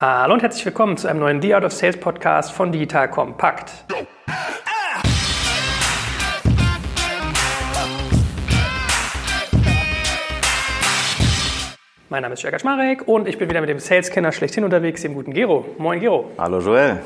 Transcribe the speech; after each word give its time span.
Hallo 0.00 0.34
und 0.34 0.42
herzlich 0.42 0.64
willkommen 0.64 0.96
zu 0.96 1.08
einem 1.08 1.18
neuen 1.18 1.42
The 1.42 1.54
Art 1.54 1.64
of 1.64 1.72
Sales 1.72 1.96
Podcast 1.96 2.52
von 2.52 2.70
Digital 2.70 3.10
Kompakt. 3.10 3.72
Mein 12.08 12.22
Name 12.22 12.34
ist 12.34 12.42
Jörg 12.44 12.60
Schmarek 12.60 13.08
und 13.08 13.26
ich 13.26 13.38
bin 13.38 13.50
wieder 13.50 13.60
mit 13.60 13.70
dem 13.70 13.80
Sales-Kenner 13.80 14.30
schlechthin 14.30 14.62
unterwegs, 14.62 15.02
dem 15.02 15.14
guten 15.14 15.32
Gero. 15.32 15.66
Moin 15.78 15.98
Gero. 15.98 16.30
Hallo 16.38 16.60
Joel. 16.60 17.00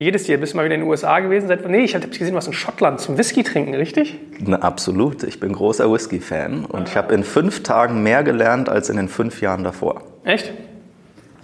Wie 0.00 0.06
geht 0.06 0.16
es 0.16 0.24
dir? 0.24 0.40
Bist 0.40 0.54
du 0.54 0.56
mal 0.56 0.64
wieder 0.64 0.74
in 0.74 0.80
den 0.80 0.90
USA 0.90 1.20
gewesen? 1.20 1.46
Seit, 1.46 1.64
nee, 1.68 1.84
ich 1.84 1.94
habe 1.94 2.08
gesehen, 2.08 2.30
du 2.30 2.34
warst 2.34 2.48
in 2.48 2.52
Schottland 2.52 2.98
zum 2.98 3.16
Whisky 3.16 3.44
trinken, 3.44 3.76
richtig? 3.76 4.18
Na, 4.40 4.56
absolut. 4.56 5.22
Ich 5.22 5.38
bin 5.38 5.52
großer 5.52 5.88
Whisky-Fan 5.88 6.64
und 6.64 6.88
ich 6.88 6.96
habe 6.96 7.14
in 7.14 7.22
fünf 7.22 7.62
Tagen 7.62 8.02
mehr 8.02 8.24
gelernt 8.24 8.68
als 8.68 8.90
in 8.90 8.96
den 8.96 9.08
fünf 9.08 9.40
Jahren 9.40 9.62
davor. 9.62 10.02
Echt? 10.24 10.52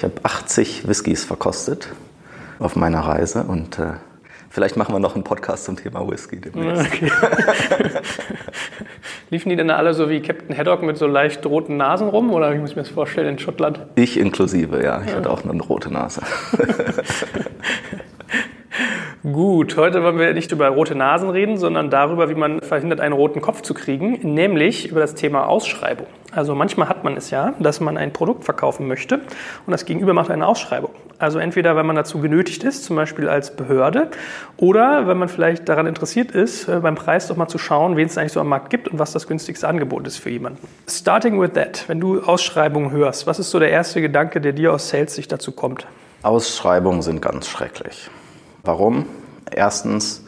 Ich 0.00 0.04
habe 0.04 0.14
80 0.22 0.88
Whiskys 0.88 1.26
verkostet 1.26 1.90
auf 2.58 2.74
meiner 2.74 3.00
Reise 3.00 3.42
und 3.42 3.78
äh, 3.78 3.92
vielleicht 4.48 4.78
machen 4.78 4.94
wir 4.94 4.98
noch 4.98 5.14
einen 5.14 5.24
Podcast 5.24 5.66
zum 5.66 5.76
Thema 5.76 6.10
Whisky 6.10 6.40
demnächst. 6.40 6.86
Okay. 6.86 7.12
Liefen 9.30 9.50
die 9.50 9.56
denn 9.56 9.68
alle 9.68 9.92
so 9.92 10.08
wie 10.08 10.22
Captain 10.22 10.56
Haddock 10.56 10.82
mit 10.84 10.96
so 10.96 11.06
leicht 11.06 11.44
roten 11.44 11.76
Nasen 11.76 12.08
rum 12.08 12.32
oder 12.32 12.54
wie 12.54 12.58
muss 12.58 12.70
ich 12.70 12.76
mir 12.76 12.82
das 12.82 12.90
vorstellen 12.90 13.28
in 13.28 13.38
Schottland? 13.38 13.80
Ich 13.96 14.18
inklusive, 14.18 14.82
ja. 14.82 15.02
Ich 15.02 15.10
ja. 15.10 15.16
hatte 15.16 15.28
auch 15.28 15.44
eine 15.44 15.60
rote 15.60 15.92
Nase. 15.92 16.22
Gut, 19.22 19.76
heute 19.76 20.02
wollen 20.02 20.18
wir 20.18 20.32
nicht 20.32 20.50
über 20.50 20.66
rote 20.68 20.94
Nasen 20.94 21.28
reden, 21.28 21.58
sondern 21.58 21.90
darüber, 21.90 22.30
wie 22.30 22.34
man 22.34 22.62
verhindert, 22.62 23.00
einen 23.00 23.12
roten 23.12 23.42
Kopf 23.42 23.60
zu 23.60 23.74
kriegen, 23.74 24.18
nämlich 24.22 24.88
über 24.88 25.00
das 25.00 25.14
Thema 25.14 25.46
Ausschreibung. 25.46 26.06
Also 26.32 26.54
manchmal 26.54 26.88
hat 26.88 27.04
man 27.04 27.16
es 27.16 27.30
ja, 27.30 27.54
dass 27.58 27.80
man 27.80 27.96
ein 27.96 28.12
Produkt 28.12 28.44
verkaufen 28.44 28.86
möchte 28.86 29.16
und 29.66 29.70
das 29.70 29.84
Gegenüber 29.84 30.12
macht 30.12 30.30
eine 30.30 30.46
Ausschreibung. 30.46 30.90
Also 31.18 31.38
entweder, 31.38 31.76
wenn 31.76 31.84
man 31.84 31.96
dazu 31.96 32.18
genötigt 32.18 32.64
ist, 32.64 32.84
zum 32.84 32.96
Beispiel 32.96 33.28
als 33.28 33.54
Behörde, 33.54 34.10
oder 34.56 35.06
wenn 35.06 35.18
man 35.18 35.28
vielleicht 35.28 35.68
daran 35.68 35.86
interessiert 35.86 36.30
ist, 36.30 36.66
äh, 36.66 36.80
beim 36.80 36.94
Preis 36.94 37.28
doch 37.28 37.36
mal 37.36 37.48
zu 37.48 37.58
schauen, 37.58 37.96
wen 37.96 38.06
es 38.06 38.16
eigentlich 38.16 38.32
so 38.32 38.40
am 38.40 38.48
Markt 38.48 38.70
gibt 38.70 38.88
und 38.88 38.98
was 38.98 39.12
das 39.12 39.26
günstigste 39.26 39.68
Angebot 39.68 40.06
ist 40.06 40.16
für 40.16 40.30
jemanden. 40.30 40.66
Starting 40.88 41.38
with 41.40 41.50
that, 41.52 41.84
wenn 41.88 42.00
du 42.00 42.22
Ausschreibungen 42.22 42.90
hörst, 42.90 43.26
was 43.26 43.38
ist 43.38 43.50
so 43.50 43.58
der 43.58 43.70
erste 43.70 44.00
Gedanke, 44.00 44.40
der 44.40 44.52
dir 44.52 44.72
aus 44.72 44.88
Sales-Sicht 44.88 45.30
dazu 45.30 45.52
kommt? 45.52 45.86
Ausschreibungen 46.22 47.02
sind 47.02 47.20
ganz 47.20 47.48
schrecklich. 47.48 48.10
Warum? 48.62 49.06
Erstens, 49.50 50.24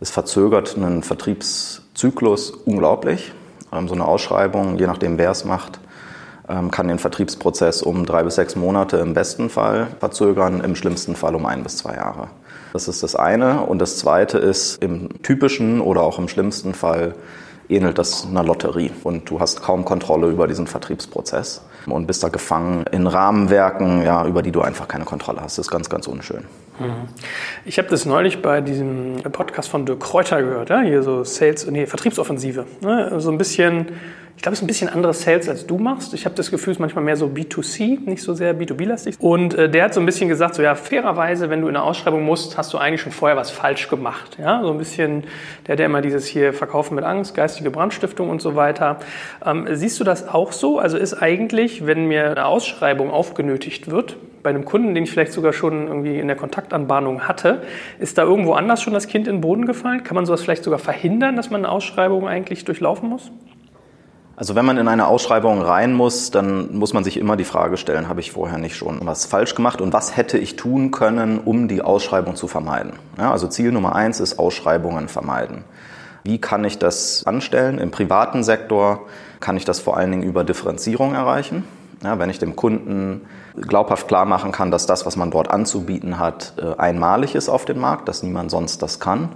es 0.00 0.10
verzögert 0.10 0.76
einen 0.76 1.02
Vertriebszyklus 1.02 2.50
unglaublich. 2.50 3.32
Ähm, 3.72 3.88
so 3.88 3.94
eine 3.94 4.04
Ausschreibung, 4.04 4.78
je 4.78 4.86
nachdem 4.86 5.18
wer 5.18 5.30
es 5.30 5.44
macht, 5.44 5.80
ähm, 6.48 6.70
kann 6.70 6.88
den 6.88 6.98
Vertriebsprozess 6.98 7.82
um 7.82 8.06
drei 8.06 8.22
bis 8.22 8.36
sechs 8.36 8.56
Monate 8.56 8.98
im 8.98 9.14
besten 9.14 9.50
Fall 9.50 9.88
verzögern, 9.98 10.60
im 10.60 10.76
schlimmsten 10.76 11.16
Fall 11.16 11.34
um 11.34 11.46
ein 11.46 11.62
bis 11.62 11.78
zwei 11.78 11.94
Jahre. 11.94 12.28
Das 12.72 12.88
ist 12.88 13.02
das 13.02 13.16
eine. 13.16 13.62
Und 13.62 13.78
das 13.78 13.96
zweite 13.96 14.38
ist, 14.38 14.82
im 14.82 15.22
typischen 15.22 15.80
oder 15.80 16.02
auch 16.02 16.18
im 16.18 16.28
schlimmsten 16.28 16.74
Fall 16.74 17.14
ähnelt 17.68 17.98
das 17.98 18.26
einer 18.26 18.44
Lotterie 18.44 18.90
und 19.04 19.28
du 19.30 19.40
hast 19.40 19.62
kaum 19.62 19.84
Kontrolle 19.84 20.28
über 20.28 20.46
diesen 20.46 20.66
Vertriebsprozess 20.66 21.62
und 21.86 22.06
bist 22.06 22.22
da 22.22 22.28
gefangen 22.28 22.84
in 22.90 23.06
Rahmenwerken, 23.06 24.02
ja, 24.02 24.26
über 24.26 24.42
die 24.42 24.52
du 24.52 24.62
einfach 24.62 24.88
keine 24.88 25.04
Kontrolle 25.04 25.40
hast. 25.40 25.58
Das 25.58 25.66
ist 25.66 25.70
ganz, 25.70 25.88
ganz 25.88 26.06
unschön. 26.06 26.44
Mhm. 26.78 27.08
Ich 27.64 27.78
habe 27.78 27.88
das 27.88 28.04
neulich 28.04 28.42
bei 28.42 28.60
diesem 28.60 29.16
Podcast 29.32 29.68
von 29.68 29.86
Dirk 29.86 30.00
Kräuter 30.00 30.42
gehört, 30.42 30.70
ja? 30.70 30.80
hier 30.80 31.02
so 31.02 31.24
Sales, 31.24 31.66
nee, 31.70 31.86
Vertriebsoffensive. 31.86 32.66
Ne? 32.80 33.20
So 33.20 33.30
ein 33.30 33.38
bisschen 33.38 33.88
ich 34.36 34.42
glaube, 34.42 34.52
es 34.52 34.58
ist 34.58 34.64
ein 34.64 34.66
bisschen 34.66 34.88
anderes 34.90 35.22
Sales, 35.22 35.48
als 35.48 35.66
du 35.66 35.78
machst. 35.78 36.12
Ich 36.12 36.26
habe 36.26 36.34
das 36.34 36.50
Gefühl, 36.50 36.72
es 36.72 36.76
ist 36.76 36.80
manchmal 36.80 37.02
mehr 37.02 37.16
so 37.16 37.26
B2C, 37.26 38.00
nicht 38.04 38.22
so 38.22 38.34
sehr 38.34 38.54
B2B-lastig. 38.54 39.16
Und 39.18 39.54
äh, 39.54 39.70
der 39.70 39.84
hat 39.84 39.94
so 39.94 40.00
ein 40.00 40.06
bisschen 40.06 40.28
gesagt, 40.28 40.54
so 40.54 40.62
ja, 40.62 40.74
fairerweise, 40.74 41.48
wenn 41.48 41.62
du 41.62 41.68
in 41.68 41.74
eine 41.74 41.84
Ausschreibung 41.84 42.22
musst, 42.22 42.58
hast 42.58 42.72
du 42.74 42.78
eigentlich 42.78 43.00
schon 43.00 43.12
vorher 43.12 43.36
was 43.36 43.50
falsch 43.50 43.88
gemacht. 43.88 44.36
Ja, 44.38 44.62
so 44.62 44.70
ein 44.70 44.78
bisschen, 44.78 45.24
der 45.66 45.72
hat 45.72 45.80
ja 45.80 45.86
immer 45.86 46.02
dieses 46.02 46.26
hier 46.26 46.52
Verkaufen 46.52 46.94
mit 46.94 47.04
Angst, 47.04 47.34
geistige 47.34 47.70
Brandstiftung 47.70 48.28
und 48.28 48.42
so 48.42 48.54
weiter. 48.56 48.98
Ähm, 49.44 49.66
siehst 49.72 49.98
du 50.00 50.04
das 50.04 50.28
auch 50.28 50.52
so? 50.52 50.78
Also 50.78 50.98
ist 50.98 51.14
eigentlich, 51.14 51.86
wenn 51.86 52.06
mir 52.06 52.30
eine 52.30 52.44
Ausschreibung 52.44 53.10
aufgenötigt 53.10 53.90
wird, 53.90 54.16
bei 54.42 54.50
einem 54.50 54.66
Kunden, 54.66 54.94
den 54.94 55.04
ich 55.04 55.10
vielleicht 55.10 55.32
sogar 55.32 55.54
schon 55.54 55.88
irgendwie 55.88 56.20
in 56.20 56.28
der 56.28 56.36
Kontaktanbahnung 56.36 57.22
hatte, 57.22 57.62
ist 57.98 58.16
da 58.18 58.22
irgendwo 58.22 58.52
anders 58.52 58.82
schon 58.82 58.92
das 58.92 59.08
Kind 59.08 59.26
in 59.26 59.36
den 59.36 59.40
Boden 59.40 59.66
gefallen? 59.66 60.04
Kann 60.04 60.14
man 60.14 60.26
sowas 60.26 60.42
vielleicht 60.42 60.62
sogar 60.62 60.78
verhindern, 60.78 61.34
dass 61.34 61.50
man 61.50 61.64
eine 61.64 61.72
Ausschreibung 61.72 62.28
eigentlich 62.28 62.64
durchlaufen 62.64 63.08
muss? 63.08 63.32
Also 64.38 64.54
wenn 64.54 64.66
man 64.66 64.76
in 64.76 64.86
eine 64.86 65.06
Ausschreibung 65.06 65.62
rein 65.62 65.94
muss, 65.94 66.30
dann 66.30 66.76
muss 66.76 66.92
man 66.92 67.04
sich 67.04 67.16
immer 67.16 67.36
die 67.36 67.44
Frage 67.44 67.78
stellen, 67.78 68.06
habe 68.06 68.20
ich 68.20 68.32
vorher 68.32 68.58
nicht 68.58 68.76
schon 68.76 69.00
was 69.02 69.24
falsch 69.24 69.54
gemacht 69.54 69.80
und 69.80 69.94
was 69.94 70.14
hätte 70.14 70.36
ich 70.36 70.56
tun 70.56 70.90
können, 70.90 71.38
um 71.38 71.68
die 71.68 71.80
Ausschreibung 71.80 72.36
zu 72.36 72.46
vermeiden? 72.46 72.92
Ja, 73.16 73.32
also 73.32 73.48
Ziel 73.48 73.72
Nummer 73.72 73.94
eins 73.94 74.20
ist 74.20 74.38
Ausschreibungen 74.38 75.08
vermeiden. 75.08 75.64
Wie 76.22 76.38
kann 76.38 76.64
ich 76.64 76.78
das 76.78 77.24
anstellen? 77.24 77.78
Im 77.78 77.90
privaten 77.90 78.44
Sektor 78.44 79.06
kann 79.40 79.56
ich 79.56 79.64
das 79.64 79.80
vor 79.80 79.96
allen 79.96 80.10
Dingen 80.10 80.22
über 80.22 80.44
Differenzierung 80.44 81.14
erreichen. 81.14 81.64
Ja, 82.04 82.18
wenn 82.18 82.28
ich 82.28 82.38
dem 82.38 82.56
Kunden 82.56 83.22
glaubhaft 83.56 84.06
klar 84.06 84.26
machen 84.26 84.52
kann, 84.52 84.70
dass 84.70 84.84
das, 84.84 85.06
was 85.06 85.16
man 85.16 85.30
dort 85.30 85.50
anzubieten 85.50 86.18
hat, 86.18 86.52
äh, 86.58 86.78
einmalig 86.78 87.34
ist 87.34 87.48
auf 87.48 87.64
dem 87.64 87.80
Markt, 87.80 88.06
dass 88.06 88.22
niemand 88.22 88.50
sonst 88.50 88.82
das 88.82 89.00
kann, 89.00 89.30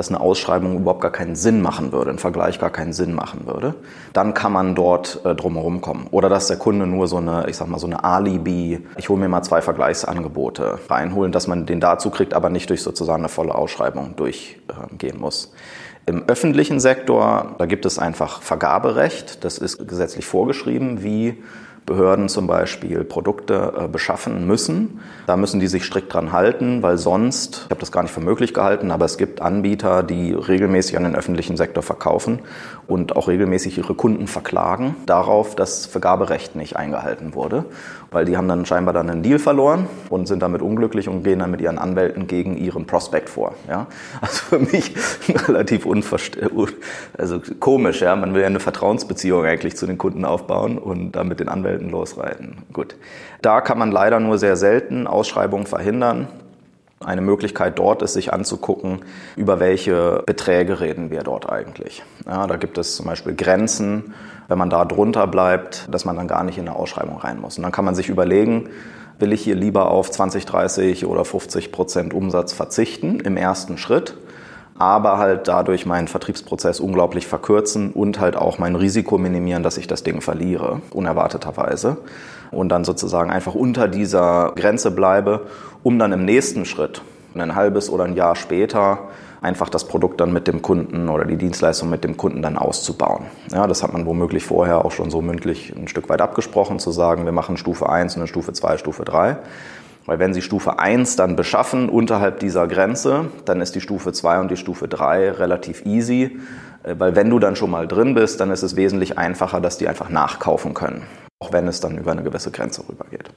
dass 0.00 0.08
eine 0.08 0.18
Ausschreibung 0.18 0.76
überhaupt 0.76 1.02
gar 1.02 1.12
keinen 1.12 1.36
Sinn 1.36 1.60
machen 1.60 1.92
würde, 1.92 2.10
ein 2.10 2.16
Vergleich 2.16 2.58
gar 2.58 2.70
keinen 2.70 2.94
Sinn 2.94 3.12
machen 3.12 3.42
würde, 3.44 3.74
dann 4.14 4.32
kann 4.32 4.50
man 4.50 4.74
dort 4.74 5.20
äh, 5.26 5.34
drumherum 5.34 5.82
kommen. 5.82 6.06
Oder 6.10 6.30
dass 6.30 6.46
der 6.46 6.56
Kunde 6.56 6.86
nur 6.86 7.06
so 7.06 7.18
eine, 7.18 7.50
ich 7.50 7.58
sag 7.58 7.68
mal, 7.68 7.78
so 7.78 7.86
eine 7.86 8.02
Alibi, 8.02 8.86
ich 8.96 9.10
hole 9.10 9.20
mir 9.20 9.28
mal 9.28 9.42
zwei 9.42 9.60
Vergleichsangebote 9.60 10.78
reinholen, 10.88 11.32
dass 11.32 11.48
man 11.48 11.66
den 11.66 11.80
dazu 11.80 12.08
kriegt, 12.08 12.32
aber 12.32 12.48
nicht 12.48 12.70
durch 12.70 12.82
sozusagen 12.82 13.20
eine 13.20 13.28
volle 13.28 13.54
Ausschreibung 13.54 14.16
durchgehen 14.16 15.20
muss. 15.20 15.52
Im 16.06 16.26
öffentlichen 16.28 16.80
Sektor, 16.80 17.56
da 17.58 17.66
gibt 17.66 17.84
es 17.84 17.98
einfach 17.98 18.40
Vergaberecht, 18.40 19.44
das 19.44 19.58
ist 19.58 19.86
gesetzlich 19.86 20.24
vorgeschrieben, 20.24 21.02
wie 21.02 21.42
Behörden 21.86 22.28
zum 22.28 22.46
Beispiel 22.46 23.04
Produkte 23.04 23.72
äh, 23.76 23.88
beschaffen 23.88 24.46
müssen. 24.46 25.00
Da 25.26 25.36
müssen 25.36 25.60
die 25.60 25.66
sich 25.66 25.84
strikt 25.84 26.12
dran 26.12 26.32
halten, 26.32 26.82
weil 26.82 26.98
sonst, 26.98 27.62
ich 27.64 27.70
habe 27.70 27.80
das 27.80 27.90
gar 27.90 28.02
nicht 28.02 28.12
für 28.12 28.20
möglich 28.20 28.54
gehalten, 28.54 28.90
aber 28.90 29.04
es 29.04 29.18
gibt 29.18 29.42
Anbieter, 29.42 30.02
die 30.02 30.32
regelmäßig 30.32 30.96
an 30.96 31.04
den 31.04 31.16
öffentlichen 31.16 31.56
Sektor 31.56 31.82
verkaufen 31.82 32.40
und 32.86 33.16
auch 33.16 33.28
regelmäßig 33.28 33.78
ihre 33.78 33.94
Kunden 33.94 34.26
verklagen 34.26 34.94
darauf, 35.06 35.54
dass 35.56 35.86
Vergaberecht 35.86 36.54
nicht 36.56 36.76
eingehalten 36.76 37.34
wurde, 37.34 37.64
weil 38.10 38.24
die 38.24 38.36
haben 38.36 38.48
dann 38.48 38.66
scheinbar 38.66 38.92
dann 38.92 39.08
einen 39.08 39.22
Deal 39.22 39.38
verloren 39.38 39.86
und 40.08 40.26
sind 40.26 40.42
damit 40.42 40.62
unglücklich 40.62 41.08
und 41.08 41.22
gehen 41.22 41.38
dann 41.38 41.50
mit 41.50 41.60
ihren 41.60 41.78
Anwälten 41.78 42.26
gegen 42.26 42.56
ihren 42.56 42.86
Prospekt 42.86 43.28
vor. 43.30 43.54
Ja? 43.68 43.86
Also 44.20 44.42
für 44.42 44.58
mich 44.58 44.94
relativ 45.48 45.86
also 47.16 47.40
komisch. 47.58 48.00
Ja? 48.00 48.16
Man 48.16 48.34
will 48.34 48.42
ja 48.42 48.46
eine 48.46 48.60
Vertrauensbeziehung 48.60 49.44
eigentlich 49.44 49.76
zu 49.76 49.86
den 49.86 49.98
Kunden 49.98 50.24
aufbauen 50.24 50.78
und 50.78 51.12
dann 51.12 51.28
mit 51.28 51.40
den 51.40 51.48
Anwälten 51.48 51.70
Anwälten 51.70 51.90
losreiten. 51.90 52.56
Gut. 52.72 52.96
Da 53.42 53.60
kann 53.60 53.78
man 53.78 53.90
leider 53.90 54.20
nur 54.20 54.38
sehr 54.38 54.56
selten 54.56 55.06
Ausschreibungen 55.06 55.66
verhindern. 55.66 56.28
Eine 57.02 57.22
Möglichkeit 57.22 57.78
dort 57.78 58.02
ist, 58.02 58.12
sich 58.12 58.32
anzugucken, 58.32 59.00
über 59.36 59.60
welche 59.60 60.22
Beträge 60.26 60.80
reden 60.80 61.10
wir 61.10 61.22
dort 61.22 61.50
eigentlich. 61.50 62.02
Ja, 62.26 62.46
da 62.46 62.56
gibt 62.56 62.76
es 62.76 62.96
zum 62.96 63.06
Beispiel 63.06 63.34
Grenzen, 63.34 64.14
wenn 64.50 64.58
man 64.58 64.68
da 64.68 64.84
drunter 64.84 65.26
bleibt, 65.26 65.88
dass 65.90 66.04
man 66.04 66.16
dann 66.16 66.28
gar 66.28 66.44
nicht 66.44 66.58
in 66.58 66.68
eine 66.68 66.76
Ausschreibung 66.76 67.16
rein 67.16 67.40
muss. 67.40 67.56
Und 67.56 67.62
dann 67.62 67.72
kann 67.72 67.86
man 67.86 67.94
sich 67.94 68.08
überlegen, 68.10 68.68
will 69.18 69.32
ich 69.32 69.42
hier 69.42 69.54
lieber 69.54 69.90
auf 69.90 70.10
20, 70.10 70.44
30 70.44 71.06
oder 71.06 71.24
50 71.24 71.72
Prozent 71.72 72.12
Umsatz 72.12 72.52
verzichten 72.52 73.20
im 73.20 73.38
ersten 73.38 73.78
Schritt 73.78 74.16
aber 74.80 75.18
halt 75.18 75.46
dadurch 75.46 75.84
meinen 75.84 76.08
Vertriebsprozess 76.08 76.80
unglaublich 76.80 77.26
verkürzen 77.26 77.92
und 77.92 78.18
halt 78.18 78.34
auch 78.34 78.58
mein 78.58 78.76
Risiko 78.76 79.18
minimieren, 79.18 79.62
dass 79.62 79.76
ich 79.76 79.86
das 79.86 80.04
Ding 80.04 80.22
verliere, 80.22 80.80
unerwarteterweise. 80.90 81.98
Und 82.50 82.70
dann 82.70 82.84
sozusagen 82.84 83.30
einfach 83.30 83.54
unter 83.54 83.88
dieser 83.88 84.52
Grenze 84.56 84.90
bleibe, 84.90 85.42
um 85.82 85.98
dann 85.98 86.12
im 86.12 86.24
nächsten 86.24 86.64
Schritt, 86.64 87.02
ein 87.34 87.54
halbes 87.54 87.90
oder 87.90 88.04
ein 88.04 88.14
Jahr 88.14 88.36
später, 88.36 89.08
einfach 89.42 89.68
das 89.68 89.84
Produkt 89.84 90.20
dann 90.20 90.32
mit 90.32 90.46
dem 90.48 90.62
Kunden 90.62 91.08
oder 91.08 91.24
die 91.24 91.36
Dienstleistung 91.36 91.88
mit 91.90 92.04
dem 92.04 92.16
Kunden 92.16 92.42
dann 92.42 92.56
auszubauen. 92.56 93.26
Ja, 93.50 93.66
das 93.66 93.82
hat 93.82 93.92
man 93.92 94.06
womöglich 94.06 94.44
vorher 94.44 94.84
auch 94.84 94.92
schon 94.92 95.10
so 95.10 95.22
mündlich 95.22 95.74
ein 95.74 95.88
Stück 95.88 96.08
weit 96.08 96.20
abgesprochen, 96.20 96.78
zu 96.78 96.90
sagen, 96.90 97.24
wir 97.24 97.32
machen 97.32 97.56
Stufe 97.56 97.88
1 97.88 98.16
und 98.16 98.22
eine 98.22 98.28
Stufe 98.28 98.52
2, 98.52 98.78
Stufe 98.78 99.04
3. 99.04 99.38
Weil 100.06 100.18
wenn 100.18 100.34
Sie 100.34 100.42
Stufe 100.42 100.78
1 100.78 101.16
dann 101.16 101.36
beschaffen 101.36 101.88
unterhalb 101.88 102.40
dieser 102.40 102.66
Grenze, 102.66 103.26
dann 103.44 103.60
ist 103.60 103.74
die 103.74 103.80
Stufe 103.80 104.12
2 104.12 104.40
und 104.40 104.50
die 104.50 104.56
Stufe 104.56 104.88
3 104.88 105.32
relativ 105.32 105.84
easy. 105.84 106.38
Äh, 106.82 106.96
weil 106.98 107.16
wenn 107.16 107.30
du 107.30 107.38
dann 107.38 107.56
schon 107.56 107.70
mal 107.70 107.86
drin 107.86 108.14
bist, 108.14 108.40
dann 108.40 108.50
ist 108.50 108.62
es 108.62 108.76
wesentlich 108.76 109.18
einfacher, 109.18 109.60
dass 109.60 109.78
die 109.78 109.88
einfach 109.88 110.08
nachkaufen 110.08 110.74
können. 110.74 111.02
Auch 111.38 111.52
wenn 111.52 111.68
es 111.68 111.80
dann 111.80 111.96
über 111.98 112.12
eine 112.12 112.22
gewisse 112.22 112.50
Grenze 112.50 112.82
rübergeht. 112.88 113.30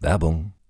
Werbung. 0.00 0.52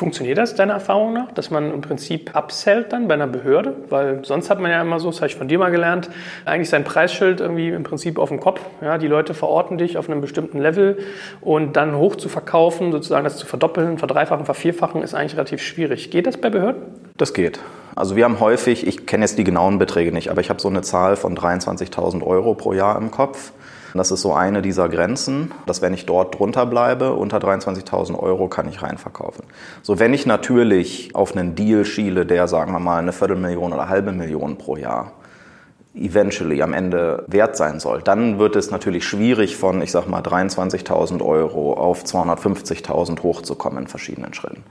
Funktioniert 0.00 0.38
das 0.38 0.54
deiner 0.54 0.72
Erfahrung 0.72 1.12
nach, 1.12 1.30
dass 1.32 1.50
man 1.50 1.74
im 1.74 1.82
Prinzip 1.82 2.34
upsellt 2.34 2.90
dann 2.90 3.06
bei 3.06 3.12
einer 3.12 3.26
Behörde? 3.26 3.74
Weil 3.90 4.24
sonst 4.24 4.48
hat 4.48 4.58
man 4.58 4.70
ja 4.70 4.80
immer 4.80 4.98
so, 4.98 5.10
das 5.10 5.18
habe 5.18 5.26
ich 5.26 5.36
von 5.36 5.46
dir 5.46 5.58
mal 5.58 5.70
gelernt, 5.70 6.08
eigentlich 6.46 6.70
sein 6.70 6.84
Preisschild 6.84 7.42
irgendwie 7.42 7.68
im 7.68 7.82
Prinzip 7.82 8.18
auf 8.18 8.30
dem 8.30 8.40
Kopf. 8.40 8.62
Ja, 8.80 8.96
die 8.96 9.08
Leute 9.08 9.34
verorten 9.34 9.76
dich 9.76 9.98
auf 9.98 10.08
einem 10.08 10.22
bestimmten 10.22 10.58
Level 10.58 10.96
und 11.42 11.76
dann 11.76 11.94
hoch 11.98 12.16
zu 12.16 12.30
verkaufen, 12.30 12.92
sozusagen 12.92 13.24
das 13.24 13.36
zu 13.36 13.44
verdoppeln, 13.44 13.98
verdreifachen, 13.98 14.46
vervierfachen, 14.46 15.02
ist 15.02 15.12
eigentlich 15.12 15.34
relativ 15.34 15.60
schwierig. 15.60 16.10
Geht 16.10 16.26
das 16.26 16.38
bei 16.38 16.48
Behörden? 16.48 16.80
Das 17.18 17.34
geht. 17.34 17.60
Also 17.94 18.16
wir 18.16 18.24
haben 18.24 18.40
häufig, 18.40 18.86
ich 18.86 19.04
kenne 19.04 19.24
jetzt 19.24 19.36
die 19.36 19.44
genauen 19.44 19.78
Beträge 19.78 20.12
nicht, 20.12 20.30
aber 20.30 20.40
ich 20.40 20.48
habe 20.48 20.62
so 20.62 20.68
eine 20.68 20.80
Zahl 20.80 21.16
von 21.16 21.36
23.000 21.36 22.22
Euro 22.22 22.54
pro 22.54 22.72
Jahr 22.72 22.96
im 22.96 23.10
Kopf. 23.10 23.52
Das 23.94 24.10
ist 24.10 24.22
so 24.22 24.32
eine 24.32 24.62
dieser 24.62 24.88
Grenzen, 24.88 25.52
dass 25.66 25.82
wenn 25.82 25.94
ich 25.94 26.06
dort 26.06 26.38
drunter 26.38 26.66
bleibe, 26.66 27.14
unter 27.14 27.38
23.000 27.38 28.18
Euro 28.18 28.48
kann 28.48 28.68
ich 28.68 28.82
reinverkaufen. 28.82 29.44
So, 29.82 29.98
wenn 29.98 30.14
ich 30.14 30.26
natürlich 30.26 31.14
auf 31.14 31.36
einen 31.36 31.54
Deal 31.54 31.84
schiele, 31.84 32.26
der, 32.26 32.48
sagen 32.48 32.72
wir 32.72 32.80
mal, 32.80 32.98
eine 32.98 33.12
Viertelmillion 33.12 33.72
oder 33.72 33.88
halbe 33.88 34.12
Million 34.12 34.58
pro 34.58 34.76
Jahr 34.76 35.12
eventually 35.94 36.62
am 36.62 36.72
Ende 36.72 37.24
wert 37.26 37.56
sein 37.56 37.80
soll, 37.80 38.00
dann 38.02 38.38
wird 38.38 38.54
es 38.54 38.70
natürlich 38.70 39.04
schwierig 39.04 39.56
von, 39.56 39.82
ich 39.82 39.90
sag 39.90 40.06
mal, 40.06 40.22
23.000 40.22 41.24
Euro 41.24 41.72
auf 41.74 42.04
250.000 42.04 43.22
hochzukommen 43.22 43.82
in 43.82 43.86
verschiedenen 43.88 44.32
Schritten. 44.32 44.62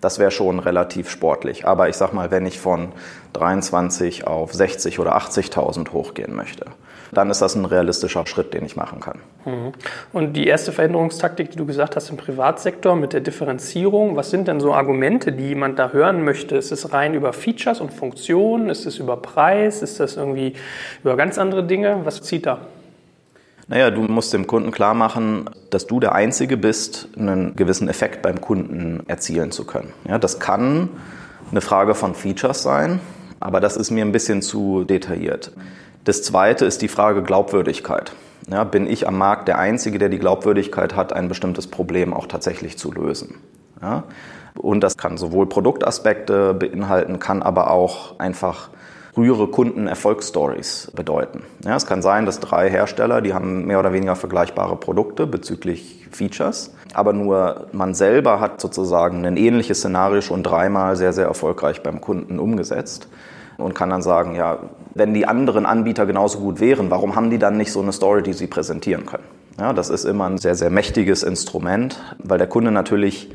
Das 0.00 0.20
wäre 0.20 0.30
schon 0.30 0.60
relativ 0.60 1.10
sportlich. 1.10 1.66
Aber 1.66 1.88
ich 1.88 1.96
sag 1.96 2.12
mal, 2.12 2.30
wenn 2.30 2.46
ich 2.46 2.60
von 2.60 2.92
23 3.32 4.26
auf 4.26 4.54
60 4.54 5.00
oder 5.00 5.16
80.000 5.16 5.92
hochgehen 5.92 6.34
möchte, 6.36 6.66
dann 7.12 7.30
ist 7.30 7.40
das 7.40 7.54
ein 7.54 7.64
realistischer 7.64 8.26
Schritt, 8.26 8.54
den 8.54 8.64
ich 8.64 8.76
machen 8.76 9.00
kann. 9.00 9.18
Mhm. 9.44 9.72
Und 10.12 10.34
die 10.34 10.46
erste 10.46 10.72
Veränderungstaktik, 10.72 11.50
die 11.50 11.56
du 11.56 11.66
gesagt 11.66 11.96
hast 11.96 12.10
im 12.10 12.16
Privatsektor 12.16 12.96
mit 12.96 13.12
der 13.12 13.20
Differenzierung, 13.20 14.16
was 14.16 14.30
sind 14.30 14.48
denn 14.48 14.60
so 14.60 14.74
Argumente, 14.74 15.32
die 15.32 15.48
jemand 15.48 15.78
da 15.78 15.90
hören 15.90 16.24
möchte? 16.24 16.56
Ist 16.56 16.72
es 16.72 16.92
rein 16.92 17.14
über 17.14 17.32
Features 17.32 17.80
und 17.80 17.92
Funktionen? 17.92 18.68
Ist 18.68 18.86
es 18.86 18.98
über 18.98 19.16
Preis? 19.16 19.82
Ist 19.82 20.00
das 20.00 20.16
irgendwie 20.16 20.54
über 21.02 21.16
ganz 21.16 21.38
andere 21.38 21.64
Dinge? 21.64 22.00
Was 22.04 22.22
zieht 22.22 22.46
da? 22.46 22.60
Naja, 23.70 23.90
du 23.90 24.00
musst 24.00 24.32
dem 24.32 24.46
Kunden 24.46 24.70
klar 24.70 24.94
machen, 24.94 25.50
dass 25.68 25.86
du 25.86 26.00
der 26.00 26.14
Einzige 26.14 26.56
bist, 26.56 27.08
einen 27.18 27.54
gewissen 27.54 27.88
Effekt 27.88 28.22
beim 28.22 28.40
Kunden 28.40 29.04
erzielen 29.08 29.50
zu 29.50 29.64
können. 29.64 29.92
Ja, 30.08 30.18
das 30.18 30.40
kann 30.40 30.88
eine 31.50 31.60
Frage 31.60 31.94
von 31.94 32.14
Features 32.14 32.62
sein, 32.62 33.00
aber 33.40 33.60
das 33.60 33.76
ist 33.76 33.90
mir 33.90 34.04
ein 34.06 34.12
bisschen 34.12 34.40
zu 34.40 34.84
detailliert. 34.84 35.52
Das 36.08 36.22
zweite 36.22 36.64
ist 36.64 36.80
die 36.80 36.88
Frage 36.88 37.22
Glaubwürdigkeit. 37.22 38.12
Ja, 38.50 38.64
bin 38.64 38.86
ich 38.86 39.06
am 39.06 39.18
Markt 39.18 39.46
der 39.46 39.58
Einzige, 39.58 39.98
der 39.98 40.08
die 40.08 40.18
Glaubwürdigkeit 40.18 40.96
hat, 40.96 41.12
ein 41.12 41.28
bestimmtes 41.28 41.66
Problem 41.66 42.14
auch 42.14 42.26
tatsächlich 42.26 42.78
zu 42.78 42.90
lösen? 42.90 43.34
Ja? 43.82 44.04
Und 44.56 44.80
das 44.80 44.96
kann 44.96 45.18
sowohl 45.18 45.50
Produktaspekte 45.50 46.54
beinhalten, 46.54 47.18
kann 47.18 47.42
aber 47.42 47.70
auch 47.70 48.18
einfach 48.18 48.70
frühere 49.12 49.48
Kunden-Erfolgsstories 49.48 50.92
bedeuten. 50.96 51.42
Ja, 51.62 51.76
es 51.76 51.84
kann 51.84 52.00
sein, 52.00 52.24
dass 52.24 52.40
drei 52.40 52.70
Hersteller, 52.70 53.20
die 53.20 53.34
haben 53.34 53.66
mehr 53.66 53.78
oder 53.78 53.92
weniger 53.92 54.16
vergleichbare 54.16 54.76
Produkte 54.76 55.26
bezüglich 55.26 56.08
Features, 56.10 56.72
aber 56.94 57.12
nur 57.12 57.66
man 57.72 57.92
selber 57.92 58.40
hat 58.40 58.62
sozusagen 58.62 59.26
ein 59.26 59.36
ähnliches 59.36 59.80
Szenario 59.80 60.22
schon 60.22 60.42
dreimal 60.42 60.96
sehr, 60.96 61.12
sehr 61.12 61.26
erfolgreich 61.26 61.82
beim 61.82 62.00
Kunden 62.00 62.38
umgesetzt 62.38 63.08
und 63.58 63.74
kann 63.74 63.90
dann 63.90 64.02
sagen, 64.02 64.34
ja, 64.34 64.58
wenn 64.94 65.12
die 65.12 65.26
anderen 65.26 65.66
Anbieter 65.66 66.06
genauso 66.06 66.38
gut 66.38 66.60
wären, 66.60 66.90
warum 66.90 67.14
haben 67.14 67.28
die 67.28 67.38
dann 67.38 67.56
nicht 67.56 67.72
so 67.72 67.82
eine 67.82 67.92
Story, 67.92 68.22
die 68.22 68.32
sie 68.32 68.46
präsentieren 68.46 69.04
können? 69.04 69.24
Ja, 69.58 69.72
das 69.72 69.90
ist 69.90 70.04
immer 70.04 70.26
ein 70.26 70.38
sehr, 70.38 70.54
sehr 70.54 70.70
mächtiges 70.70 71.24
Instrument, 71.24 72.00
weil 72.18 72.38
der 72.38 72.46
Kunde 72.46 72.70
natürlich 72.70 73.30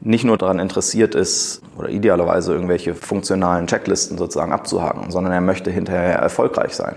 nicht 0.00 0.24
nur 0.24 0.38
daran 0.38 0.58
interessiert 0.58 1.14
ist 1.14 1.62
oder 1.76 1.88
idealerweise 1.88 2.52
irgendwelche 2.52 2.94
funktionalen 2.94 3.66
Checklisten 3.66 4.18
sozusagen 4.18 4.52
abzuhaken, 4.52 5.10
sondern 5.10 5.32
er 5.32 5.40
möchte 5.40 5.70
hinterher 5.70 6.16
erfolgreich 6.16 6.74
sein. 6.74 6.96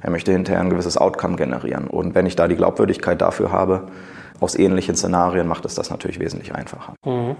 Er 0.00 0.10
möchte 0.10 0.32
hinterher 0.32 0.60
ein 0.60 0.70
gewisses 0.70 0.96
Outcome 0.96 1.36
generieren. 1.36 1.88
Und 1.88 2.14
wenn 2.14 2.26
ich 2.26 2.36
da 2.36 2.46
die 2.46 2.56
Glaubwürdigkeit 2.56 3.20
dafür 3.20 3.52
habe, 3.52 3.88
aus 4.40 4.54
ähnlichen 4.54 4.96
Szenarien 4.96 5.46
macht 5.46 5.64
es 5.64 5.74
das 5.74 5.90
natürlich 5.90 6.20
wesentlich 6.20 6.54
einfacher. 6.54 6.94
Mhm. 7.04 7.36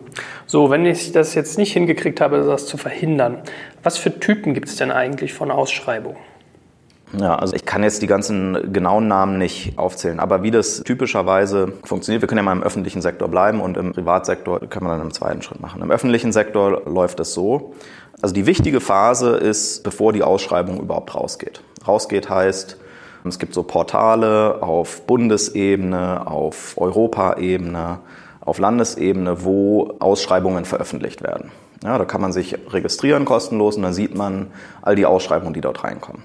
So, 0.47 0.71
wenn 0.71 0.85
ich 0.87 1.13
das 1.13 1.35
jetzt 1.35 1.59
nicht 1.59 1.73
hingekriegt 1.73 2.21
habe, 2.21 2.45
das 2.45 2.67
zu 2.67 2.77
verhindern, 2.77 3.43
was 3.83 3.99
für 3.99 4.19
Typen 4.19 4.55
gibt 4.55 4.69
es 4.69 4.77
denn 4.77 4.91
eigentlich 4.91 5.33
von 5.33 5.51
Ausschreibungen? 5.51 6.19
Ja, 7.17 7.37
also 7.37 7.55
ich 7.55 7.65
kann 7.65 7.83
jetzt 7.83 8.03
die 8.03 8.07
ganzen 8.07 8.73
genauen 8.73 9.09
Namen 9.09 9.39
nicht 9.39 9.79
aufzählen, 9.79 10.21
aber 10.21 10.43
wie 10.43 10.51
das 10.51 10.83
typischerweise 10.83 11.73
funktioniert, 11.85 12.21
wir 12.23 12.29
können 12.29 12.39
ja 12.39 12.43
mal 12.43 12.53
im 12.53 12.63
öffentlichen 12.63 13.01
Sektor 13.01 13.29
bleiben 13.29 13.61
und 13.61 13.79
im 13.79 13.93
Privatsektor 13.93 14.61
können 14.61 14.87
wir 14.87 14.91
dann 14.91 15.07
im 15.07 15.13
zweiten 15.15 15.41
Schritt 15.41 15.61
machen. 15.61 15.81
Im 15.81 15.91
öffentlichen 15.91 16.33
Sektor 16.33 16.83
läuft 16.85 17.21
es 17.21 17.33
so. 17.33 17.73
Also 18.21 18.35
die 18.35 18.47
wichtige 18.47 18.81
Phase 18.81 19.37
ist, 19.37 19.85
bevor 19.85 20.13
die 20.13 20.23
Ausschreibung 20.23 20.81
überhaupt 20.81 21.15
rausgeht. 21.15 21.63
Rausgeht 21.87 22.29
heißt, 22.29 22.78
es 23.25 23.39
gibt 23.39 23.55
so 23.55 23.63
Portale 23.63 24.63
auf 24.63 25.03
Bundesebene, 25.07 26.27
auf 26.27 26.75
Europaebene, 26.77 27.99
auf 28.41 28.59
Landesebene, 28.59 29.45
wo 29.45 29.95
Ausschreibungen 29.99 30.65
veröffentlicht 30.65 31.23
werden. 31.23 31.51
Ja, 31.85 31.99
da 31.99 32.05
kann 32.05 32.21
man 32.21 32.33
sich 32.33 32.57
registrieren 32.71 33.25
kostenlos 33.25 33.77
und 33.77 33.83
dann 33.83 33.93
sieht 33.93 34.17
man 34.17 34.49
all 34.83 34.97
die 34.97 35.07
Ausschreibungen, 35.07 35.55
die 35.55 35.61
dort 35.61 35.85
reinkommen. 35.85 36.23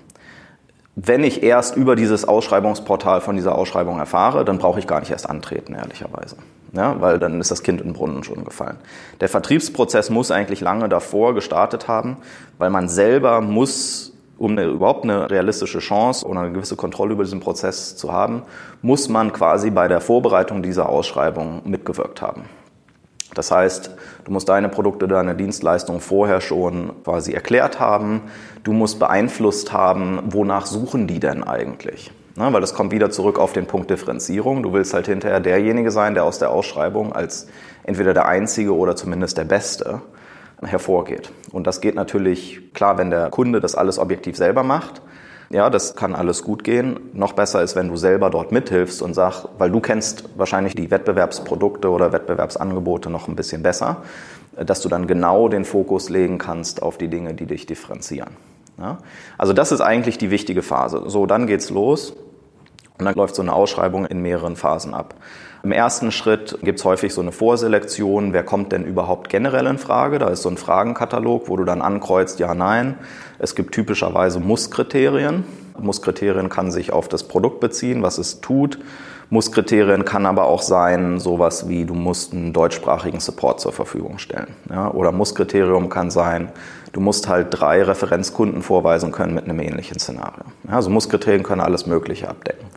Wenn 0.96 1.24
ich 1.24 1.42
erst 1.42 1.76
über 1.76 1.96
dieses 1.96 2.28
Ausschreibungsportal 2.28 3.22
von 3.22 3.36
dieser 3.36 3.56
Ausschreibung 3.56 4.00
erfahre, 4.00 4.46
dann 4.46 4.60
brauche 4.60 4.80
ich 4.80 4.88
gar 4.88 5.00
nicht 5.00 5.12
erst 5.12 5.28
antreten, 5.28 5.74
ehrlicherweise. 5.74 6.38
Ja, 6.74 7.02
weil 7.02 7.20
dann 7.20 7.40
ist 7.40 7.52
das 7.52 7.62
Kind 7.62 7.82
in 7.82 7.90
den 7.90 7.94
Brunnen 7.94 8.24
schon 8.24 8.46
gefallen. 8.46 8.78
Der 9.22 9.30
Vertriebsprozess 9.30 10.10
muss 10.10 10.32
eigentlich 10.32 10.62
lange 10.62 10.90
davor 10.90 11.36
gestartet 11.36 11.88
haben, 11.88 12.18
weil 12.58 12.72
man 12.72 12.90
selber 12.90 13.42
muss, 13.42 14.13
um 14.38 14.52
eine, 14.52 14.66
überhaupt 14.66 15.04
eine 15.04 15.30
realistische 15.30 15.80
Chance 15.80 16.26
oder 16.26 16.42
eine 16.42 16.52
gewisse 16.52 16.76
Kontrolle 16.76 17.14
über 17.14 17.24
diesen 17.24 17.40
Prozess 17.40 17.96
zu 17.96 18.12
haben, 18.12 18.44
muss 18.82 19.10
man 19.10 19.32
quasi 19.32 19.70
bei 19.70 19.88
der 19.88 20.02
Vorbereitung 20.02 20.64
dieser 20.64 20.90
Ausschreibung 20.90 21.62
mitgewirkt 21.66 22.22
haben. 22.22 22.46
Das 23.34 23.52
heißt, 23.52 23.92
du 24.26 24.32
musst 24.32 24.50
deine 24.50 24.70
Produkte, 24.70 25.08
deine 25.08 25.36
Dienstleistungen 25.36 26.02
vorher 26.02 26.42
schon 26.42 26.92
quasi 27.04 27.34
erklärt 27.34 27.80
haben. 27.80 28.22
Du 28.64 28.74
musst 28.74 29.00
beeinflusst 29.00 29.74
haben, 29.74 30.20
wonach 30.26 30.66
suchen 30.66 31.08
die 31.08 31.20
denn 31.20 31.44
eigentlich? 31.44 32.12
Na, 32.36 32.52
weil 32.52 32.62
das 32.62 32.74
kommt 32.74 32.92
wieder 32.92 33.12
zurück 33.12 33.38
auf 33.38 33.54
den 33.54 33.68
Punkt 33.68 33.90
Differenzierung. 33.90 34.64
Du 34.64 34.74
willst 34.74 34.94
halt 34.94 35.06
hinterher 35.06 35.40
derjenige 35.40 35.92
sein, 35.92 36.16
der 36.16 36.24
aus 36.24 36.40
der 36.40 36.50
Ausschreibung 36.50 37.14
als 37.14 37.48
entweder 37.84 38.14
der 38.14 38.26
Einzige 38.28 38.76
oder 38.76 38.96
zumindest 38.96 39.38
der 39.38 39.46
Beste 39.46 40.02
hervorgeht. 40.66 41.32
Und 41.52 41.68
das 41.68 41.82
geht 41.82 41.96
natürlich 41.96 42.74
klar, 42.74 42.98
wenn 42.98 43.10
der 43.10 43.30
Kunde 43.30 43.60
das 43.60 43.76
alles 43.76 44.00
objektiv 44.00 44.38
selber 44.38 44.64
macht 44.64 45.02
ja, 45.54 45.70
das 45.70 45.96
kann 45.96 46.16
alles 46.16 46.44
gut 46.44 46.64
gehen. 46.64 47.00
Noch 47.14 47.34
besser 47.34 47.62
ist, 47.62 47.76
wenn 47.76 47.88
du 47.88 47.96
selber 47.96 48.32
dort 48.32 48.52
mithilfst 48.52 49.04
und 49.04 49.14
sagst, 49.14 49.48
weil 49.60 49.70
du 49.70 49.80
kennst 49.80 50.28
wahrscheinlich 50.36 50.74
die 50.74 50.90
Wettbewerbsprodukte 50.90 51.90
oder 51.92 52.12
Wettbewerbsangebote 52.12 53.12
noch 53.12 53.28
ein 53.28 53.36
bisschen 53.36 53.62
besser, 53.62 53.98
dass 54.58 54.82
du 54.82 54.90
dann 54.90 55.06
genau 55.06 55.50
den 55.50 55.64
Fokus 55.64 56.10
legen 56.10 56.40
kannst 56.40 56.82
auf 56.82 56.98
die 56.98 57.08
Dinge, 57.08 57.36
die 57.36 57.46
dich 57.46 57.68
differenzieren. 57.68 58.32
Ja? 58.80 58.98
Also 59.38 59.54
das 59.54 59.72
ist 59.72 59.82
eigentlich 59.82 60.18
die 60.18 60.32
wichtige 60.32 60.64
Phase. 60.64 61.04
So, 61.06 61.28
dann 61.28 61.46
geht's 61.46 61.70
los 61.70 62.16
und 62.98 63.06
dann 63.06 63.14
läuft 63.14 63.36
so 63.36 63.44
eine 63.44 63.54
Ausschreibung 63.54 64.08
in 64.08 64.24
mehreren 64.24 64.56
Phasen 64.56 64.96
ab. 64.96 65.14
Im 65.64 65.72
ersten 65.72 66.12
Schritt 66.12 66.60
gibt 66.62 66.80
es 66.80 66.86
häufig 66.86 67.14
so 67.14 67.22
eine 67.22 67.32
Vorselektion, 67.32 68.34
wer 68.34 68.44
kommt 68.44 68.74
denn 68.74 68.84
überhaupt 68.84 69.30
generell 69.30 69.66
in 69.68 69.78
Frage. 69.78 70.20
Da 70.20 70.28
ist 70.28 70.42
so 70.42 70.50
ein 70.50 70.58
Fragenkatalog, 70.58 71.48
wo 71.48 71.56
du 71.56 71.64
dann 71.64 71.82
ankreuzt, 71.82 72.40
ja, 72.40 72.54
nein. 72.54 72.96
Es 73.40 73.56
gibt 73.56 73.74
typischerweise 73.74 74.42
Muss-Kriterien. 74.42 75.46
Muss-Kriterien 75.80 76.50
kann 76.50 76.70
sich 76.70 76.92
auf 76.92 77.08
das 77.08 77.24
Produkt 77.24 77.62
beziehen, 77.62 78.04
was 78.04 78.18
es 78.18 78.42
tut 78.42 78.78
Musskriterien 79.34 80.06
kann 80.06 80.28
aber 80.28 80.46
auch 80.46 80.62
sein, 80.62 81.20
sowas 81.20 81.68
wie 81.68 81.86
du 81.86 81.96
musst 81.96 82.34
einen 82.34 82.54
deutschsprachigen 82.54 83.20
Support 83.20 83.60
zur 83.62 83.72
Verfügung 83.72 84.20
stellen. 84.20 84.50
Ja? 84.70 84.92
Oder 84.92 85.12
Musskriterium 85.12 85.90
kann 85.90 86.12
sein, 86.12 86.52
du 86.92 87.00
musst 87.00 87.28
halt 87.28 87.48
drei 87.50 87.82
Referenzkunden 87.82 88.62
vorweisen 88.62 89.12
können 89.12 89.34
mit 89.34 89.46
einem 89.46 89.60
ähnlichen 89.60 89.98
Szenario. 89.98 90.44
Ja? 90.68 90.76
Also 90.76 90.92
Musskriterien 90.92 91.42
können 91.42 91.62
alles 91.62 91.88
Mögliche 91.88 92.30
abdecken. 92.30 92.68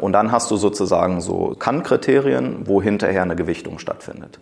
Und 0.00 0.12
dann 0.12 0.32
hast 0.32 0.50
du 0.50 0.56
sozusagen 0.56 1.20
so 1.20 1.54
Kann-Kriterien, 1.58 2.66
wo 2.66 2.82
hinterher 2.82 3.22
eine 3.22 3.36
Gewichtung 3.36 3.78
stattfindet. 3.78 4.40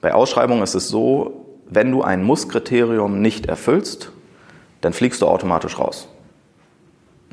Bei 0.00 0.14
Ausschreibungen 0.14 0.62
ist 0.62 0.74
es 0.74 0.88
so, 0.88 1.44
wenn 1.68 1.90
du 1.90 2.02
ein 2.02 2.22
Musskriterium 2.22 3.20
nicht 3.20 3.46
erfüllst, 3.46 4.12
dann 4.80 4.92
fliegst 4.92 5.22
du 5.22 5.26
automatisch 5.26 5.78
raus. 5.78 6.08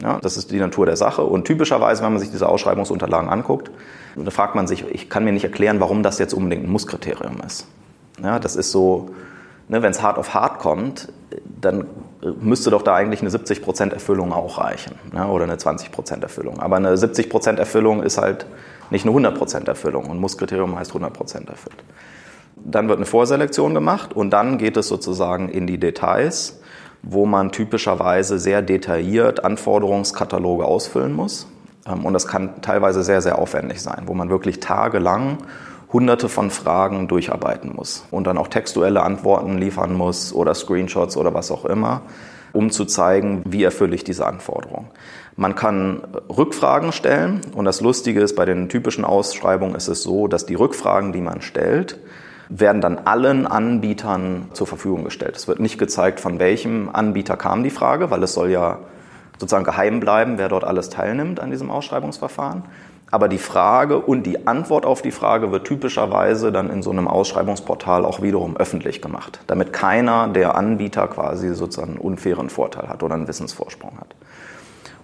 Ja, 0.02 0.20
das 0.20 0.36
ist 0.36 0.52
die 0.52 0.60
Natur 0.60 0.86
der 0.86 0.98
Sache. 0.98 1.24
Und 1.24 1.46
typischerweise, 1.46 2.04
wenn 2.04 2.12
man 2.12 2.20
sich 2.20 2.32
diese 2.32 2.50
Ausschreibungsunterlagen 2.50 3.30
anguckt, 3.30 3.72
dann 4.16 4.30
fragt 4.30 4.56
man 4.56 4.68
sich, 4.68 4.86
ich 4.92 5.10
kann 5.10 5.24
mir 5.24 5.32
nicht 5.32 5.46
erklären, 5.46 5.80
warum 5.80 6.04
das 6.04 6.20
jetzt 6.20 6.34
unbedingt 6.34 6.66
ein 6.66 6.72
Musskriterium 6.72 7.38
ist. 7.46 7.68
Ja, 8.22 8.40
das 8.40 8.56
ist 8.56 8.72
so, 8.72 9.10
ne, 9.70 9.82
wenn 9.82 9.92
es 9.92 10.02
hart 10.02 10.18
auf 10.18 10.34
hart 10.34 10.60
kommt, 10.60 11.10
dann 11.62 11.86
müsste 12.40 12.70
doch 12.72 12.82
da 12.82 12.96
eigentlich 12.96 13.22
eine 13.22 13.30
70% 13.30 13.92
Erfüllung 13.92 14.34
auch 14.34 14.58
reichen. 14.58 14.96
Ja, 15.14 15.28
oder 15.28 15.44
eine 15.44 15.56
20% 15.56 16.22
Erfüllung. 16.22 16.60
Aber 16.60 16.78
eine 16.78 16.96
70% 16.96 17.58
Erfüllung 17.58 18.04
ist 18.04 18.18
halt 18.18 18.46
nicht 18.90 19.06
eine 19.06 19.16
100% 19.16 19.68
Erfüllung. 19.68 20.06
Und 20.06 20.20
Musskriterium 20.20 20.78
heißt 20.78 20.92
100% 20.92 21.50
erfüllt. 21.50 21.84
Dann 22.56 22.88
wird 22.88 22.98
eine 22.98 23.06
Vorselektion 23.06 23.74
gemacht 23.74 24.14
und 24.14 24.32
dann 24.32 24.58
geht 24.58 24.78
es 24.78 24.88
sozusagen 24.88 25.50
in 25.50 25.68
die 25.68 25.78
Details 25.78 26.60
wo 27.06 27.26
man 27.26 27.52
typischerweise 27.52 28.40
sehr 28.40 28.62
detailliert 28.62 29.46
Anforderungskataloge 29.46 30.66
ausfüllen 30.66 31.14
muss. 31.14 31.48
Ähm, 31.88 32.06
und 32.06 32.14
das 32.14 32.28
kann 32.28 32.62
teilweise 32.62 33.04
sehr, 33.04 33.22
sehr 33.22 33.38
aufwendig 33.38 33.82
sein, 33.82 34.04
wo 34.06 34.14
man 34.14 34.30
wirklich 34.30 34.60
tagelang 34.60 35.38
hunderte 35.96 36.28
von 36.28 36.52
Fragen 36.52 37.08
durcharbeiten 37.08 37.72
muss 37.74 38.06
und 38.12 38.28
dann 38.28 38.38
auch 38.38 38.50
textuelle 38.50 39.02
Antworten 39.02 39.58
liefern 39.58 39.94
muss 39.94 40.34
oder 40.34 40.54
Screenshots 40.54 41.16
oder 41.16 41.34
was 41.34 41.52
auch 41.52 41.64
immer, 41.64 42.02
um 42.52 42.70
zu 42.70 42.84
zeigen, 42.84 43.44
wie 43.46 43.64
erfülle 43.64 43.96
ich 43.96 44.04
diese 44.04 44.28
Anforderung. 44.28 44.90
Man 45.38 45.56
kann 45.56 46.02
Rückfragen 46.28 46.92
stellen 46.92 47.40
und 47.56 47.64
das 47.64 47.80
Lustige 47.80 48.20
ist, 48.20 48.36
bei 48.36 48.44
den 48.44 48.68
typischen 48.68 49.06
Ausschreibungen 49.06 49.74
ist 49.74 49.88
es 49.88 50.04
so, 50.04 50.28
dass 50.28 50.46
die 50.46 50.56
Rückfragen, 50.56 51.14
die 51.14 51.22
man 51.22 51.42
stellt, 51.42 51.98
werden 52.50 52.82
dann 52.82 52.98
allen 52.98 53.48
Anbietern 53.48 54.50
zur 54.52 54.68
Verfügung 54.68 55.06
gestellt. 55.06 55.38
Es 55.38 55.48
wird 55.48 55.62
nicht 55.62 55.78
gezeigt, 55.78 56.20
von 56.20 56.40
welchem 56.40 56.90
Anbieter 56.92 57.38
kam 57.38 57.64
die 57.64 57.70
Frage, 57.70 58.12
weil 58.12 58.22
es 58.22 58.34
soll 58.34 58.52
ja 58.52 58.80
sozusagen 59.40 59.64
geheim 59.64 60.00
bleiben, 60.00 60.38
wer 60.38 60.50
dort 60.50 60.64
alles 60.64 60.90
teilnimmt 60.90 61.40
an 61.40 61.52
diesem 61.52 61.72
Ausschreibungsverfahren. 61.72 62.64
Aber 63.12 63.28
die 63.28 63.38
Frage 63.38 64.00
und 64.00 64.24
die 64.24 64.48
Antwort 64.48 64.86
auf 64.86 65.02
die 65.02 65.12
Frage 65.12 65.52
wird 65.52 65.66
typischerweise 65.66 66.52
dann 66.52 66.70
in 66.70 66.82
so 66.82 66.92
einem 66.92 67.08
Ausschreibungsportal 67.08 68.04
auch 68.04 68.22
wiederum 68.22 68.58
öffentlich 68.58 69.02
gemacht, 69.02 69.40
damit 69.48 69.72
keiner 69.72 70.28
der 70.28 70.56
Anbieter 70.56 71.08
quasi 71.08 71.54
sozusagen 71.54 71.94
einen 71.94 72.02
unfairen 72.02 72.50
Vorteil 72.50 72.90
hat 72.90 73.04
oder 73.04 73.14
einen 73.14 73.28
Wissensvorsprung 73.28 74.00
hat. 74.00 74.16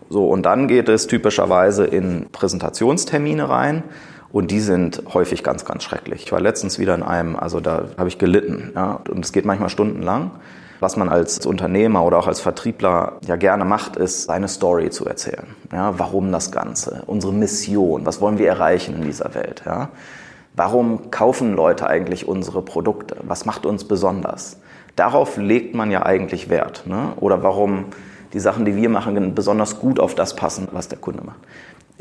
So, 0.09 0.27
und 0.27 0.45
dann 0.45 0.67
geht 0.67 0.89
es 0.89 1.07
typischerweise 1.07 1.85
in 1.85 2.27
Präsentationstermine 2.31 3.47
rein. 3.47 3.83
Und 4.31 4.51
die 4.51 4.61
sind 4.61 5.03
häufig 5.13 5.43
ganz, 5.43 5.65
ganz 5.65 5.83
schrecklich. 5.83 6.23
Ich 6.23 6.31
war 6.31 6.39
letztens 6.39 6.79
wieder 6.79 6.95
in 6.95 7.03
einem, 7.03 7.35
also 7.35 7.59
da 7.59 7.85
habe 7.97 8.07
ich 8.07 8.17
gelitten. 8.17 8.71
Ja, 8.75 9.01
und 9.09 9.25
es 9.25 9.33
geht 9.33 9.45
manchmal 9.45 9.69
stundenlang. 9.69 10.31
Was 10.81 10.97
man 10.97 11.09
als 11.09 11.45
Unternehmer 11.45 12.03
oder 12.03 12.17
auch 12.17 12.25
als 12.25 12.41
Vertriebler 12.41 13.19
ja 13.27 13.35
gerne 13.35 13.65
macht, 13.65 13.97
ist, 13.97 14.23
seine 14.23 14.47
Story 14.47 14.89
zu 14.89 15.05
erzählen. 15.05 15.45
Ja, 15.71 15.99
warum 15.99 16.31
das 16.31 16.51
Ganze? 16.51 17.03
Unsere 17.05 17.31
Mission? 17.31 18.07
Was 18.07 18.19
wollen 18.19 18.39
wir 18.39 18.47
erreichen 18.47 18.95
in 18.95 19.03
dieser 19.03 19.35
Welt? 19.35 19.61
Ja? 19.63 19.89
Warum 20.55 21.11
kaufen 21.11 21.53
Leute 21.55 21.85
eigentlich 21.85 22.27
unsere 22.27 22.63
Produkte? 22.63 23.17
Was 23.21 23.45
macht 23.45 23.67
uns 23.67 23.83
besonders? 23.83 24.57
Darauf 24.95 25.37
legt 25.37 25.75
man 25.75 25.91
ja 25.91 26.03
eigentlich 26.03 26.49
Wert. 26.49 26.87
Ne? 26.87 27.13
Oder 27.17 27.43
warum 27.43 27.85
die 28.33 28.39
Sachen, 28.39 28.65
die 28.65 28.75
wir 28.75 28.89
machen, 28.89 29.35
besonders 29.35 29.79
gut 29.79 29.99
auf 29.99 30.15
das 30.15 30.35
passen, 30.35 30.67
was 30.71 30.87
der 30.87 30.97
Kunde 30.97 31.23
macht 31.23 31.41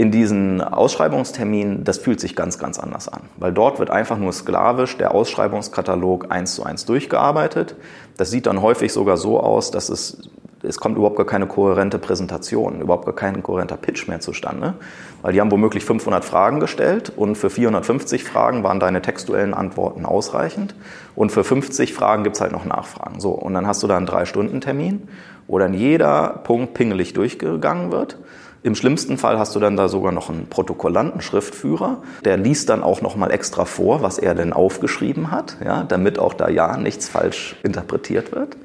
in 0.01 0.11
diesen 0.11 0.63
Ausschreibungsterminen, 0.63 1.85
das 1.85 1.99
fühlt 1.99 2.21
sich 2.21 2.35
ganz, 2.35 2.59
ganz 2.59 2.79
anders 2.79 3.07
an. 3.07 3.21
Weil 3.37 3.53
dort 3.53 3.79
wird 3.79 3.91
einfach 3.91 4.17
nur 4.17 4.33
sklavisch 4.33 4.97
der 4.97 5.15
Ausschreibungskatalog 5.15 6.33
eins 6.33 6.55
zu 6.55 6.65
eins 6.65 6.87
durchgearbeitet. 6.87 7.77
Das 8.21 8.31
sieht 8.31 8.45
dann 8.45 8.61
häufig 8.61 8.93
sogar 8.93 9.17
so 9.17 9.41
aus, 9.41 9.71
dass 9.71 9.89
es, 9.89 10.29
es 10.63 10.77
kommt 10.77 10.99
überhaupt 10.99 11.17
gar 11.17 11.25
keine 11.25 11.47
kohärente 11.47 11.99
Präsentation, 11.99 12.83
überhaupt 12.83 13.07
gar 13.07 13.15
kein 13.15 13.43
kohärenter 13.43 13.79
Pitch 13.79 14.09
mehr 14.09 14.21
zustande. 14.21 14.75
Weil 15.23 15.33
die 15.33 15.41
haben 15.41 15.51
womöglich 15.51 15.87
500 15.87 16.23
Fragen 16.23 16.61
gestellt 16.61 17.11
und 17.17 17.37
für 17.37 17.49
450 17.49 18.23
Fragen 18.23 18.63
waren 18.63 18.79
deine 18.79 19.01
textuellen 19.01 19.55
Antworten 19.55 20.05
ausreichend. 20.05 20.75
Und 21.17 21.33
für 21.33 21.45
50 21.45 21.95
Fragen 21.95 22.23
gibt's 22.23 22.43
halt 22.43 22.53
noch 22.53 22.67
Nachfragen. 22.67 23.21
So, 23.21 23.31
und 23.31 23.55
dann 23.55 23.67
hast 23.67 23.83
du 23.83 23.87
da 23.87 23.97
einen 23.97 24.05
Drei-Stunden-Termin, 24.05 25.09
wo 25.47 25.59
dann 25.59 25.73
jeder 25.73 26.43
Punkt 26.45 26.75
pingelig 26.75 27.15
durchgegangen 27.15 27.91
wird. 27.91 28.19
Im 28.63 28.75
schlimmsten 28.75 29.17
Fall 29.17 29.39
hast 29.39 29.55
du 29.57 29.61
dann 29.61 29.77
da 29.77 29.89
sogar 29.89 30.13
noch 30.13 30.29
einen 30.29 30.47
Protokollanten, 30.47 31.23
Schriftführer, 31.23 32.03
der 32.25 32.37
liest 32.37 32.69
dann 32.69 32.83
auch 32.83 33.01
noch 33.01 33.17
mal 33.17 33.31
extra 33.31 33.65
vor, 33.65 34.03
was 34.03 34.19
er 34.19 34.35
denn 34.35 34.53
aufgeschrieben 34.53 35.31
hat, 35.31 35.57
ja, 35.65 35.85
damit 35.85 36.19
auch 36.19 36.35
da 36.35 36.49
ja 36.51 36.77
nichts 36.77 37.09
falsch 37.09 37.57
interpretiert 37.63 38.33
wird, 38.33 38.59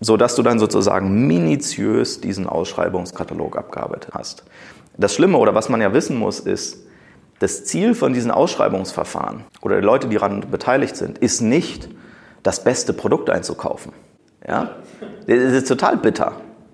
so 0.00 0.16
dass 0.16 0.36
du 0.36 0.42
dann 0.42 0.58
sozusagen 0.58 1.26
minutiös 1.26 2.22
diesen 2.22 2.46
Ausschreibungskatalog 2.46 3.58
abgearbeitet 3.58 4.12
hast. 4.14 4.44
Das 4.96 5.14
Schlimme 5.14 5.36
oder 5.36 5.54
was 5.54 5.68
man 5.68 5.82
ja 5.82 5.92
wissen 5.92 6.16
muss 6.16 6.40
ist, 6.40 6.86
das 7.38 7.66
Ziel 7.66 7.94
von 7.94 8.14
diesen 8.14 8.30
Ausschreibungsverfahren 8.30 9.44
oder 9.60 9.78
die 9.78 9.84
Leute, 9.84 10.08
die 10.08 10.16
daran 10.16 10.46
beteiligt 10.50 10.96
sind, 10.96 11.18
ist 11.18 11.42
nicht 11.42 11.90
das 12.42 12.64
beste 12.64 12.94
Produkt 12.94 13.28
einzukaufen. 13.28 13.92
Ja, 14.48 14.76
das 15.26 15.52
ist 15.52 15.68
total 15.68 15.98
bitter. 15.98 16.32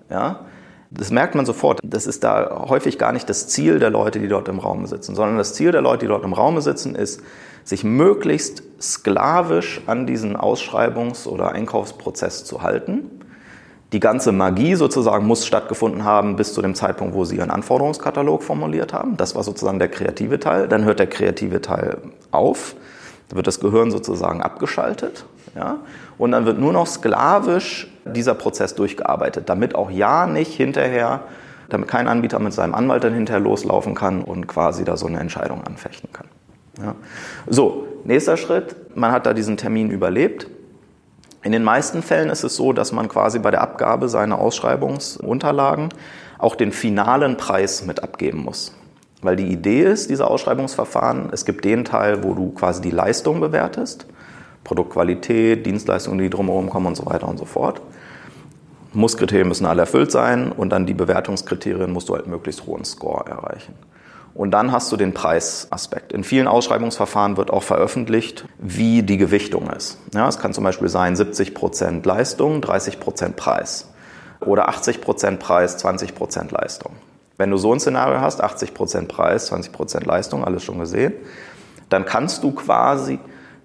Ja, 0.09 0.45
das 0.95 1.11
merkt 1.11 1.35
man 1.35 1.45
sofort. 1.45 1.79
Das 1.83 2.05
ist 2.05 2.23
da 2.23 2.65
häufig 2.69 2.97
gar 2.97 3.11
nicht 3.11 3.29
das 3.29 3.47
Ziel 3.47 3.79
der 3.79 3.89
Leute, 3.89 4.19
die 4.19 4.27
dort 4.27 4.47
im 4.47 4.59
Raum 4.59 4.85
sitzen, 4.85 5.15
sondern 5.15 5.37
das 5.37 5.53
Ziel 5.53 5.71
der 5.71 5.81
Leute, 5.81 6.05
die 6.05 6.07
dort 6.07 6.23
im 6.23 6.33
Raum 6.33 6.59
sitzen, 6.61 6.95
ist, 6.95 7.21
sich 7.63 7.83
möglichst 7.83 8.63
sklavisch 8.81 9.81
an 9.87 10.05
diesen 10.05 10.35
Ausschreibungs- 10.35 11.27
oder 11.27 11.51
Einkaufsprozess 11.53 12.43
zu 12.45 12.61
halten. 12.61 13.09
Die 13.93 13.99
ganze 13.99 14.31
Magie 14.31 14.75
sozusagen 14.75 15.25
muss 15.25 15.45
stattgefunden 15.45 16.03
haben 16.03 16.35
bis 16.35 16.53
zu 16.53 16.61
dem 16.61 16.75
Zeitpunkt, 16.75 17.13
wo 17.13 17.25
sie 17.25 17.37
ihren 17.37 17.51
Anforderungskatalog 17.51 18.43
formuliert 18.43 18.91
haben. 18.91 19.17
Das 19.17 19.35
war 19.35 19.43
sozusagen 19.43 19.79
der 19.79 19.87
kreative 19.87 20.39
Teil. 20.39 20.67
Dann 20.67 20.83
hört 20.83 20.99
der 20.99 21.07
kreative 21.07 21.61
Teil 21.61 21.99
auf. 22.31 22.75
Da 23.29 23.35
wird 23.35 23.47
das 23.47 23.59
Gehirn 23.59 23.91
sozusagen 23.91 24.41
abgeschaltet. 24.41 25.25
Ja? 25.55 25.77
Und 26.17 26.31
dann 26.31 26.45
wird 26.45 26.59
nur 26.59 26.73
noch 26.73 26.87
sklavisch 26.87 27.92
dieser 28.05 28.35
Prozess 28.35 28.75
durchgearbeitet, 28.75 29.49
damit 29.49 29.75
auch 29.75 29.89
ja 29.89 30.27
nicht 30.27 30.53
hinterher, 30.53 31.21
damit 31.69 31.87
kein 31.87 32.07
Anbieter 32.07 32.39
mit 32.39 32.53
seinem 32.53 32.73
Anwalt 32.73 33.03
dann 33.03 33.13
hinterher 33.13 33.39
loslaufen 33.39 33.95
kann 33.95 34.21
und 34.21 34.47
quasi 34.47 34.83
da 34.83 34.97
so 34.97 35.07
eine 35.07 35.19
Entscheidung 35.19 35.63
anfechten 35.65 36.09
kann. 36.11 36.27
Ja. 36.81 36.95
So, 37.47 37.87
nächster 38.03 38.37
Schritt, 38.37 38.75
man 38.95 39.11
hat 39.11 39.25
da 39.25 39.33
diesen 39.33 39.57
Termin 39.57 39.89
überlebt. 39.89 40.47
In 41.43 41.51
den 41.51 41.63
meisten 41.63 42.01
Fällen 42.01 42.29
ist 42.29 42.43
es 42.43 42.55
so, 42.55 42.73
dass 42.73 42.91
man 42.91 43.09
quasi 43.09 43.39
bei 43.39 43.51
der 43.51 43.61
Abgabe 43.61 44.09
seiner 44.09 44.39
Ausschreibungsunterlagen 44.39 45.89
auch 46.37 46.55
den 46.55 46.71
finalen 46.71 47.37
Preis 47.37 47.85
mit 47.85 48.01
abgeben 48.01 48.43
muss. 48.43 48.73
Weil 49.21 49.35
die 49.35 49.47
Idee 49.47 49.83
ist, 49.83 50.09
dieser 50.09 50.29
Ausschreibungsverfahren, 50.29 51.29
es 51.31 51.45
gibt 51.45 51.63
den 51.63 51.85
Teil, 51.85 52.23
wo 52.23 52.33
du 52.33 52.51
quasi 52.51 52.81
die 52.81 52.91
Leistung 52.91 53.39
bewertest 53.39 54.05
Produktqualität, 54.63 55.65
Dienstleistungen, 55.65 56.19
die 56.19 56.29
drumherum 56.29 56.69
kommen 56.69 56.87
und 56.87 56.95
so 56.95 57.05
weiter 57.05 57.27
und 57.27 57.37
so 57.37 57.45
fort. 57.45 57.81
Musskriterien 58.93 59.47
müssen 59.47 59.65
alle 59.65 59.81
erfüllt 59.81 60.11
sein 60.11 60.51
und 60.51 60.69
dann 60.69 60.85
die 60.85 60.93
Bewertungskriterien 60.93 61.91
musst 61.91 62.09
du 62.09 62.15
halt 62.15 62.27
möglichst 62.27 62.65
hohen 62.65 62.85
Score 62.85 63.25
erreichen. 63.25 63.73
Und 64.35 64.51
dann 64.51 64.71
hast 64.71 64.91
du 64.91 64.97
den 64.97 65.13
Preisaspekt. 65.13 66.11
In 66.11 66.23
vielen 66.23 66.47
Ausschreibungsverfahren 66.47 67.37
wird 67.37 67.51
auch 67.51 67.61
veröffentlicht, 67.61 68.45
wie 68.57 69.03
die 69.03 69.17
Gewichtung 69.17 69.69
ist. 69.69 69.99
Ja, 70.13 70.27
es 70.27 70.39
kann 70.39 70.53
zum 70.53 70.63
Beispiel 70.63 70.89
sein 70.89 71.15
70 71.15 71.53
Prozent 71.53 72.05
Leistung, 72.05 72.61
30 72.61 72.99
Prozent 72.99 73.35
Preis. 73.35 73.89
Oder 74.39 74.69
80 74.69 75.01
Prozent 75.01 75.39
Preis, 75.39 75.77
20 75.77 76.15
Prozent 76.15 76.51
Leistung. 76.51 76.93
Wenn 77.37 77.51
du 77.51 77.57
so 77.57 77.73
ein 77.73 77.79
Szenario 77.79 78.21
hast, 78.21 78.41
80 78.41 78.73
Prozent 78.73 79.07
Preis, 79.07 79.47
20 79.47 79.71
Prozent 79.71 80.05
Leistung, 80.05 80.43
alles 80.43 80.63
schon 80.63 80.79
gesehen, 80.79 81.13
dann 81.89 82.05
kannst 82.05 82.43
du 82.43 82.51
quasi 82.51 83.19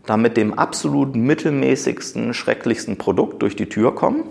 da 0.09 0.17
mit 0.17 0.39
dem 0.39 0.59
absolut 0.59 1.17
mittelmäßigsten, 1.17 2.33
schrecklichsten 2.33 2.97
Produkt 2.97 3.43
durch 3.43 3.57
die 3.57 3.69
Tür 3.69 3.95
kommen, 3.95 4.25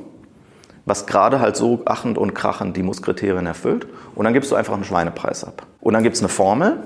was 0.85 1.05
gerade 1.05 1.39
halt 1.39 1.55
so 1.55 1.83
achend 1.85 2.17
und 2.17 2.33
krachend 2.33 2.75
die 2.75 2.81
Musskriterien 2.81 3.45
erfüllt. 3.45 3.85
Und 4.15 4.25
dann 4.25 4.33
gibst 4.33 4.49
du 4.49 4.55
einfach 4.55 4.73
einen 4.73 4.85
Schweinepreis 4.85 5.43
ab. 5.43 5.67
Und 5.79 5.93
dann 5.93 6.01
gibt 6.01 6.15
es 6.15 6.21
eine 6.23 6.29
Formel, 6.29 6.77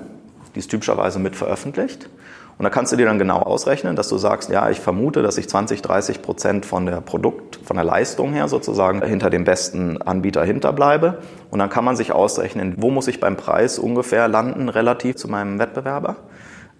die 0.54 0.58
ist 0.58 0.70
typischerweise 0.70 1.18
mit 1.18 1.36
veröffentlicht. 1.36 2.10
Und 2.58 2.64
da 2.64 2.70
kannst 2.70 2.92
du 2.92 2.96
dir 2.96 3.06
dann 3.06 3.18
genau 3.18 3.38
ausrechnen, 3.38 3.96
dass 3.96 4.08
du 4.08 4.18
sagst, 4.18 4.50
ja, 4.50 4.68
ich 4.68 4.78
vermute, 4.78 5.22
dass 5.22 5.38
ich 5.38 5.48
20, 5.48 5.80
30 5.80 6.20
Prozent 6.20 6.66
von 6.66 6.84
der 6.84 7.00
Produkt, 7.00 7.58
von 7.64 7.76
der 7.76 7.84
Leistung 7.84 8.34
her 8.34 8.46
sozusagen 8.48 9.02
hinter 9.02 9.30
dem 9.30 9.44
besten 9.44 10.02
Anbieter 10.02 10.44
hinterbleibe. 10.44 11.18
Und 11.50 11.60
dann 11.60 11.70
kann 11.70 11.84
man 11.84 11.96
sich 11.96 12.12
ausrechnen, 12.12 12.74
wo 12.76 12.90
muss 12.90 13.08
ich 13.08 13.20
beim 13.20 13.38
Preis 13.38 13.78
ungefähr 13.78 14.28
landen 14.28 14.68
relativ 14.68 15.16
zu 15.16 15.28
meinem 15.28 15.58
Wettbewerber, 15.58 16.16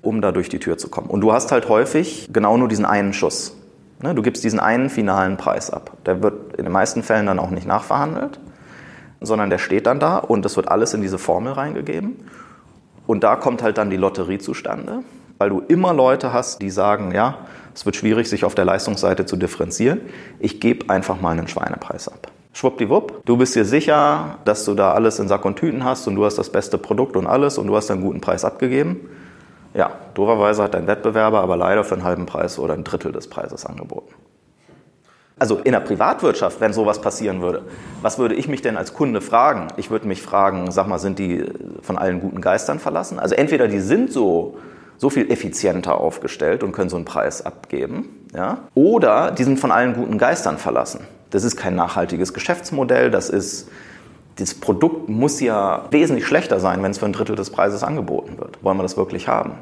um 0.03 0.21
da 0.21 0.33
durch 0.33 0.49
die 0.49 0.59
Tür 0.59 0.79
zu 0.79 0.89
kommen. 0.89 1.09
Und 1.09 1.21
du 1.21 1.33
hast 1.33 1.53
halt 1.53 1.69
häufig 1.69 2.29
genau 2.33 2.57
nur 2.57 2.69
diesen 2.69 2.85
einen 2.85 3.13
Schuss. 3.13 3.57
Ne, 4.03 4.15
du 4.15 4.23
gibst 4.23 4.45
diesen 4.45 4.61
einen 4.61 4.91
finalen 4.91 5.37
Preis 5.37 5.71
ab. 5.71 5.93
Der 6.05 6.23
wird 6.23 6.57
in 6.57 6.65
den 6.65 6.73
meisten 6.73 7.03
Fällen 7.03 7.27
dann 7.27 7.39
auch 7.39 7.51
nicht 7.51 7.67
nachverhandelt, 7.67 8.41
sondern 9.21 9.49
der 9.49 9.59
steht 9.59 9.87
dann 9.87 10.01
da 10.01 10.19
und 10.19 10.45
es 10.45 10.57
wird 10.57 10.69
alles 10.69 10.93
in 10.93 11.03
diese 11.03 11.19
Formel 11.19 11.53
reingegeben. 11.53 12.17
Und 13.07 13.25
da 13.25 13.37
kommt 13.37 13.63
halt 13.63 13.79
dann 13.79 13.91
die 13.91 13.97
Lotterie 13.97 14.39
zustande 14.39 15.03
weil 15.43 15.51
du 15.51 15.61
immer 15.67 15.93
Leute 15.93 16.33
hast, 16.33 16.63
die 16.63 16.71
sagen, 16.71 17.11
ja, 17.13 17.39
es 17.75 17.85
wird 17.85 17.97
schwierig, 17.97 18.29
sich 18.29 18.45
auf 18.45 18.55
der 18.55 18.65
Leistungsseite 18.65 19.27
zu 19.27 19.35
differenzieren. 19.35 20.01
Ich 20.39 20.61
gebe 20.61 20.89
einfach 20.89 21.21
mal 21.21 21.31
einen 21.31 21.49
Schweinepreis 21.49 22.07
ab. 22.07 22.31
Schwuppdiwupp, 22.53 23.25
du 23.25 23.37
bist 23.37 23.57
dir 23.57 23.65
sicher, 23.65 24.39
dass 24.45 24.65
du 24.65 24.75
da 24.75 24.93
alles 24.93 25.19
in 25.19 25.27
Sack 25.27 25.45
und 25.45 25.57
Tüten 25.57 25.83
hast 25.83 26.07
und 26.07 26.15
du 26.15 26.25
hast 26.25 26.39
das 26.39 26.51
beste 26.51 26.79
Produkt 26.79 27.17
und 27.17 27.27
alles 27.27 27.59
und 27.59 27.67
du 27.67 27.75
hast 27.75 27.91
einen 27.91 28.03
guten 28.03 28.21
Preis 28.21 28.45
abgegeben. 28.45 29.01
Ja, 29.75 29.93
doverweise 30.15 30.63
hat 30.63 30.75
dein 30.75 30.87
Wettbewerber 30.87 31.41
aber 31.41 31.57
leider 31.57 31.85
für 31.85 31.95
einen 31.95 32.05
halben 32.05 32.27
Preis 32.27 32.59
oder 32.59 32.75
ein 32.75 32.85
Drittel 32.85 33.13
des 33.13 33.29
Preises 33.29 33.65
angeboten. 33.65 34.13
Also 35.39 35.59
in 35.59 35.73
der 35.73 35.81
Privatwirtschaft, 35.81 36.61
wenn 36.61 36.73
sowas 36.73 37.01
passieren 37.01 37.41
würde, 37.41 37.63
was 38.01 38.19
würde 38.19 38.35
ich 38.35 38.49
mich 38.49 38.63
denn 38.63 38.77
als 38.77 38.95
Kunde 38.95 39.21
fragen? 39.21 39.69
Ich 39.77 39.91
würde 39.91 40.07
mich 40.07 40.23
fragen, 40.23 40.71
sag 40.71 40.87
mal, 40.87 40.99
sind 40.99 41.19
die 41.19 41.45
von 41.81 41.99
allen 41.99 42.21
guten 42.21 42.41
Geistern 42.41 42.79
verlassen? 42.79 43.19
Also 43.19 43.35
entweder 43.35 43.67
die 43.67 43.81
sind 43.81 44.13
so 44.13 44.57
so 45.03 45.11
viel 45.11 45.33
effizienter 45.33 45.99
aufgestellt 45.99 46.63
und 46.63 46.71
können 46.71 46.89
so 46.89 46.95
einen 46.95 47.05
Preis 47.05 47.45
abgeben. 47.45 48.09
Ja? 48.33 48.59
Oder 48.77 49.33
die 49.33 49.43
sind 49.43 49.59
von 49.59 49.73
allen 49.73 49.95
guten 49.95 50.17
Geistern 50.17 50.59
verlassen. 50.59 51.01
Das 51.31 51.43
ist 51.43 51.57
kein 51.57 51.75
nachhaltiges 51.75 52.33
Geschäftsmodell, 52.33 53.11
das 53.11 53.29
ist 53.29 53.69
das 54.37 54.55
Produkt 54.55 55.09
muss 55.09 55.41
ja 55.41 55.87
wesentlich 55.91 56.27
schlechter 56.27 56.61
sein, 56.61 56.83
wenn 56.83 56.91
es 56.91 56.99
für 56.99 57.07
ein 57.07 57.13
Drittel 57.13 57.37
des 57.37 57.51
Preises 57.51 57.83
angeboten 57.83 58.39
wird. 58.39 58.63
Wollen 58.63 58.79
wir 58.79 58.83
das 58.83 58.97
wirklich 58.97 59.29
haben? 59.29 59.53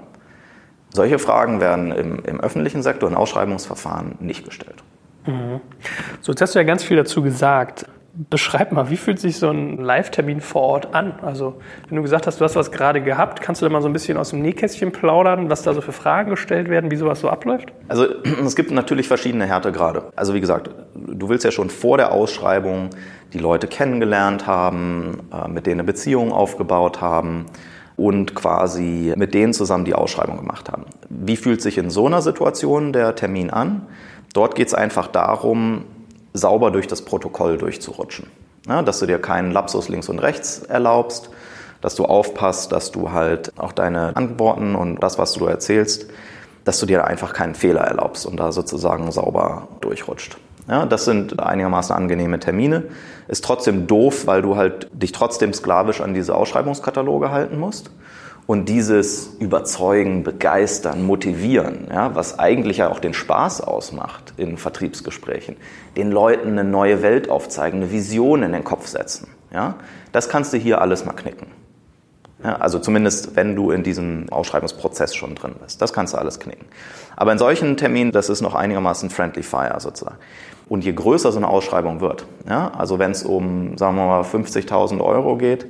Solche 0.92 1.18
Fragen 1.18 1.60
werden 1.60 1.92
im, 1.92 2.24
im 2.24 2.40
öffentlichen 2.40 2.82
Sektor 2.82 3.08
in 3.08 3.14
Ausschreibungsverfahren 3.14 4.16
nicht 4.20 4.44
gestellt. 4.44 4.82
Mhm. 5.26 5.60
So, 6.20 6.32
jetzt 6.32 6.40
hast 6.40 6.54
du 6.54 6.58
ja 6.58 6.64
ganz 6.64 6.82
viel 6.82 6.96
dazu 6.96 7.22
gesagt. 7.22 7.86
Beschreib 8.28 8.72
mal, 8.72 8.90
wie 8.90 8.96
fühlt 8.96 9.20
sich 9.20 9.38
so 9.38 9.50
ein 9.50 9.78
Live-Termin 9.78 10.40
vor 10.40 10.62
Ort 10.62 10.94
an? 10.94 11.14
Also, 11.22 11.60
wenn 11.88 11.96
du 11.96 12.02
gesagt 12.02 12.26
hast, 12.26 12.40
du 12.40 12.44
hast 12.44 12.56
was 12.56 12.72
gerade 12.72 13.00
gehabt, 13.00 13.40
kannst 13.40 13.62
du 13.62 13.66
da 13.66 13.72
mal 13.72 13.82
so 13.82 13.88
ein 13.88 13.92
bisschen 13.92 14.16
aus 14.16 14.30
dem 14.30 14.42
Nähkästchen 14.42 14.90
plaudern, 14.90 15.48
was 15.48 15.62
da 15.62 15.74
so 15.74 15.80
für 15.80 15.92
Fragen 15.92 16.30
gestellt 16.30 16.68
werden, 16.68 16.90
wie 16.90 16.96
sowas 16.96 17.20
so 17.20 17.28
abläuft? 17.28 17.72
Also, 17.86 18.06
es 18.44 18.56
gibt 18.56 18.72
natürlich 18.72 19.06
verschiedene 19.06 19.46
Härtegrade. 19.46 20.10
Also, 20.16 20.34
wie 20.34 20.40
gesagt, 20.40 20.70
du 20.96 21.28
willst 21.28 21.44
ja 21.44 21.52
schon 21.52 21.70
vor 21.70 21.98
der 21.98 22.10
Ausschreibung 22.10 22.90
die 23.32 23.38
Leute 23.38 23.66
kennengelernt 23.66 24.46
haben, 24.46 25.20
äh, 25.32 25.49
mit 25.49 25.66
denen 25.66 25.80
eine 25.80 25.87
Beziehung 25.87 26.32
aufgebaut 26.32 27.00
haben 27.00 27.46
und 27.96 28.34
quasi 28.34 29.12
mit 29.16 29.34
denen 29.34 29.52
zusammen 29.52 29.84
die 29.84 29.94
Ausschreibung 29.94 30.38
gemacht 30.38 30.70
haben. 30.70 30.87
Wie 31.08 31.37
fühlt 31.37 31.60
sich 31.62 31.78
in 31.78 31.90
so 31.90 32.06
einer 32.06 32.22
Situation 32.22 32.92
der 32.92 33.14
Termin 33.14 33.50
an? 33.50 33.87
Dort 34.32 34.54
geht 34.54 34.68
es 34.68 34.75
einfach 34.75 35.06
darum, 35.06 35.84
sauber 36.32 36.70
durch 36.70 36.87
das 36.87 37.02
Protokoll 37.02 37.58
durchzurutschen. 37.58 38.26
Ja, 38.68 38.82
dass 38.82 39.00
du 39.00 39.06
dir 39.06 39.18
keinen 39.18 39.50
Lapsus 39.50 39.88
links 39.88 40.08
und 40.08 40.18
rechts 40.18 40.60
erlaubst, 40.60 41.30
dass 41.80 41.94
du 41.94 42.04
aufpasst, 42.04 42.72
dass 42.72 42.90
du 42.92 43.10
halt 43.10 43.52
auch 43.58 43.72
deine 43.72 44.16
Antworten 44.16 44.75
und 44.76 45.02
das, 45.02 45.18
was 45.18 45.32
du 45.32 45.46
erzählst, 45.46 46.06
dass 46.64 46.78
du 46.78 46.87
dir 46.87 47.06
einfach 47.06 47.32
keinen 47.32 47.54
Fehler 47.54 47.80
erlaubst 47.80 48.26
und 48.26 48.38
da 48.38 48.52
sozusagen 48.52 49.10
sauber 49.12 49.68
durchrutscht. 49.80 50.37
Ja, 50.69 50.87
das 50.87 51.05
sind 51.05 51.40
einigermaßen 51.40 51.95
angenehme 51.95 52.38
Termine. 52.38 52.85
Ist 53.29 53.45
trotzdem 53.45 53.87
doof, 53.87 54.26
weil 54.26 54.43
du 54.43 54.57
halt 54.57 54.88
dich 54.93 55.12
trotzdem 55.12 55.52
sklavisch 55.52 56.00
an 56.00 56.14
diese 56.14 56.35
Ausschreibungskataloge 56.35 57.31
halten 57.31 57.59
musst. 57.59 57.90
Und 58.47 58.69
dieses 58.69 59.37
Überzeugen, 59.38 60.25
Begeistern, 60.25 61.05
Motivieren, 61.05 61.87
ja, 61.88 62.17
was 62.17 62.40
eigentlich 62.40 62.79
ja 62.79 62.90
auch 62.90 62.99
den 62.99 63.14
Spaß 63.14 63.61
ausmacht 63.61 64.35
in 64.38 64.57
Vertriebsgesprächen, 64.57 65.57
den 65.97 66.11
Leuten 66.11 66.49
eine 66.49 66.64
neue 66.64 67.00
Welt 67.02 67.31
aufzeigen, 67.31 67.81
eine 67.81 67.93
Vision 67.93 68.43
in 68.43 68.52
den 68.52 68.64
Kopf 68.64 68.88
setzen, 68.88 69.29
ja, 69.53 69.77
das 70.11 70.29
kannst 70.29 70.53
du 70.53 70.57
hier 70.57 70.81
alles 70.81 71.05
mal 71.05 71.12
knicken. 71.12 71.46
Ja, 72.42 72.57
also 72.57 72.79
zumindest, 72.79 73.37
wenn 73.37 73.55
du 73.55 73.70
in 73.70 73.83
diesem 73.83 74.27
Ausschreibungsprozess 74.31 75.14
schon 75.14 75.35
drin 75.35 75.55
bist. 75.62 75.83
Das 75.83 75.92
kannst 75.92 76.14
du 76.14 76.18
alles 76.18 76.40
knicken. 76.40 76.64
Aber 77.14 77.33
in 77.33 77.38
solchen 77.38 77.77
Terminen, 77.77 78.12
das 78.12 78.31
ist 78.31 78.40
noch 78.40 78.55
einigermaßen 78.55 79.11
friendly 79.11 79.42
fire 79.42 79.79
sozusagen. 79.79 80.16
Und 80.70 80.85
je 80.85 80.92
größer 80.92 81.33
so 81.33 81.37
eine 81.37 81.48
Ausschreibung 81.48 82.00
wird, 82.00 82.24
ja, 82.48 82.72
also 82.78 82.98
wenn 82.98 83.11
es 83.11 83.24
um, 83.24 83.76
sagen 83.76 83.96
wir 83.96 84.06
mal, 84.06 84.22
50.000 84.22 85.02
Euro 85.02 85.37
geht, 85.37 85.66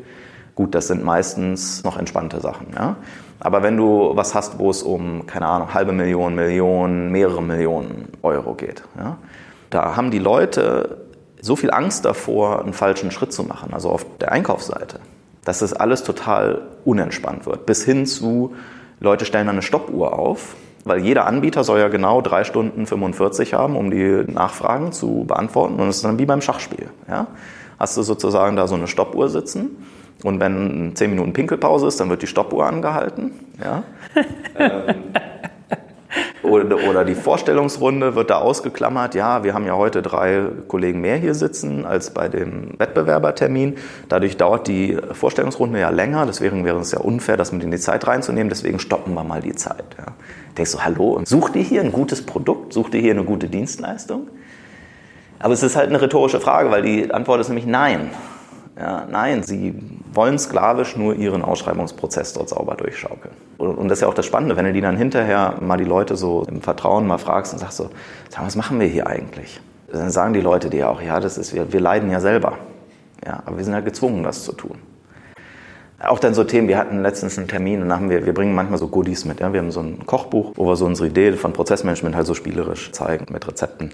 Gut, 0.61 0.75
das 0.75 0.89
sind 0.89 1.03
meistens 1.03 1.85
noch 1.85 1.97
entspannte 1.97 2.39
Sachen. 2.41 2.67
Ja? 2.75 2.97
Aber 3.39 3.63
wenn 3.63 3.79
du 3.79 4.13
was 4.15 4.35
hast, 4.35 4.59
wo 4.59 4.69
es 4.69 4.83
um, 4.83 5.27
keine 5.27 5.47
Ahnung, 5.47 5.73
halbe 5.73 5.93
Million, 5.93 6.35
Millionen, 6.35 7.11
mehrere 7.11 7.43
Millionen 7.43 8.09
Euro 8.21 8.53
geht, 8.53 8.83
ja? 8.99 9.17
da 9.71 9.97
haben 9.97 10.11
die 10.11 10.19
Leute 10.19 11.07
so 11.41 11.57
viel 11.57 11.71
Angst 11.71 12.05
davor, 12.05 12.63
einen 12.63 12.75
falschen 12.75 13.11
Schritt 13.11 13.33
zu 13.33 13.43
machen, 13.43 13.73
also 13.73 13.89
auf 13.89 14.05
der 14.19 14.33
Einkaufsseite, 14.33 15.01
dass 15.47 15.61
das 15.61 15.73
alles 15.73 16.03
total 16.05 16.61
unentspannt 16.85 17.47
wird. 17.47 17.65
Bis 17.65 17.83
hin 17.83 18.05
zu, 18.05 18.55
Leute 19.01 19.25
stellen 19.25 19.49
eine 19.49 19.63
Stoppuhr 19.63 20.19
auf, 20.19 20.57
weil 20.85 21.01
jeder 21.01 21.27
Anbieter 21.27 21.65
soll 21.65 21.79
ja 21.79 21.89
genau 21.89 22.21
drei 22.21 22.45
Stunden 22.45 22.87
45 22.87 23.55
haben, 23.55 23.77
um 23.77 23.91
die 23.91 24.25
Nachfragen 24.27 24.93
zu 24.93 25.25
beantworten. 25.27 25.75
Und 25.75 25.89
es 25.89 25.97
ist 25.97 26.05
dann 26.05 26.19
wie 26.19 26.27
beim 26.27 26.41
Schachspiel. 26.41 26.89
Ja? 27.09 27.27
Hast 27.79 27.97
du 27.97 28.03
sozusagen 28.03 28.57
da 28.57 28.67
so 28.67 28.75
eine 28.75 28.87
Stoppuhr 28.87 29.29
sitzen 29.29 29.77
und 30.23 30.41
wenn 30.41 30.93
10 30.95 31.11
Minuten 31.11 31.33
Pinkelpause 31.33 31.87
ist, 31.87 32.01
dann 32.01 32.11
wird 32.11 32.23
die 32.23 32.27
Stoppuhr 32.27 32.67
angehalten. 32.67 33.33
Ja? 33.63 33.83
ähm, 34.59 34.95
oder, 36.43 36.77
oder, 36.89 37.05
die 37.05 37.15
Vorstellungsrunde 37.15 38.15
wird 38.17 38.31
da 38.31 38.39
ausgeklammert. 38.39 39.15
Ja, 39.15 39.45
wir 39.45 39.55
haben 39.55 39.67
ja 39.67 39.77
heute 39.77 40.03
drei 40.03 40.43
Kollegen 40.67 41.01
mehr 41.01 41.17
hier 41.17 41.35
sitzen 41.35 41.87
als 41.87 42.13
bei 42.13 42.29
dem 42.29 42.79
Wettbewerbertermin. 42.79 43.77
Dadurch 44.09 44.37
dauert 44.37 44.67
die 44.67 44.99
Vorstellungsrunde 45.13 45.79
ja 45.79 45.91
länger. 45.91 46.27
Deswegen 46.27 46.65
wäre 46.65 46.81
es 46.81 46.93
ja 46.93 46.99
unfair, 46.99 47.37
das 47.37 47.53
mit 47.53 47.63
in 47.63 47.71
die 47.71 47.79
Zeit 47.79 48.07
reinzunehmen. 48.07 48.49
Deswegen 48.49 48.79
stoppen 48.79 49.15
wir 49.15 49.25
mal 49.25 49.41
die 49.41 49.55
Zeit. 49.55 49.85
Ja. 49.99 50.07
Denkst 50.57 50.73
du, 50.73 50.81
hallo, 50.81 51.13
und 51.13 51.29
sucht 51.29 51.57
ihr 51.57 51.63
hier 51.63 51.81
ein 51.81 51.93
gutes 51.93 52.25
Produkt? 52.25 52.73
Sucht 52.73 52.95
ihr 52.95 53.01
hier 53.01 53.13
eine 53.13 53.25
gute 53.25 53.49
Dienstleistung? 53.49 54.29
Aber 55.39 55.55
es 55.55 55.63
ist 55.63 55.77
halt 55.77 55.89
eine 55.89 56.01
rhetorische 56.01 56.41
Frage, 56.41 56.71
weil 56.71 56.83
die 56.83 57.11
Antwort 57.13 57.41
ist 57.41 57.49
nämlich 57.49 57.67
nein. 57.67 58.11
Ja, 58.79 59.07
nein, 59.11 59.43
sie 59.43 59.75
wollen 60.13 60.39
sklavisch 60.39 60.97
nur 60.97 61.15
ihren 61.15 61.43
Ausschreibungsprozess 61.43 62.33
dort 62.33 62.49
sauber 62.49 62.77
durchschaukeln. 62.77 63.35
Und, 63.59 63.89
das 63.89 63.99
ist 63.99 64.03
ja 64.03 64.09
auch 64.09 64.15
das 64.15 64.27
Spannende, 64.27 64.57
wenn 64.57 64.65
du 64.65 64.73
die 64.73 64.81
dann 64.81 64.97
hinterher 64.97 65.57
mal 65.61 65.77
die 65.77 65.85
Leute 65.85 66.17
so 66.17 66.45
im 66.49 66.63
Vertrauen 66.63 67.07
mal 67.07 67.19
fragst 67.19 67.53
und 67.53 67.59
sagst 67.59 67.77
so, 67.77 67.91
sag, 68.31 68.45
was 68.45 68.57
machen 68.57 68.81
wir 68.81 68.87
hier 68.87 69.07
eigentlich? 69.07 69.61
Dann 69.93 70.11
sagen 70.11 70.33
die 70.33 70.41
Leute 70.41 70.71
dir 70.71 70.89
auch, 70.89 71.03
ja, 71.03 71.21
das 71.21 71.37
ist, 71.37 71.55
wir, 71.55 71.73
wir 71.73 71.81
leiden 71.81 72.11
ja 72.11 72.21
selber. 72.21 72.59
Ja, 73.25 73.43
aber 73.45 73.59
wir 73.59 73.65
sind 73.65 73.75
ja 73.75 73.81
gezwungen, 73.81 74.23
das 74.23 74.45
zu 74.45 74.53
tun. 74.53 74.79
Auch 76.03 76.19
dann 76.19 76.33
so 76.33 76.45
Themen, 76.45 76.67
wir 76.67 76.79
hatten 76.79 77.03
letztens 77.03 77.37
einen 77.37 77.47
Termin 77.47 77.83
und 77.83 77.93
haben 77.93 78.09
wir, 78.09 78.25
wir 78.25 78.33
bringen 78.33 78.55
manchmal 78.55 78.79
so 78.79 78.89
Goodies 78.89 79.27
mit. 79.27 79.41
Ja? 79.41 79.53
Wir 79.53 79.61
haben 79.61 79.71
so 79.71 79.81
ein 79.81 80.07
Kochbuch, 80.07 80.53
wo 80.57 80.67
wir 80.67 80.77
so 80.77 80.87
unsere 80.87 81.09
Idee 81.09 81.33
von 81.33 81.53
Prozessmanagement 81.53 82.17
halt 82.17 82.27
so 82.27 82.33
spielerisch 82.33 82.91
zeigen 82.93 83.27
mit 83.31 83.47
Rezepten. 83.47 83.91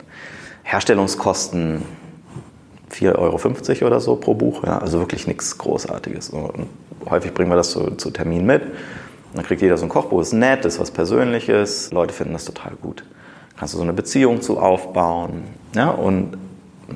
Herstellungskosten, 0.62 1.82
4,50 2.92 3.82
Euro 3.82 3.86
oder 3.86 4.00
so 4.00 4.16
pro 4.16 4.34
Buch. 4.34 4.62
Ja, 4.64 4.78
also 4.78 5.00
wirklich 5.00 5.26
nichts 5.26 5.58
Großartiges. 5.58 6.30
Und 6.30 6.68
häufig 7.10 7.34
bringen 7.34 7.50
wir 7.50 7.56
das 7.56 7.70
zu, 7.70 7.96
zu 7.96 8.10
Terminen 8.10 8.46
mit. 8.46 8.62
Dann 9.34 9.44
kriegt 9.44 9.60
jeder 9.60 9.76
so 9.76 9.84
ein 9.84 9.88
Kochbuch, 9.88 10.20
ist 10.20 10.32
nett, 10.32 10.64
ist 10.64 10.78
was 10.78 10.92
Persönliches. 10.92 11.90
Leute 11.90 12.14
finden 12.14 12.34
das 12.34 12.44
total 12.44 12.72
gut. 12.80 13.04
Kannst 13.58 13.74
du 13.74 13.78
so 13.78 13.82
eine 13.82 13.92
Beziehung 13.92 14.42
zu 14.42 14.58
aufbauen. 14.58 15.42
Ja, 15.74 15.90
und 15.90 16.38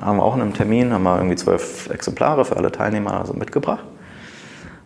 haben 0.01 0.19
wir 0.19 0.23
auch 0.23 0.37
in 0.37 0.43
einem 0.43 0.55
Termin, 0.55 0.93
haben 0.93 1.03
wir 1.03 1.17
irgendwie 1.17 1.37
zwölf 1.37 1.91
Exemplare 1.91 2.45
für 2.45 2.57
alle 2.57 2.71
Teilnehmer 2.71 3.21
also 3.21 3.33
mitgebracht. 3.33 3.85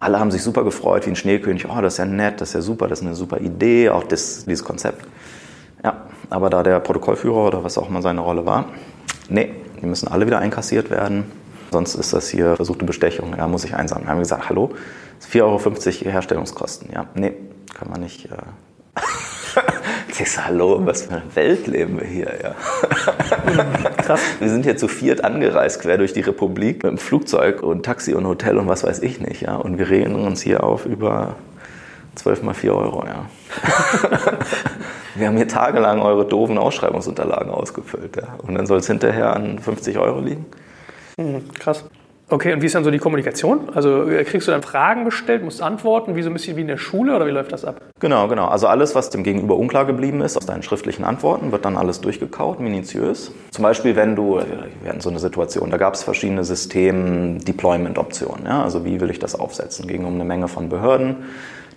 Alle 0.00 0.20
haben 0.20 0.30
sich 0.30 0.42
super 0.42 0.64
gefreut, 0.64 1.06
wie 1.06 1.10
ein 1.10 1.16
Schneekönig. 1.16 1.66
Oh, 1.68 1.80
das 1.80 1.94
ist 1.94 1.98
ja 1.98 2.04
nett, 2.04 2.40
das 2.40 2.50
ist 2.50 2.54
ja 2.54 2.60
super, 2.60 2.88
das 2.88 3.00
ist 3.00 3.06
eine 3.06 3.14
super 3.14 3.40
Idee, 3.40 3.90
auch 3.90 4.04
das, 4.04 4.44
dieses 4.44 4.64
Konzept. 4.64 5.06
Ja, 5.82 6.02
aber 6.30 6.50
da 6.50 6.62
der 6.62 6.80
Protokollführer 6.80 7.46
oder 7.46 7.64
was 7.64 7.78
auch 7.78 7.88
immer 7.88 8.02
seine 8.02 8.20
Rolle 8.20 8.46
war, 8.46 8.66
nee, 9.28 9.54
die 9.80 9.86
müssen 9.86 10.08
alle 10.08 10.26
wieder 10.26 10.38
einkassiert 10.38 10.90
werden. 10.90 11.24
Sonst 11.70 11.94
ist 11.94 12.12
das 12.12 12.28
hier 12.28 12.56
versuchte 12.56 12.84
Bestechung. 12.84 13.34
Ja, 13.36 13.48
muss 13.48 13.64
ich 13.64 13.74
einsammeln. 13.74 14.06
Wir 14.06 14.12
haben 14.12 14.18
gesagt, 14.20 14.48
hallo, 14.48 14.70
4,50 15.28 15.42
Euro 16.02 16.12
Herstellungskosten. 16.12 16.90
Ja, 16.92 17.06
nee, 17.14 17.32
kann 17.74 17.90
man 17.90 18.00
nicht. 18.00 18.26
Äh 18.26 19.00
ich 20.08 20.30
sage, 20.30 20.48
hallo, 20.48 20.80
was 20.84 21.02
für 21.02 21.14
eine 21.14 21.22
Welt 21.34 21.66
leben 21.66 22.00
wir 22.00 22.06
hier, 22.06 22.32
ja. 22.42 22.54
Krass. 23.98 24.20
Wir 24.38 24.48
sind 24.48 24.64
hier 24.64 24.76
zu 24.76 24.88
viert 24.88 25.24
angereist, 25.24 25.80
quer 25.82 25.98
durch 25.98 26.12
die 26.12 26.20
Republik, 26.20 26.82
mit 26.82 26.92
dem 26.92 26.98
Flugzeug 26.98 27.62
und 27.62 27.84
Taxi 27.84 28.14
und 28.14 28.26
Hotel 28.26 28.58
und 28.58 28.68
was 28.68 28.84
weiß 28.84 29.00
ich 29.00 29.20
nicht, 29.20 29.42
ja. 29.42 29.56
Und 29.56 29.78
wir 29.78 29.88
reden 29.88 30.14
uns 30.14 30.40
hier 30.42 30.64
auf 30.64 30.86
über 30.86 31.36
12 32.14 32.42
mal 32.42 32.54
4 32.54 32.74
Euro, 32.74 33.04
ja. 33.06 33.26
Wir 35.16 35.28
haben 35.28 35.36
hier 35.36 35.46
tagelang 35.48 36.02
eure 36.02 36.26
doofen 36.26 36.58
Ausschreibungsunterlagen 36.58 37.50
ausgefüllt. 37.50 38.16
Ja. 38.16 38.34
Und 38.38 38.56
dann 38.56 38.66
soll 38.66 38.78
es 38.78 38.86
hinterher 38.88 39.34
an 39.34 39.60
50 39.60 39.98
Euro 39.98 40.20
liegen. 40.20 40.46
Mhm, 41.16 41.52
krass. 41.54 41.84
Okay, 42.34 42.52
und 42.52 42.60
wie 42.62 42.66
ist 42.66 42.74
dann 42.74 42.82
so 42.82 42.90
die 42.90 42.98
Kommunikation? 42.98 43.68
Also 43.76 44.10
äh, 44.10 44.24
kriegst 44.24 44.48
du 44.48 44.50
dann 44.50 44.62
Fragen 44.62 45.04
gestellt, 45.04 45.44
musst 45.44 45.62
antworten, 45.62 46.16
wie 46.16 46.22
so 46.22 46.30
ein 46.30 46.32
bisschen 46.32 46.56
wie 46.56 46.62
in 46.62 46.66
der 46.66 46.78
Schule 46.78 47.14
oder 47.14 47.28
wie 47.28 47.30
läuft 47.30 47.52
das 47.52 47.64
ab? 47.64 47.80
Genau, 48.00 48.26
genau. 48.26 48.48
Also 48.48 48.66
alles, 48.66 48.96
was 48.96 49.10
dem 49.10 49.22
Gegenüber 49.22 49.56
unklar 49.56 49.84
geblieben 49.84 50.20
ist 50.20 50.36
aus 50.36 50.44
deinen 50.44 50.64
schriftlichen 50.64 51.04
Antworten, 51.04 51.52
wird 51.52 51.64
dann 51.64 51.76
alles 51.76 52.00
durchgekaut, 52.00 52.58
minutiös. 52.58 53.30
Zum 53.52 53.62
Beispiel, 53.62 53.94
wenn 53.94 54.16
du, 54.16 54.40
wir 54.82 54.88
hatten 54.88 55.00
so 55.00 55.10
eine 55.10 55.20
Situation, 55.20 55.70
da 55.70 55.76
gab 55.76 55.94
es 55.94 56.02
verschiedene 56.02 56.42
System-Deployment-Optionen. 56.42 58.46
Ja? 58.46 58.64
Also 58.64 58.84
wie 58.84 59.00
will 59.00 59.10
ich 59.10 59.20
das 59.20 59.38
aufsetzen? 59.38 59.86
Ging 59.86 60.04
um 60.04 60.14
eine 60.14 60.24
Menge 60.24 60.48
von 60.48 60.68
Behörden. 60.68 61.18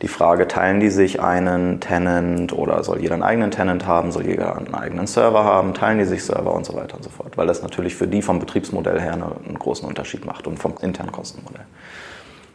Die 0.01 0.07
Frage, 0.07 0.47
teilen 0.47 0.79
die 0.79 0.89
sich 0.89 1.21
einen 1.21 1.79
Tenant 1.79 2.53
oder 2.53 2.83
soll 2.83 3.01
jeder 3.01 3.15
einen 3.15 3.23
eigenen 3.23 3.49
Tenant 3.49 3.87
haben, 3.87 4.11
soll 4.11 4.27
jeder 4.27 4.55
einen 4.55 4.73
eigenen 4.73 5.07
Server 5.07 5.43
haben, 5.43 5.73
teilen 5.73 5.97
die 5.97 6.05
sich 6.05 6.23
Server 6.23 6.53
und 6.53 6.65
so 6.65 6.75
weiter 6.75 6.97
und 6.97 7.03
so 7.03 7.09
fort, 7.09 7.35
weil 7.35 7.47
das 7.47 7.63
natürlich 7.63 7.95
für 7.95 8.07
die 8.07 8.21
vom 8.21 8.39
Betriebsmodell 8.39 8.99
her 8.99 9.13
einen 9.13 9.57
großen 9.57 9.87
Unterschied 9.87 10.25
macht 10.25 10.45
und 10.45 10.59
vom 10.59 10.75
internen 10.81 11.11
Kostenmodell. 11.11 11.65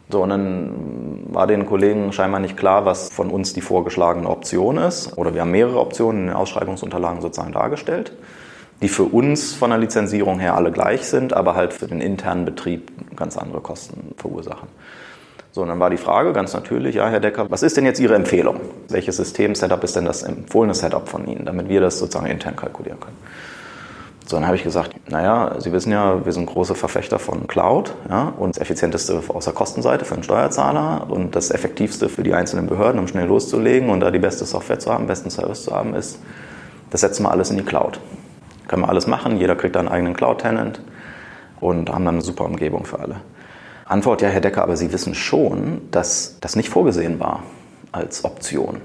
So, 0.09 0.21
und 0.21 0.29
dann 0.29 1.23
war 1.31 1.47
den 1.47 1.65
Kollegen 1.65 2.13
scheinbar 2.13 2.39
nicht 2.39 2.55
klar, 2.55 2.85
was 2.85 3.09
von 3.09 3.29
uns 3.29 3.53
die 3.53 3.61
vorgeschlagene 3.61 4.29
Option 4.29 4.77
ist. 4.77 5.17
Oder 5.17 5.33
wir 5.33 5.41
haben 5.41 5.51
mehrere 5.51 5.79
Optionen 5.79 6.21
in 6.21 6.27
den 6.27 6.35
Ausschreibungsunterlagen 6.35 7.21
sozusagen 7.21 7.53
dargestellt, 7.53 8.13
die 8.81 8.89
für 8.89 9.03
uns 9.03 9.53
von 9.53 9.69
der 9.69 9.79
Lizenzierung 9.79 10.39
her 10.39 10.55
alle 10.55 10.71
gleich 10.71 11.07
sind, 11.07 11.33
aber 11.33 11.55
halt 11.55 11.73
für 11.73 11.87
den 11.87 12.01
internen 12.01 12.45
Betrieb 12.45 12.91
ganz 13.15 13.37
andere 13.37 13.61
Kosten 13.61 14.13
verursachen. 14.17 14.67
So, 15.53 15.61
und 15.61 15.67
dann 15.67 15.79
war 15.79 15.91
die 15.91 15.97
Frage 15.97 16.33
ganz 16.33 16.51
natürlich, 16.55 16.95
ja, 16.95 17.07
Herr 17.07 17.19
Decker, 17.19 17.45
was 17.51 17.61
ist 17.61 17.77
denn 17.77 17.85
jetzt 17.85 17.99
Ihre 17.99 18.15
Empfehlung? 18.15 18.59
Welches 18.89 19.17
System-Setup 19.17 19.83
ist 19.83 19.95
denn 19.95 20.03
das 20.03 20.23
empfohlene 20.23 20.73
Setup 20.73 21.07
von 21.07 21.27
Ihnen, 21.27 21.45
damit 21.45 21.69
wir 21.69 21.79
das 21.79 21.99
sozusagen 21.99 22.25
intern 22.25 22.55
kalkulieren 22.55 22.99
können? 22.99 23.17
So, 24.25 24.35
dann 24.35 24.47
habe 24.47 24.55
ich 24.55 24.63
gesagt, 24.63 24.95
naja, 25.11 25.53
Sie 25.59 25.71
wissen 25.71 25.91
ja, 25.91 26.25
wir 26.25 26.31
sind 26.33 26.47
große 26.47 26.73
Verfechter 26.73 27.19
von 27.19 27.45
Cloud 27.45 27.93
ja, 28.09 28.33
und 28.35 28.55
das 28.55 28.63
effizienteste 28.63 29.21
aus 29.27 29.45
der 29.45 29.53
Kostenseite 29.53 30.05
für 30.05 30.15
den 30.15 30.23
Steuerzahler 30.23 31.05
und 31.07 31.35
das 31.35 31.51
effektivste 31.51 32.09
für 32.09 32.23
die 32.23 32.33
einzelnen 32.33 32.65
Behörden, 32.65 32.99
um 32.99 33.07
schnell 33.07 33.27
loszulegen 33.27 33.91
und 33.91 33.99
da 33.99 34.09
die 34.09 34.17
beste 34.17 34.45
Software 34.45 34.79
zu 34.79 34.91
haben, 34.91 35.05
besten 35.05 35.29
Service 35.29 35.65
zu 35.65 35.71
haben, 35.71 35.93
ist, 35.93 36.17
das 36.89 37.01
setzen 37.01 37.25
wir 37.25 37.31
alles 37.31 37.51
in 37.51 37.57
die 37.57 37.63
Cloud. 37.63 37.99
Können 38.67 38.81
wir 38.81 38.89
alles 38.89 39.05
machen, 39.05 39.37
jeder 39.37 39.55
kriegt 39.55 39.75
da 39.75 39.81
einen 39.81 39.89
eigenen 39.89 40.15
Cloud-Tenant 40.15 40.81
und 41.59 41.91
haben 41.91 42.05
dann 42.05 42.15
eine 42.15 42.23
super 42.23 42.45
Umgebung 42.45 42.85
für 42.85 42.97
alle. 42.97 43.17
Antwort, 43.93 44.23
ja, 44.23 44.29
Herr 44.29 44.41
Decker, 44.41 44.63
aber 44.63 44.75
Sie 44.75 44.91
wissen 44.91 45.13
schon, 45.13 45.81
dass 45.91 46.37
das 46.41 46.55
nicht 46.55 46.69
vorgesehen 46.69 47.19
war 47.19 47.43
als 47.91 48.25
Option. 48.25 48.81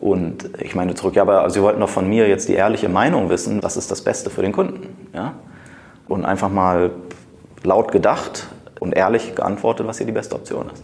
Und 0.00 0.50
ich 0.60 0.74
meine 0.74 0.96
zurück, 0.96 1.14
ja, 1.14 1.22
aber 1.22 1.48
Sie 1.48 1.62
wollten 1.62 1.78
doch 1.78 1.88
von 1.88 2.08
mir 2.08 2.28
jetzt 2.28 2.48
die 2.48 2.54
ehrliche 2.54 2.88
Meinung 2.88 3.30
wissen, 3.30 3.62
was 3.62 3.76
ist 3.76 3.92
das 3.92 4.02
Beste 4.02 4.30
für 4.30 4.42
den 4.42 4.50
Kunden. 4.50 4.88
Ja? 5.14 5.34
Und 6.08 6.24
einfach 6.24 6.50
mal 6.50 6.90
laut 7.62 7.92
gedacht 7.92 8.48
und 8.80 8.96
ehrlich 8.96 9.36
geantwortet, 9.36 9.86
was 9.86 9.98
hier 9.98 10.06
die 10.06 10.12
beste 10.12 10.34
Option 10.34 10.70
ist. 10.74 10.82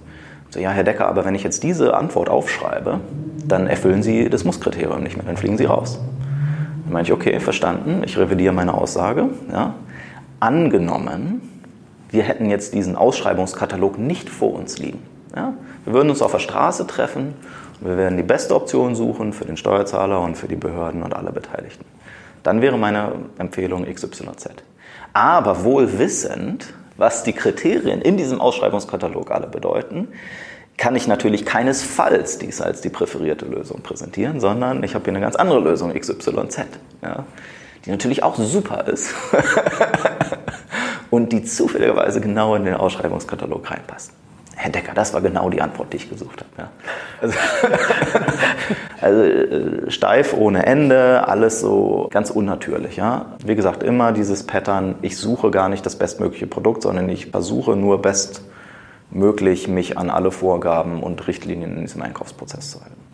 So, 0.50 0.60
ja, 0.60 0.70
Herr 0.70 0.84
Decker, 0.84 1.08
aber 1.08 1.24
wenn 1.24 1.34
ich 1.34 1.42
jetzt 1.42 1.64
diese 1.64 1.96
Antwort 1.96 2.28
aufschreibe, 2.28 3.00
dann 3.44 3.66
erfüllen 3.66 4.04
Sie 4.04 4.30
das 4.30 4.44
Muss-Kriterium 4.44 5.02
nicht 5.02 5.16
mehr, 5.16 5.26
dann 5.26 5.36
fliegen 5.36 5.58
Sie 5.58 5.64
raus. 5.64 5.98
Dann 6.84 6.92
meine 6.92 7.02
ich, 7.02 7.12
okay, 7.12 7.40
verstanden, 7.40 8.02
ich 8.04 8.16
revidiere 8.16 8.54
meine 8.54 8.72
Aussage. 8.72 9.30
Ja? 9.50 9.74
Angenommen, 10.38 11.57
wir 12.10 12.22
hätten 12.22 12.48
jetzt 12.48 12.74
diesen 12.74 12.96
Ausschreibungskatalog 12.96 13.98
nicht 13.98 14.30
vor 14.30 14.54
uns 14.54 14.78
liegen. 14.78 15.02
Ja? 15.34 15.54
Wir 15.84 15.92
würden 15.92 16.10
uns 16.10 16.22
auf 16.22 16.32
der 16.32 16.38
Straße 16.38 16.86
treffen 16.86 17.34
und 17.80 17.88
wir 17.88 17.96
werden 17.96 18.16
die 18.16 18.22
beste 18.22 18.54
Option 18.54 18.94
suchen 18.94 19.32
für 19.32 19.44
den 19.44 19.56
Steuerzahler 19.56 20.20
und 20.20 20.36
für 20.36 20.48
die 20.48 20.56
Behörden 20.56 21.02
und 21.02 21.14
alle 21.14 21.32
Beteiligten. 21.32 21.84
Dann 22.42 22.62
wäre 22.62 22.78
meine 22.78 23.12
Empfehlung 23.38 23.84
XYZ. 23.84 24.48
Aber 25.12 25.64
wohl 25.64 25.98
wissend, 25.98 26.72
was 26.96 27.22
die 27.22 27.32
Kriterien 27.32 28.00
in 28.00 28.16
diesem 28.16 28.40
Ausschreibungskatalog 28.40 29.30
alle 29.30 29.46
bedeuten, 29.46 30.08
kann 30.76 30.94
ich 30.94 31.08
natürlich 31.08 31.44
keinesfalls 31.44 32.38
dies 32.38 32.60
als 32.60 32.80
die 32.80 32.88
präferierte 32.88 33.44
Lösung 33.44 33.82
präsentieren, 33.82 34.38
sondern 34.40 34.82
ich 34.84 34.94
habe 34.94 35.04
hier 35.04 35.12
eine 35.12 35.20
ganz 35.20 35.34
andere 35.34 35.58
Lösung, 35.58 35.92
XYZ, 35.92 36.60
ja, 37.02 37.24
die 37.84 37.90
natürlich 37.90 38.22
auch 38.22 38.36
super 38.36 38.86
ist. 38.86 39.12
und 41.10 41.32
die 41.32 41.44
zufälligerweise 41.44 42.20
genau 42.20 42.54
in 42.54 42.64
den 42.64 42.74
Ausschreibungskatalog 42.74 43.70
reinpassen. 43.70 44.14
Herr 44.60 44.72
Decker, 44.72 44.92
das 44.92 45.14
war 45.14 45.20
genau 45.20 45.50
die 45.50 45.62
Antwort, 45.62 45.92
die 45.92 45.98
ich 45.98 46.10
gesucht 46.10 46.42
habe. 46.42 46.50
Ja. 46.58 46.70
Also, 47.22 47.38
also, 49.00 49.22
äh, 49.22 49.90
steif 49.90 50.34
ohne 50.34 50.66
Ende, 50.66 51.28
alles 51.28 51.60
so 51.60 52.08
ganz 52.10 52.30
unnatürlich. 52.30 52.96
Ja. 52.96 53.36
Wie 53.44 53.54
gesagt, 53.54 53.84
immer 53.84 54.10
dieses 54.10 54.42
Pattern, 54.42 54.96
ich 55.00 55.16
suche 55.16 55.52
gar 55.52 55.68
nicht 55.68 55.86
das 55.86 55.94
bestmögliche 55.94 56.48
Produkt, 56.48 56.82
sondern 56.82 57.08
ich 57.08 57.26
versuche 57.26 57.76
nur 57.76 58.02
bestmöglich 58.02 59.68
mich 59.68 59.96
an 59.96 60.10
alle 60.10 60.32
Vorgaben 60.32 61.04
und 61.04 61.28
Richtlinien 61.28 61.76
in 61.76 61.82
diesem 61.82 62.02
Einkaufsprozess 62.02 62.72
zu 62.72 62.80
halten. 62.80 63.07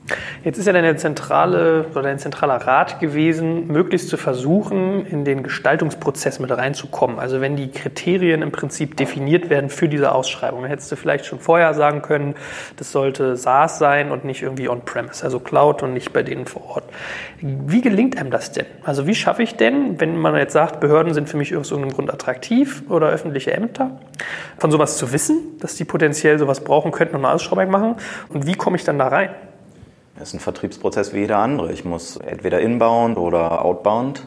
Jetzt 0.44 0.58
ist 0.58 0.66
ja 0.66 0.74
deine 0.74 0.96
zentrale 0.96 1.86
oder 1.90 2.02
dein 2.02 2.18
zentraler 2.18 2.56
Rat 2.56 3.00
gewesen, 3.00 3.68
möglichst 3.68 4.10
zu 4.10 4.18
versuchen, 4.18 5.06
in 5.06 5.24
den 5.24 5.42
Gestaltungsprozess 5.42 6.40
mit 6.40 6.50
reinzukommen. 6.50 7.18
Also 7.18 7.40
wenn 7.40 7.56
die 7.56 7.70
Kriterien 7.70 8.42
im 8.42 8.52
Prinzip 8.52 8.98
definiert 8.98 9.48
werden 9.48 9.70
für 9.70 9.88
diese 9.88 10.12
Ausschreibung, 10.12 10.60
dann 10.60 10.68
hättest 10.68 10.92
du 10.92 10.96
vielleicht 10.96 11.24
schon 11.24 11.40
vorher 11.40 11.72
sagen 11.72 12.02
können, 12.02 12.34
das 12.76 12.92
sollte 12.92 13.36
SaaS 13.36 13.78
sein 13.78 14.10
und 14.10 14.26
nicht 14.26 14.42
irgendwie 14.42 14.68
on-premise, 14.68 15.24
also 15.24 15.40
Cloud 15.40 15.82
und 15.82 15.94
nicht 15.94 16.12
bei 16.12 16.22
denen 16.22 16.44
vor 16.44 16.68
Ort. 16.68 16.84
Wie 17.40 17.80
gelingt 17.80 18.18
einem 18.18 18.30
das 18.30 18.52
denn? 18.52 18.66
Also 18.82 19.06
wie 19.06 19.14
schaffe 19.14 19.42
ich 19.42 19.56
denn, 19.56 19.98
wenn 20.00 20.18
man 20.18 20.36
jetzt 20.36 20.52
sagt, 20.52 20.80
Behörden 20.80 21.14
sind 21.14 21.30
für 21.30 21.38
mich 21.38 21.56
aus 21.56 21.70
irgendeinem 21.70 21.94
Grund 21.94 22.12
attraktiv 22.12 22.82
oder 22.90 23.08
öffentliche 23.08 23.54
Ämter, 23.54 23.98
von 24.58 24.70
sowas 24.70 24.98
zu 24.98 25.14
wissen, 25.14 25.58
dass 25.60 25.76
die 25.76 25.84
potenziell 25.84 26.38
sowas 26.38 26.62
brauchen 26.62 26.92
könnten 26.92 27.16
und 27.16 27.24
eine 27.24 27.32
Ausschreibung 27.34 27.70
machen? 27.70 27.96
Und 28.28 28.46
wie 28.46 28.54
komme 28.54 28.76
ich 28.76 28.84
dann 28.84 28.98
da 28.98 29.08
rein? 29.08 29.30
Das 30.16 30.28
ist 30.28 30.34
ein 30.34 30.40
Vertriebsprozess 30.40 31.12
wie 31.12 31.20
jeder 31.20 31.38
andere. 31.38 31.72
Ich 31.72 31.84
muss 31.84 32.16
entweder 32.18 32.60
inbound 32.60 33.18
oder 33.18 33.64
outbound 33.64 34.24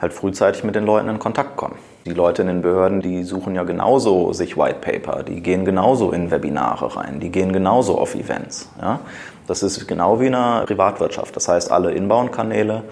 halt 0.00 0.12
frühzeitig 0.12 0.64
mit 0.64 0.74
den 0.74 0.84
Leuten 0.84 1.08
in 1.08 1.18
Kontakt 1.18 1.56
kommen. 1.56 1.76
Die 2.04 2.12
Leute 2.12 2.42
in 2.42 2.48
den 2.48 2.62
Behörden, 2.62 3.00
die 3.00 3.22
suchen 3.24 3.54
ja 3.54 3.62
genauso 3.62 4.32
sich 4.32 4.56
White 4.58 4.80
Paper, 4.80 5.22
die 5.22 5.42
gehen 5.42 5.64
genauso 5.64 6.12
in 6.12 6.30
Webinare 6.30 6.96
rein, 6.96 7.20
die 7.20 7.30
gehen 7.30 7.52
genauso 7.52 7.98
auf 7.98 8.14
Events. 8.14 8.70
Ja? 8.80 9.00
Das 9.46 9.62
ist 9.62 9.86
genau 9.86 10.20
wie 10.20 10.26
in 10.26 10.34
einer 10.34 10.64
Privatwirtschaft. 10.66 11.34
Das 11.36 11.48
heißt, 11.48 11.70
alle 11.70 11.92
Inbound-Kanäle 11.92 12.82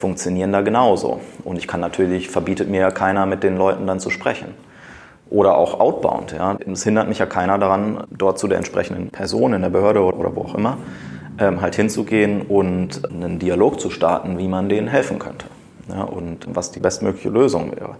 funktionieren 0.00 0.52
da 0.52 0.62
genauso. 0.62 1.20
Und 1.44 1.56
ich 1.56 1.68
kann 1.68 1.80
natürlich, 1.80 2.28
verbietet 2.30 2.70
mir 2.70 2.80
ja 2.80 2.90
keiner, 2.90 3.26
mit 3.26 3.42
den 3.42 3.56
Leuten 3.56 3.86
dann 3.86 4.00
zu 4.00 4.10
sprechen. 4.10 4.54
Oder 5.30 5.56
auch 5.56 5.78
outbound. 5.78 6.32
Ja? 6.32 6.56
Es 6.70 6.84
hindert 6.84 7.08
mich 7.08 7.18
ja 7.18 7.26
keiner 7.26 7.58
daran, 7.58 8.04
dort 8.10 8.38
zu 8.38 8.48
der 8.48 8.58
entsprechenden 8.58 9.10
Person 9.10 9.52
in 9.52 9.60
der 9.60 9.68
Behörde 9.68 10.02
oder 10.02 10.34
wo 10.34 10.42
auch 10.42 10.54
immer 10.54 10.78
ähm, 11.38 11.60
halt 11.60 11.74
hinzugehen 11.76 12.42
und 12.42 13.02
einen 13.10 13.38
Dialog 13.38 13.80
zu 13.80 13.90
starten, 13.90 14.38
wie 14.38 14.48
man 14.48 14.68
denen 14.68 14.88
helfen 14.88 15.18
könnte 15.18 15.46
ja, 15.88 16.02
und 16.02 16.46
was 16.48 16.70
die 16.70 16.80
bestmögliche 16.80 17.28
Lösung 17.30 17.72
wäre. 17.76 17.96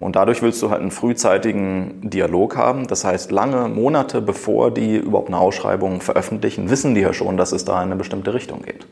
Und 0.00 0.14
dadurch 0.14 0.42
willst 0.42 0.62
du 0.62 0.70
halt 0.70 0.80
einen 0.80 0.92
frühzeitigen 0.92 2.08
Dialog 2.08 2.56
haben. 2.56 2.86
Das 2.86 3.04
heißt, 3.04 3.32
lange 3.32 3.68
Monate 3.68 4.20
bevor 4.20 4.70
die 4.70 4.96
überhaupt 4.96 5.28
eine 5.28 5.38
Ausschreibung 5.38 6.00
veröffentlichen, 6.00 6.70
wissen 6.70 6.94
die 6.94 7.00
ja 7.00 7.12
schon, 7.12 7.36
dass 7.36 7.50
es 7.50 7.64
da 7.64 7.82
in 7.82 7.86
eine 7.86 7.96
bestimmte 7.96 8.32
Richtung 8.32 8.62
geht. 8.62 8.86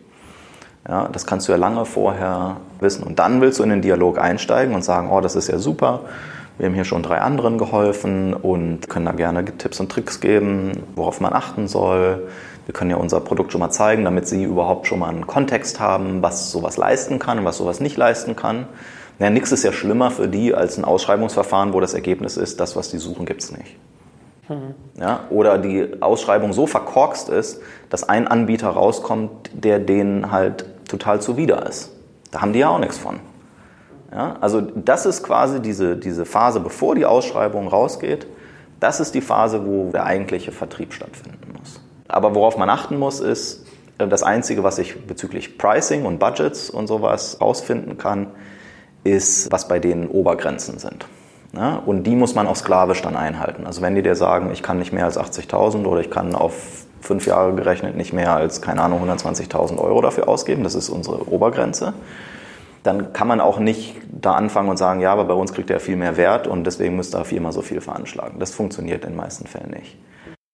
Ja, 0.89 1.09
das 1.09 1.27
kannst 1.27 1.47
du 1.47 1.53
ja 1.53 1.59
lange 1.59 1.85
vorher 1.85 2.57
wissen. 2.81 3.05
Und 3.05 3.19
dann 3.19 3.41
willst 3.41 3.59
du 3.59 3.63
in 3.63 3.71
den 3.71 3.83
Dialog 3.83 4.19
einsteigen 4.19 4.75
und 4.75 4.85
sagen, 4.85 5.11
oh, 5.11 5.21
das 5.21 5.37
ist 5.37 5.49
ja 5.49 5.59
super. 5.59 6.01
Wir 6.59 6.67
haben 6.67 6.75
hier 6.75 6.85
schon 6.85 7.03
drei 7.03 7.21
anderen 7.21 7.59
geholfen 7.59 8.35
und 8.35 8.89
können 8.89 9.07
da 9.07 9.13
gerne 9.13 9.45
Tipps 9.45 9.79
und 9.79 9.91
Tricks 9.93 10.21
geben, 10.21 10.73
worauf 10.95 11.21
man 11.21 11.35
achten 11.35 11.69
soll, 11.69 12.29
wir 12.67 12.73
können 12.73 12.91
ja 12.91 12.97
unser 12.97 13.21
Produkt 13.21 13.53
schon 13.53 13.61
mal 13.61 13.71
zeigen, 13.71 14.05
damit 14.05 14.27
Sie 14.27 14.43
überhaupt 14.43 14.87
schon 14.87 14.99
mal 14.99 15.09
einen 15.09 15.27
Kontext 15.27 15.81
haben, 15.81 16.23
was 16.23 16.51
sowas 16.51 16.77
leisten 16.77 17.19
kann 17.19 17.39
und 17.39 17.45
was 17.45 17.57
sowas 17.57 17.81
nicht 17.81 17.97
leisten 17.97 18.37
kann. 18.37 18.67
Naja, 19.19 19.31
nichts 19.31 19.53
ist 19.53 19.63
ja 19.63 19.73
schlimmer 19.73 20.11
für 20.11 20.29
die 20.29 20.53
als 20.55 20.77
ein 20.77 20.85
Ausschreibungsverfahren, 20.85 21.73
wo 21.73 21.81
das 21.81 21.95
Ergebnis 21.95 22.37
ist, 22.37 22.61
das, 22.61 22.77
was 22.77 22.91
die 22.91 22.99
suchen, 22.99 23.25
gibt 23.25 23.43
es 23.43 23.53
nicht. 23.53 23.77
Mhm. 24.49 24.75
Ja, 25.01 25.25
oder 25.31 25.59
die 25.59 26.03
Ausschreibung 26.03 26.53
so 26.53 26.67
verkorkst 26.67 27.29
ist, 27.29 27.61
dass 27.89 28.09
ein 28.09 28.29
Anbieter 28.29 28.69
rauskommt, 28.69 29.51
der 29.53 29.79
denen 29.79 30.33
halt 30.33 30.67
total 30.89 31.21
zuwider 31.21 31.67
ist. 31.67 31.93
Da 32.31 32.43
haben 32.43 32.53
die 32.53 32.59
ja 32.59 32.69
auch 32.69 32.79
nichts 32.79 32.99
von. 32.99 33.21
Ja, 34.13 34.37
also 34.41 34.61
das 34.61 35.07
ist 35.07 35.23
quasi 35.23 35.61
diese, 35.61 35.97
diese 35.97 36.25
Phase, 36.25 36.61
bevor 36.61 36.95
die 36.95 37.07
Ausschreibung 37.07 37.69
rausgeht. 37.69 38.27
Das 38.81 39.01
ist 39.01 39.15
die 39.15 39.21
Phase, 39.21 39.67
wo 39.67 39.91
der 39.91 40.05
eigentliche 40.05 40.53
Vertrieb 40.53 40.93
stattfinden 40.93 41.55
muss. 41.59 41.81
Aber 42.09 42.35
worauf 42.35 42.57
man 42.57 42.71
achten 42.71 42.99
muss, 42.99 43.21
ist, 43.21 43.67
äh, 43.99 44.09
das 44.09 44.23
Einzige, 44.23 44.63
was 44.63 44.79
ich 44.79 45.07
bezüglich 45.07 45.59
Pricing 45.59 46.05
und 46.05 46.19
Budgets 46.19 46.71
und 46.71 46.87
sowas 46.87 47.41
rausfinden 47.41 47.99
kann, 47.99 48.29
ist, 49.05 49.51
was 49.53 49.69
bei 49.69 49.79
denen 49.79 50.09
Obergrenzen 50.09 50.79
sind. 50.79 51.07
Ja, 51.55 51.77
und 51.77 52.05
die 52.05 52.17
muss 52.17 52.35
man 52.35 52.47
auch 52.47 52.57
sklavisch 52.57 53.01
dann 53.03 53.17
einhalten. 53.17 53.67
Also 53.67 53.81
wenn 53.81 53.95
die 53.95 54.03
dir 54.03 54.15
sagen, 54.15 54.51
ich 54.53 54.63
kann 54.63 54.79
nicht 54.79 54.93
mehr 54.93 55.05
als 55.05 55.19
80.000 55.19 55.87
oder 55.87 56.01
ich 56.01 56.11
kann 56.11 56.35
auf 56.35 56.87
fünf 57.01 57.27
Jahre 57.27 57.55
gerechnet 57.55 57.97
nicht 57.97 58.13
mehr 58.13 58.35
als, 58.35 58.61
keine 58.61 58.83
Ahnung, 58.83 59.09
120.000 59.09 59.79
Euro 59.79 60.03
dafür 60.03 60.29
ausgeben. 60.29 60.65
Das 60.65 60.75
ist 60.75 60.91
unsere 60.91 61.31
Obergrenze. 61.31 61.95
Dann 62.83 63.13
kann 63.13 63.27
man 63.27 63.41
auch 63.41 63.59
nicht 63.59 63.97
da 64.09 64.33
anfangen 64.33 64.69
und 64.69 64.77
sagen, 64.77 65.01
ja, 65.01 65.13
aber 65.13 65.25
bei 65.25 65.35
uns 65.35 65.53
kriegt 65.53 65.71
er 65.71 65.81
viel 65.81 65.97
mehr 65.97 66.17
Wert 66.17 66.47
und 66.47 66.65
deswegen 66.65 66.97
müsste 66.97 67.19
er 67.19 67.25
viermal 67.25 67.53
so 67.53 67.63
viel 67.63 67.81
veranschlagen. 67.81 68.39
Das 68.39 68.53
funktioniert 68.53 69.05
in 69.05 69.11
den 69.11 69.17
meisten 69.17 69.47
Fällen 69.47 69.71
nicht. 69.71 69.97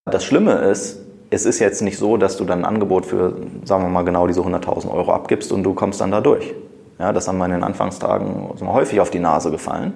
Das 0.04 0.24
Schlimme 0.24 0.52
ist, 0.52 1.00
es 1.32 1.46
ist 1.46 1.60
jetzt 1.60 1.80
nicht 1.80 1.96
so, 1.96 2.18
dass 2.18 2.36
du 2.36 2.44
dann 2.44 2.60
ein 2.60 2.64
Angebot 2.66 3.06
für, 3.06 3.34
sagen 3.64 3.84
wir 3.84 3.88
mal, 3.88 4.04
genau 4.04 4.26
diese 4.26 4.42
100.000 4.42 4.92
Euro 4.92 5.12
abgibst 5.12 5.50
und 5.50 5.62
du 5.62 5.72
kommst 5.72 6.00
dann 6.02 6.10
da 6.10 6.20
durch. 6.20 6.54
Ja, 6.98 7.12
das 7.12 7.26
haben 7.26 7.38
wir 7.38 7.46
in 7.46 7.52
den 7.52 7.64
Anfangstagen 7.64 8.50
häufig 8.66 9.00
auf 9.00 9.10
die 9.10 9.18
Nase 9.18 9.50
gefallen. 9.50 9.94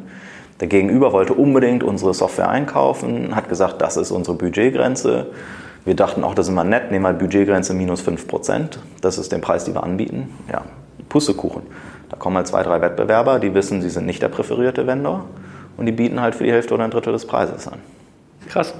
Der 0.60 0.68
Gegenüber 0.68 1.12
wollte 1.12 1.34
unbedingt 1.34 1.84
unsere 1.84 2.14
Software 2.14 2.48
einkaufen, 2.48 3.36
hat 3.36 3.50
gesagt, 3.50 3.82
das 3.82 3.98
ist 3.98 4.10
unsere 4.10 4.34
Budgetgrenze. 4.34 5.26
Wir 5.84 5.94
dachten 5.94 6.24
auch, 6.24 6.34
das 6.34 6.46
ist 6.46 6.52
immer 6.52 6.64
nett, 6.64 6.90
nehmen 6.90 7.04
wir 7.04 7.12
Budgetgrenze 7.12 7.74
minus 7.74 8.00
5 8.00 8.26
Prozent. 8.26 8.78
Das 9.02 9.18
ist 9.18 9.30
der 9.30 9.38
Preis, 9.38 9.64
den 9.64 9.74
wir 9.74 9.82
anbieten. 9.82 10.34
Ja, 10.50 10.62
Pussekuchen. 11.10 11.64
Da 12.08 12.16
kommen 12.16 12.36
halt 12.36 12.46
zwei, 12.46 12.62
drei 12.62 12.80
Wettbewerber, 12.80 13.40
die 13.40 13.52
wissen, 13.52 13.82
sie 13.82 13.90
sind 13.90 14.06
nicht 14.06 14.22
der 14.22 14.28
präferierte 14.28 14.86
Vendor 14.86 15.26
und 15.76 15.84
die 15.84 15.92
bieten 15.92 16.22
halt 16.22 16.34
für 16.34 16.44
die 16.44 16.52
Hälfte 16.52 16.72
oder 16.72 16.84
ein 16.84 16.90
Drittel 16.90 17.12
des 17.12 17.26
Preises 17.26 17.68
an. 17.68 17.80
Krass. 18.48 18.72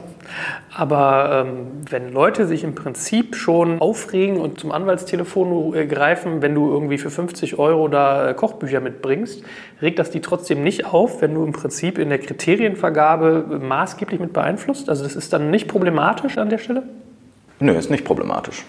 Aber 0.75 1.47
ähm, 1.47 1.67
wenn 1.89 2.13
Leute 2.13 2.47
sich 2.47 2.65
im 2.65 2.75
Prinzip 2.75 3.37
schon 3.37 3.81
aufregen 3.81 4.39
und 4.39 4.61
zum 4.61 4.73
Anwaltstelefon 4.73 5.75
äh, 5.75 5.87
greifen, 5.87 6.43
wenn 6.43 6.55
du 6.55 6.71
irgendwie 6.71 6.99
für 6.99 7.11
50 7.11 7.59
Euro 7.59 7.89
da 7.89 8.31
äh, 8.31 8.35
Kochbücher 8.35 8.81
mitbringst, 8.81 9.43
regt 9.81 9.99
das 9.99 10.11
die 10.11 10.21
trotzdem 10.21 10.63
nicht 10.63 10.87
auf, 10.87 11.23
wenn 11.23 11.35
du 11.35 11.45
im 11.45 11.53
Prinzip 11.53 11.99
in 11.99 12.09
der 12.09 12.19
Kriterienvergabe 12.19 13.61
maßgeblich 13.63 14.21
mit 14.21 14.33
beeinflusst? 14.33 14.89
Also 14.89 15.05
das 15.05 15.17
ist 15.17 15.33
dann 15.33 15.51
nicht 15.51 15.69
problematisch 15.69 16.39
an 16.39 16.51
der 16.51 16.59
Stelle? 16.59 16.83
Nö, 17.59 17.73
ist 17.73 17.91
nicht 17.91 18.05
problematisch. 18.05 18.65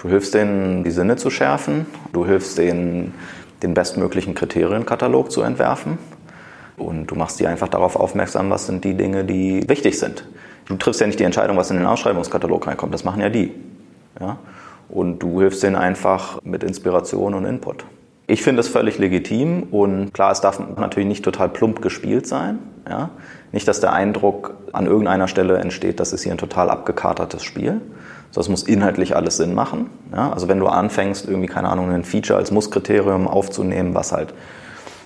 Du 0.00 0.08
hilfst 0.08 0.32
denen, 0.32 0.84
die 0.84 0.92
Sinne 0.92 1.16
zu 1.16 1.28
schärfen. 1.28 1.86
Du 2.12 2.24
hilfst 2.24 2.56
denen, 2.56 3.14
den 3.62 3.74
bestmöglichen 3.74 4.34
Kriterienkatalog 4.34 5.32
zu 5.32 5.42
entwerfen. 5.42 5.98
Und 6.76 7.08
du 7.08 7.16
machst 7.16 7.40
die 7.40 7.48
einfach 7.48 7.66
darauf 7.66 7.96
aufmerksam, 7.96 8.50
was 8.50 8.66
sind 8.66 8.84
die 8.84 8.94
Dinge, 8.94 9.24
die 9.24 9.68
wichtig 9.68 9.98
sind. 9.98 10.24
Du 10.68 10.76
triffst 10.76 11.00
ja 11.00 11.06
nicht 11.06 11.18
die 11.18 11.24
Entscheidung, 11.24 11.56
was 11.56 11.70
in 11.70 11.78
den 11.78 11.86
Ausschreibungskatalog 11.86 12.66
reinkommt. 12.66 12.92
Das 12.92 13.04
machen 13.04 13.20
ja 13.20 13.30
die. 13.30 13.54
Ja? 14.20 14.38
Und 14.88 15.18
du 15.20 15.40
hilfst 15.40 15.62
denen 15.62 15.76
einfach 15.76 16.42
mit 16.42 16.62
Inspiration 16.62 17.34
und 17.34 17.44
Input. 17.44 17.84
Ich 18.26 18.42
finde 18.42 18.60
es 18.60 18.68
völlig 18.68 18.98
legitim 18.98 19.62
und 19.70 20.12
klar, 20.12 20.32
es 20.32 20.42
darf 20.42 20.60
natürlich 20.76 21.08
nicht 21.08 21.24
total 21.24 21.48
plump 21.48 21.80
gespielt 21.80 22.26
sein. 22.26 22.58
Ja? 22.88 23.10
Nicht, 23.52 23.66
dass 23.66 23.80
der 23.80 23.94
Eindruck 23.94 24.54
an 24.72 24.86
irgendeiner 24.86 25.28
Stelle 25.28 25.56
entsteht, 25.56 25.98
das 26.00 26.12
ist 26.12 26.24
hier 26.24 26.32
ein 26.32 26.38
total 26.38 26.68
abgekatertes 26.68 27.42
Spiel. 27.42 27.80
So, 28.30 28.42
es 28.42 28.50
muss 28.50 28.62
inhaltlich 28.62 29.16
alles 29.16 29.38
Sinn 29.38 29.54
machen. 29.54 29.88
Ja? 30.12 30.30
Also 30.30 30.48
wenn 30.48 30.58
du 30.58 30.66
anfängst, 30.66 31.26
irgendwie, 31.26 31.48
keine 31.48 31.70
Ahnung, 31.70 31.90
ein 31.90 32.04
Feature 32.04 32.38
als 32.38 32.50
Musskriterium 32.50 33.26
aufzunehmen, 33.26 33.94
was 33.94 34.12
halt 34.12 34.34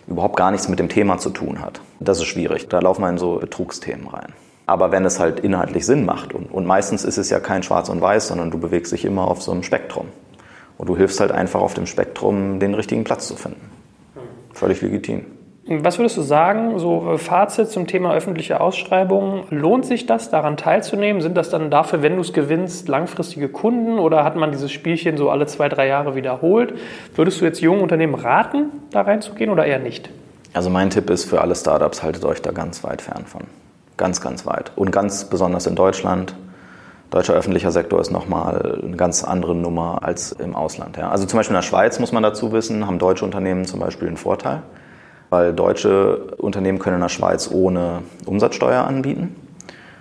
überhaupt 0.09 0.35
gar 0.35 0.51
nichts 0.51 0.68
mit 0.68 0.81
dem 0.81 0.88
Thema 0.88 1.18
zu 1.18 1.31
tun 1.31 1.61
hat. 1.61 1.81
Das 2.01 2.18
ist 2.18 2.27
schwierig. 2.27 2.68
Da 2.68 2.81
laufen 2.81 3.03
wir 3.03 3.09
in 3.09 3.18
so 3.18 3.37
Betrugsthemen 3.37 4.09
rein. 4.09 4.33
Aber 4.66 4.92
wenn 4.92 5.05
es 5.05 5.18
halt 5.18 5.40
inhaltlich 5.40 5.87
Sinn 5.87 6.05
macht, 6.05 6.35
und, 6.35 6.46
und 6.46 6.66
meistens 6.66 7.05
ist 7.05 7.18
es 7.18 7.31
ja 7.31 7.40
kein 7.40 7.62
Schwarz 7.62 7.88
und 7.88 8.01
Weiß, 8.01 8.29
sondern 8.29 8.51
du 8.51 8.59
bewegst 8.59 8.92
dich 8.92 9.05
immer 9.05 9.29
auf 9.29 9.42
so 9.42 9.53
einem 9.53 9.62
Spektrum. 9.62 10.07
Und 10.79 10.88
du 10.88 10.96
hilfst 10.96 11.20
halt 11.20 11.33
einfach 11.33 11.61
auf 11.61 11.75
dem 11.75 11.87
Spektrum, 11.87 12.59
den 12.59 12.75
richtigen 12.75 13.05
Platz 13.05 13.29
zu 13.29 13.37
finden. 13.37 13.70
Völlig 14.53 14.83
legitim. 14.83 15.25
Was 15.64 15.98
würdest 15.98 16.16
du 16.16 16.22
sagen, 16.22 16.79
so 16.81 17.12
äh, 17.12 17.18
Fazit 17.18 17.68
zum 17.68 17.87
Thema 17.87 18.12
öffentliche 18.14 18.61
Ausschreibungen? 18.61 19.44
Lohnt 19.51 19.87
sich 19.87 20.07
das, 20.07 20.29
daran 20.29 20.57
teilzunehmen? 20.57 21.22
Sind 21.22 21.37
das 21.37 21.51
dann 21.51 21.70
dafür, 21.70 22.03
wenn 22.03 22.16
du 22.16 22.20
es 22.20 22.33
gewinnst, 22.33 22.88
langfristige 22.88 23.48
Kunden 23.48 24.01
oder 24.01 24.25
hat 24.25 24.35
man 24.35 24.51
dieses 24.51 24.72
Spielchen 24.72 25.16
so 25.16 25.31
alle 25.31 25.46
zwei, 25.46 25.68
drei 25.68 25.87
Jahre 25.87 26.16
wiederholt? 26.16 26.75
Würdest 27.14 27.40
du 27.40 27.44
jetzt 27.44 27.61
jungen 27.61 27.81
Unternehmen 27.81 28.16
raten, 28.16 28.70
da 28.90 29.03
reinzugehen 29.03 29.51
oder 29.51 29.64
eher 29.64 29.79
nicht? 29.79 30.11
Also 30.53 30.68
mein 30.68 30.90
Tipp 30.90 31.09
ist 31.11 31.25
für 31.25 31.40
alle 31.40 31.55
Startups, 31.55 32.03
haltet 32.03 32.25
euch 32.25 32.42
da 32.42 32.51
ganz 32.51 32.83
weit 32.83 33.01
fern 33.01 33.25
von. 33.25 33.42
Ganz, 33.97 34.21
ganz 34.21 34.47
weit. 34.47 34.73
Und 34.77 34.91
ganz 34.91 35.25
besonders 35.25 35.67
in 35.67 35.75
Deutschland. 35.75 36.35
Deutscher 37.11 37.35
öffentlicher 37.35 37.71
Sektor 37.71 38.01
ist 38.01 38.11
nochmal 38.11 38.81
eine 38.83 38.97
ganz 38.97 39.23
andere 39.23 39.55
Nummer 39.55 39.99
als 40.03 40.33
im 40.33 40.57
Ausland. 40.57 40.97
Ja. 40.97 41.11
Also 41.11 41.27
zum 41.27 41.39
Beispiel 41.39 41.55
in 41.55 41.61
der 41.61 41.67
Schweiz, 41.67 41.99
muss 41.99 42.11
man 42.11 42.23
dazu 42.23 42.53
wissen, 42.53 42.87
haben 42.87 42.99
deutsche 42.99 43.27
Unternehmen 43.27 43.67
zum 43.67 43.81
Beispiel 43.81 44.09
einen 44.09 44.17
Vorteil, 44.17 44.63
weil 45.29 45.53
deutsche 45.53 46.35
Unternehmen 46.39 46.79
können 46.79 46.97
in 46.97 47.03
der 47.03 47.11
Schweiz 47.11 47.51
ohne 47.53 48.03
Umsatzsteuer 48.25 48.85
anbieten. 48.85 49.37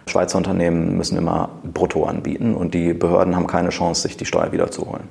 Schweizer 0.08 0.38
Unternehmen 0.38 0.96
müssen 0.98 1.18
immer 1.18 1.50
brutto 1.64 2.06
anbieten 2.06 2.56
und 2.56 2.74
die 2.74 2.94
Behörden 2.94 3.36
haben 3.36 3.48
keine 3.48 3.70
Chance, 3.70 4.04
sich 4.04 4.16
die 4.16 4.26
Steuer 4.26 4.54
wiederzuholen. 4.54 5.04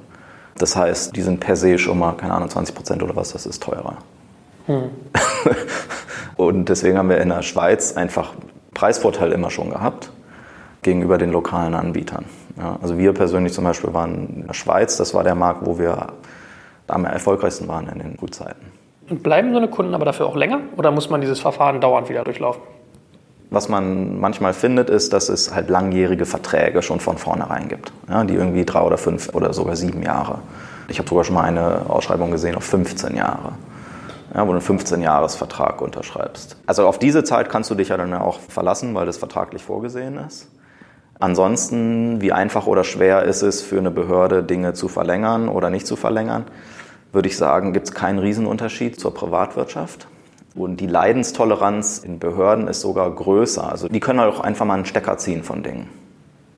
Das 0.59 0.77
heißt, 0.77 1.17
die 1.17 1.23
sind 1.23 1.41
per 1.41 1.57
se 1.57 1.79
schon 1.79 1.99
mal, 1.99 2.13
keine 2.13 2.35
Ahnung, 2.35 2.51
20 2.51 2.75
Prozent 2.75 3.03
oder 3.03 3.17
was, 3.17 3.33
das 3.33 3.47
ist 3.47 3.63
teurer. 3.63 3.97
Hm. 4.67 4.91
und 6.37 6.69
deswegen 6.69 6.99
haben 6.99 7.09
wir 7.09 7.19
in 7.19 7.31
der 7.31 7.43
Schweiz 7.43 7.97
einfach 7.97 8.33
Preisvorteil 8.81 9.33
immer 9.33 9.51
schon 9.51 9.69
gehabt 9.69 10.11
gegenüber 10.81 11.19
den 11.19 11.31
lokalen 11.31 11.75
Anbietern. 11.75 12.25
Ja, 12.57 12.79
also 12.81 12.97
wir 12.97 13.13
persönlich 13.13 13.53
zum 13.53 13.65
Beispiel 13.65 13.93
waren 13.93 14.37
in 14.37 14.47
der 14.47 14.55
Schweiz, 14.55 14.97
das 14.97 15.13
war 15.13 15.23
der 15.23 15.35
Markt, 15.35 15.67
wo 15.67 15.79
wir 15.79 16.07
am 16.89 17.05
erfolgreichsten 17.05 17.69
waren 17.69 17.89
in 17.89 17.99
den 17.99 18.17
Gutzeiten. 18.17 18.73
Und 19.11 19.23
bleiben 19.23 19.53
so 19.53 19.59
eine 19.59 19.69
Kunden 19.69 19.95
aber 19.95 20.07
dafür 20.07 20.25
auch 20.25 20.35
länger 20.35 20.61
oder 20.79 20.93
muss 20.93 21.11
man 21.11 21.21
dieses 21.21 21.41
Verfahren 21.41 21.83
dauernd 21.83 22.09
wieder 22.09 22.25
durchlaufen? 22.25 22.63
Was 23.51 23.69
man 23.69 24.19
manchmal 24.19 24.55
findet, 24.55 24.89
ist, 24.89 25.13
dass 25.13 25.29
es 25.29 25.55
halt 25.55 25.69
langjährige 25.69 26.25
Verträge 26.25 26.81
schon 26.81 27.01
von 27.01 27.19
vornherein 27.19 27.69
gibt, 27.69 27.93
ja, 28.09 28.25
die 28.25 28.35
irgendwie 28.35 28.65
drei 28.65 28.81
oder 28.81 28.97
fünf 28.97 29.35
oder 29.35 29.53
sogar 29.53 29.77
sieben 29.77 30.03
Jahre. 30.03 30.39
Ich 30.89 30.99
habe 30.99 31.09
sogar 31.09 31.25
schon 31.25 31.35
mal 31.35 31.45
eine 31.45 31.83
Ausschreibung 31.91 32.31
gesehen 32.31 32.55
auf 32.55 32.65
15 32.65 33.15
Jahre 33.15 33.53
ja, 34.35 34.47
wo 34.47 34.53
du 34.53 34.59
einen 34.59 34.61
15-Jahres-Vertrag 34.61 35.81
unterschreibst. 35.81 36.57
Also 36.67 36.87
auf 36.87 36.99
diese 36.99 37.25
Zeit 37.25 37.49
kannst 37.49 37.71
du 37.71 37.75
dich 37.75 37.89
ja 37.89 37.97
dann 37.97 38.13
auch 38.15 38.39
verlassen, 38.41 38.95
weil 38.95 39.07
das 39.07 39.17
vertraglich 39.17 39.63
vorgesehen 39.63 40.17
ist. 40.19 40.49
Ansonsten, 41.19 42.23
wie 42.23 42.33
einfach 42.33 42.67
oder 42.67 42.83
schwer 42.83 43.25
ist 43.25 43.43
es 43.43 43.61
für 43.61 43.79
eine 43.79 43.91
Behörde, 43.91 44.43
Dinge 44.43 44.73
zu 44.73 44.89
verlängern 44.89 45.49
oder 45.49 45.69
nicht 45.69 45.87
zu 45.87 45.97
verlängern, 45.97 46.47
würde 47.13 47.29
ich 47.29 47.37
sagen, 47.37 47.73
gibt 47.73 47.89
es 47.89 47.95
keinen 47.95 48.19
Riesenunterschied 48.19 48.99
zur 48.99 49.13
Privatwirtschaft. 49.13 50.07
Und 50.55 50.79
die 50.81 50.87
Leidenstoleranz 50.87 51.99
in 51.99 52.19
Behörden 52.19 52.69
ist 52.69 52.81
sogar 52.81 53.11
größer. 53.11 53.71
Also 53.71 53.89
die 53.89 54.01
können 54.01 54.21
halt 54.21 54.33
auch 54.33 54.41
einfach 54.41 54.65
mal 54.65 54.75
einen 54.75 54.87
Stecker 54.87 55.19
ziehen 55.19 55.45
von 55.45 55.63
Dingen. 55.63 55.89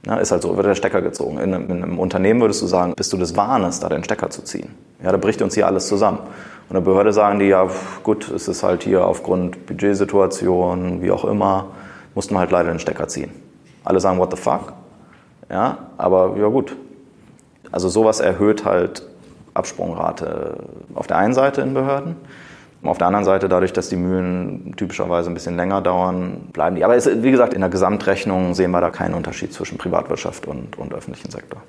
Ja, 0.07 0.17
ist 0.17 0.33
halt 0.33 0.43
so, 0.43 0.57
wird 0.57 0.67
der 0.67 0.75
Stecker 0.75 1.03
gezogen. 1.03 1.39
In 1.39 1.55
einem, 1.55 1.71
in 1.71 1.83
einem 1.83 1.99
Unternehmen 1.99 2.41
würdest 2.41 2.63
du 2.63 2.67
sagen, 2.67 2.95
bist 2.97 3.13
du 3.13 3.17
des 3.17 3.37
Wahnes, 3.37 3.81
da 3.81 3.89
den 3.89 4.03
Stecker 4.03 4.31
zu 4.31 4.43
ziehen. 4.43 4.75
Ja, 5.03 5.13
da 5.13 5.17
bricht 5.17 5.43
uns 5.43 5.55
hier 5.55 5.67
alles 5.67 5.87
zusammen. 5.87 6.19
Und 6.73 6.77
der 6.77 6.91
Behörde 6.91 7.13
sagen 7.13 7.39
die, 7.39 7.49
ja 7.49 7.69
gut, 8.03 8.31
es 8.31 8.49
ist 8.49 8.63
halt 8.63 8.83
hier 8.83 9.07
aufgrund 9.07 9.67
Budgetsituation, 9.67 11.03
wie 11.03 11.11
auch 11.11 11.27
immer, 11.27 11.67
mussten 12.15 12.35
wir 12.35 12.39
halt 12.39 12.51
leider 12.51 12.71
den 12.71 12.79
Stecker 12.79 13.09
ziehen. 13.09 13.31
Alle 13.85 14.01
sagen, 14.01 14.19
what 14.19 14.31
the 14.31 14.39
fuck? 14.39 14.73
Ja, 15.51 15.77
aber 15.99 16.35
ja 16.39 16.47
gut. 16.47 16.75
Also 17.71 17.91
sowas 17.91 18.21
erhöht 18.21 18.65
halt 18.65 19.07
Absprungrate 19.53 20.61
auf 20.95 21.07
der 21.07 21.19
einen 21.19 21.35
Seite 21.35 21.61
in 21.61 21.75
Behörden. 21.75 22.17
Auf 22.83 22.97
der 22.97 23.09
anderen 23.09 23.27
Seite, 23.27 23.51
dadurch, 23.51 23.75
dass 23.75 23.91
die 23.91 23.97
Mühlen 23.97 24.73
typischerweise 24.75 25.31
ein 25.31 25.35
bisschen 25.35 25.57
länger 25.57 25.83
dauern, 25.83 26.49
bleiben 26.55 26.77
die. 26.77 26.85
Aber 26.87 26.97
es, 26.97 27.23
wie 27.23 27.31
gesagt, 27.31 27.53
in 27.53 27.61
der 27.61 27.69
Gesamtrechnung 27.69 28.55
sehen 28.55 28.71
wir 28.71 28.81
da 28.81 28.89
keinen 28.89 29.13
Unterschied 29.13 29.53
zwischen 29.53 29.77
Privatwirtschaft 29.77 30.47
und, 30.47 30.79
und 30.79 30.95
öffentlichen 30.95 31.31
Sektor. 31.31 31.61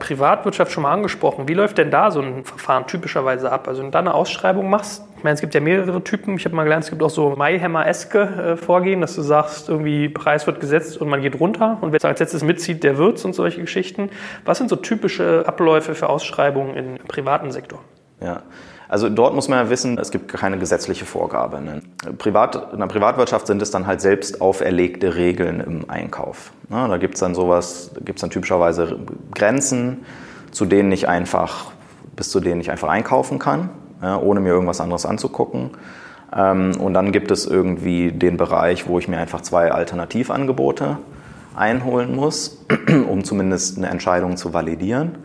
Privatwirtschaft 0.00 0.72
schon 0.72 0.82
mal 0.82 0.92
angesprochen. 0.92 1.46
Wie 1.46 1.54
läuft 1.54 1.78
denn 1.78 1.92
da 1.92 2.10
so 2.10 2.20
ein 2.20 2.44
Verfahren 2.44 2.88
typischerweise 2.88 3.52
ab? 3.52 3.68
Also 3.68 3.82
wenn 3.82 3.88
du 3.88 3.92
da 3.92 4.00
eine 4.00 4.14
Ausschreibung 4.14 4.68
machst, 4.68 5.04
ich 5.16 5.22
meine, 5.22 5.34
es 5.34 5.40
gibt 5.40 5.54
ja 5.54 5.60
mehrere 5.60 6.02
Typen. 6.02 6.36
Ich 6.36 6.46
habe 6.46 6.56
mal 6.56 6.64
gelernt, 6.64 6.84
es 6.84 6.90
gibt 6.90 7.02
auch 7.02 7.10
so 7.10 7.36
Mayhammer-eske 7.36 8.18
äh, 8.18 8.56
Vorgehen, 8.56 9.02
dass 9.02 9.14
du 9.14 9.22
sagst, 9.22 9.68
irgendwie 9.68 10.08
Preis 10.08 10.46
wird 10.46 10.58
gesetzt 10.60 11.00
und 11.00 11.08
man 11.08 11.22
geht 11.22 11.38
runter 11.38 11.78
und 11.82 11.92
wer 11.92 12.02
als 12.04 12.18
letztes 12.18 12.42
mitzieht, 12.42 12.82
der 12.82 12.98
wird's 12.98 13.24
und 13.24 13.34
solche 13.34 13.60
Geschichten. 13.60 14.10
Was 14.44 14.58
sind 14.58 14.70
so 14.70 14.76
typische 14.76 15.44
Abläufe 15.46 15.94
für 15.94 16.08
Ausschreibungen 16.08 16.74
im 16.74 16.98
privaten 17.06 17.52
Sektor? 17.52 17.80
Ja, 18.20 18.42
also 18.90 19.08
dort 19.08 19.36
muss 19.36 19.46
man 19.46 19.64
ja 19.64 19.70
wissen, 19.70 19.98
es 19.98 20.10
gibt 20.10 20.26
keine 20.26 20.58
gesetzliche 20.58 21.04
Vorgabe. 21.04 21.60
Ne? 21.60 21.80
Privat, 22.18 22.72
in 22.72 22.80
der 22.80 22.88
Privatwirtschaft 22.88 23.46
sind 23.46 23.62
es 23.62 23.70
dann 23.70 23.86
halt 23.86 24.00
selbst 24.00 24.40
auferlegte 24.40 25.14
Regeln 25.14 25.60
im 25.60 25.88
Einkauf. 25.88 26.50
Ne? 26.68 26.88
Da 26.88 26.96
gibt 26.96 27.14
es 27.14 27.20
dann 27.20 27.36
sowas, 27.36 27.92
da 27.94 28.00
gibt 28.00 28.18
es 28.18 28.20
dann 28.20 28.30
typischerweise 28.30 28.98
Grenzen, 29.32 30.04
zu 30.50 30.64
denen 30.64 30.90
ich 30.90 31.08
einfach, 31.08 31.70
bis 32.16 32.30
zu 32.30 32.40
denen 32.40 32.60
ich 32.60 32.72
einfach 32.72 32.88
einkaufen 32.88 33.38
kann, 33.38 33.70
ja, 34.02 34.18
ohne 34.18 34.40
mir 34.40 34.48
irgendwas 34.48 34.80
anderes 34.80 35.06
anzugucken. 35.06 35.70
Ähm, 36.36 36.72
und 36.80 36.92
dann 36.92 37.12
gibt 37.12 37.30
es 37.30 37.46
irgendwie 37.46 38.10
den 38.10 38.36
Bereich, 38.36 38.88
wo 38.88 38.98
ich 38.98 39.06
mir 39.06 39.18
einfach 39.18 39.42
zwei 39.42 39.70
Alternativangebote 39.70 40.98
einholen 41.54 42.16
muss, 42.16 42.64
um 43.08 43.22
zumindest 43.22 43.78
eine 43.78 43.86
Entscheidung 43.86 44.36
zu 44.36 44.52
validieren. 44.52 45.18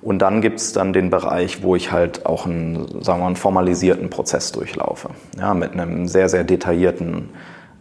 Und 0.00 0.20
dann 0.20 0.40
gibt 0.40 0.60
es 0.60 0.72
dann 0.72 0.92
den 0.92 1.10
Bereich, 1.10 1.62
wo 1.62 1.74
ich 1.74 1.90
halt 1.90 2.24
auch 2.24 2.46
einen, 2.46 2.86
sagen 3.02 3.18
wir 3.18 3.22
mal, 3.22 3.26
einen 3.26 3.36
formalisierten 3.36 4.10
Prozess 4.10 4.52
durchlaufe. 4.52 5.10
Ja, 5.36 5.54
mit 5.54 5.72
einem 5.72 6.06
sehr, 6.06 6.28
sehr 6.28 6.44
detaillierten 6.44 7.30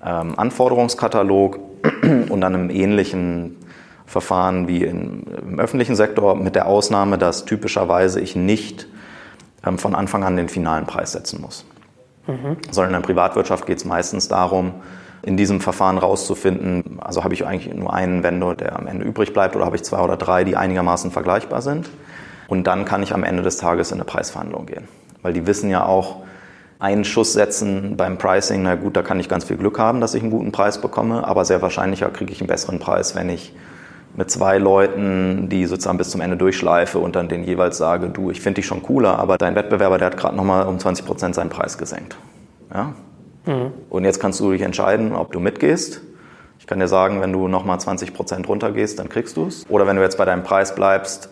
ähm, 0.04 0.34
Anforderungskatalog 0.38 1.60
und 2.30 2.42
dann 2.42 2.56
einem 2.56 2.70
ähnlichen 2.70 3.58
Verfahren 4.06 4.68
wie 4.68 4.84
in, 4.84 5.24
im 5.24 5.60
öffentlichen 5.60 5.96
Sektor, 5.96 6.36
mit 6.36 6.56
der 6.56 6.68
Ausnahme, 6.68 7.18
dass 7.18 7.46
typischerweise 7.46 8.20
ich 8.20 8.36
nicht 8.36 8.88
ähm, 9.66 9.78
von 9.78 9.94
Anfang 9.94 10.24
an 10.24 10.38
den 10.38 10.50
finalen 10.50 10.86
Preis 10.86 11.12
setzen 11.12 11.42
muss. 11.42 11.66
Mhm. 12.26 12.58
Sondern 12.72 12.96
in 12.96 13.02
der 13.02 13.06
Privatwirtschaft 13.06 13.66
geht 13.68 13.78
es 13.78 13.86
meistens 13.86 14.28
darum, 14.28 14.74
in 15.28 15.36
diesem 15.36 15.60
Verfahren 15.60 15.98
rauszufinden, 15.98 17.00
also 17.02 17.26
habe 17.26 17.34
ich 17.34 17.46
eigentlich 17.46 17.74
nur 17.74 17.94
einen 17.94 18.24
Vendor, 18.24 18.56
der 18.56 18.80
am 18.80 18.88
Ende 18.88 19.04
übrig 19.04 19.34
bleibt, 19.34 19.58
oder 19.58 19.66
habe 19.66 19.76
ich 19.76 19.84
zwei 19.84 20.00
oder 20.00 20.16
drei, 20.16 20.46
die 20.46 20.56
einigermaßen 20.56 21.12
vergleichbar 21.12 21.62
sind. 21.62 21.90
Und 22.48 22.66
dann 22.66 22.86
kann 22.86 23.04
ich 23.04 23.14
am 23.14 23.26
Ende 23.26 23.44
des 23.44 23.58
Tages 23.58 23.92
in 23.92 23.98
eine 23.98 24.06
Preisverhandlung 24.06 24.66
gehen. 24.68 24.88
Weil 25.22 25.34
die 25.34 25.46
wissen 25.46 25.70
ja 25.70 25.86
auch, 25.86 26.22
einen 26.80 27.04
Schuss 27.04 27.34
setzen 27.34 27.98
beim 27.98 28.18
Pricing, 28.18 28.64
na 28.64 28.76
gut, 28.76 28.96
da 28.96 29.02
kann 29.02 29.20
ich 29.20 29.28
ganz 29.28 29.44
viel 29.44 29.58
Glück 29.58 29.80
haben, 29.80 30.00
dass 30.00 30.14
ich 30.14 30.22
einen 30.22 30.32
guten 30.32 30.54
Preis 30.54 30.80
bekomme, 30.80 31.28
aber 31.28 31.44
sehr 31.44 31.62
wahrscheinlicher 31.62 32.10
kriege 32.10 32.32
ich 32.32 32.40
einen 32.40 32.48
besseren 32.48 32.80
Preis, 32.80 33.16
wenn 33.16 33.30
ich 33.30 33.54
mit 34.16 34.32
zwei 34.32 34.60
Leuten, 34.60 35.50
die 35.50 35.66
sozusagen 35.66 35.98
bis 35.98 36.12
zum 36.12 36.22
Ende 36.22 36.38
durchschleife 36.38 37.00
und 37.00 37.16
dann 37.18 37.28
denen 37.28 37.44
jeweils 37.44 37.78
sage, 37.78 38.10
du, 38.10 38.32
ich 38.32 38.40
finde 38.40 38.62
dich 38.62 38.68
schon 38.68 38.82
cooler, 38.82 39.20
aber 39.20 39.38
dein 39.38 39.56
Wettbewerber, 39.56 39.98
der 39.98 40.08
hat 40.08 40.18
gerade 40.18 40.38
nochmal 40.38 40.68
um 40.68 40.80
20 40.80 41.06
Prozent 41.06 41.36
seinen 41.36 41.50
Preis 41.50 41.78
gesenkt. 41.78 42.16
Ja? 42.74 42.94
Mhm. 43.48 43.72
Und 43.90 44.06
jetzt 44.06 44.20
kannst 44.20 44.40
du 44.40 44.52
dich 44.52 44.62
entscheiden, 44.62 45.14
ob 45.14 45.32
du 45.32 45.40
mitgehst. 45.40 46.02
Ich 46.60 46.68
kann 46.68 46.80
dir 46.80 46.88
sagen, 46.88 47.22
wenn 47.22 47.32
du 47.32 47.48
nochmal 47.48 47.80
20 47.80 48.14
Prozent 48.14 48.48
runtergehst, 48.48 49.00
dann 49.00 49.10
kriegst 49.10 49.38
du 49.38 49.48
es. 49.48 49.66
Oder 49.70 49.88
wenn 49.88 49.96
du 49.96 50.02
jetzt 50.02 50.18
bei 50.18 50.26
deinem 50.26 50.44
Preis 50.44 50.76
bleibst, 50.76 51.30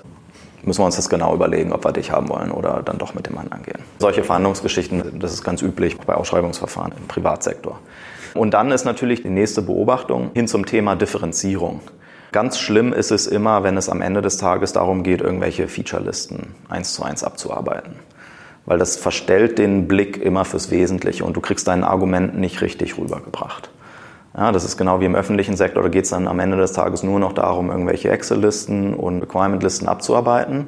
müssen 0.64 0.82
wir 0.82 0.86
uns 0.86 0.96
das 0.96 1.10
genau 1.10 1.34
überlegen, 1.36 1.74
ob 1.74 1.86
wir 1.86 1.92
dich 1.92 2.12
haben 2.12 2.30
wollen 2.30 2.52
oder 2.52 2.82
dann 2.84 2.98
doch 2.98 3.14
mit 3.14 3.28
dem 3.28 3.38
anderen 3.38 3.64
gehen. 3.64 3.80
Solche 4.00 4.24
Verhandlungsgeschichten, 4.24 5.20
das 5.20 5.34
ist 5.34 5.44
ganz 5.44 5.62
üblich 5.62 5.98
bei 5.98 6.16
Ausschreibungsverfahren 6.16 6.94
im 6.98 7.08
Privatsektor. 7.08 7.80
Und 8.34 8.54
dann 8.54 8.72
ist 8.72 8.86
natürlich 8.86 9.24
die 9.24 9.30
nächste 9.30 9.62
Beobachtung 9.62 10.32
hin 10.34 10.48
zum 10.48 10.66
Thema 10.66 10.96
Differenzierung. 10.96 11.82
Ganz 12.32 12.60
schlimm 12.60 12.92
ist 12.92 13.12
es 13.12 13.28
immer, 13.28 13.64
wenn 13.64 13.78
es 13.78 13.88
am 13.88 14.02
Ende 14.02 14.22
des 14.22 14.38
Tages 14.38 14.74
darum 14.74 15.04
geht, 15.04 15.22
irgendwelche 15.22 15.68
Featurelisten 15.70 16.54
eins 16.68 16.94
zu 16.94 17.04
eins 17.04 17.24
abzuarbeiten. 17.24 17.96
Weil 18.66 18.80
das 18.80 18.96
verstellt 18.96 19.60
den 19.60 19.88
Blick 19.88 20.22
immer 20.22 20.44
fürs 20.46 20.72
Wesentliche 20.72 21.24
und 21.24 21.36
du 21.36 21.42
kriegst 21.42 21.68
dein 21.68 21.84
Argument 21.84 22.38
nicht 22.38 22.62
richtig 22.62 22.98
rübergebracht. 22.98 23.70
Ja, 24.36 24.52
das 24.52 24.66
ist 24.66 24.76
genau 24.76 25.00
wie 25.00 25.06
im 25.06 25.16
öffentlichen 25.16 25.56
Sektor, 25.56 25.82
da 25.82 25.90
geht 25.90 26.06
es 26.06 26.10
dann 26.10 26.28
am 26.28 26.40
Ende 26.40 26.58
des 26.58 26.74
Tages 26.74 27.04
nur 27.04 27.20
noch 27.20 27.32
darum, 27.32 27.70
irgendwelche 27.70 28.10
Excel-Listen 28.10 28.94
und 28.94 29.22
Requirement-Listen 29.22 29.88
abzuarbeiten. 29.88 30.68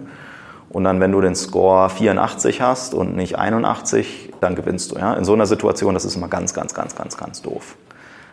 Und 0.69 0.83
dann, 0.83 0.99
wenn 0.99 1.11
du 1.11 1.21
den 1.21 1.35
Score 1.35 1.89
84 1.89 2.61
hast 2.61 2.93
und 2.93 3.15
nicht 3.15 3.37
81, 3.37 4.33
dann 4.41 4.55
gewinnst 4.55 4.91
du. 4.91 4.97
Ja? 4.97 5.13
In 5.15 5.25
so 5.25 5.33
einer 5.33 5.45
Situation, 5.45 5.93
das 5.93 6.05
ist 6.05 6.15
immer 6.15 6.27
ganz, 6.27 6.53
ganz, 6.53 6.73
ganz, 6.73 6.95
ganz, 6.95 7.17
ganz 7.17 7.41
doof. 7.41 7.75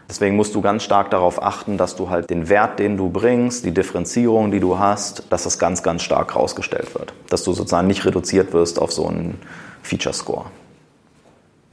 Deswegen 0.08 0.36
musst 0.36 0.54
du 0.54 0.60
ganz 0.60 0.82
stark 0.82 1.10
darauf 1.10 1.42
achten, 1.42 1.78
dass 1.78 1.96
du 1.96 2.10
halt 2.10 2.28
den 2.30 2.48
Wert, 2.48 2.78
den 2.78 2.96
du 2.96 3.08
bringst, 3.08 3.64
die 3.64 3.72
Differenzierung, 3.72 4.50
die 4.50 4.60
du 4.60 4.78
hast, 4.78 5.24
dass 5.30 5.44
das 5.44 5.58
ganz, 5.58 5.82
ganz 5.82 6.02
stark 6.02 6.36
rausgestellt 6.36 6.94
wird. 6.94 7.14
Dass 7.30 7.42
du 7.44 7.52
sozusagen 7.52 7.86
nicht 7.86 8.04
reduziert 8.04 8.52
wirst 8.52 8.78
auf 8.78 8.92
so 8.92 9.06
einen 9.06 9.40
Feature-Score. 9.82 10.46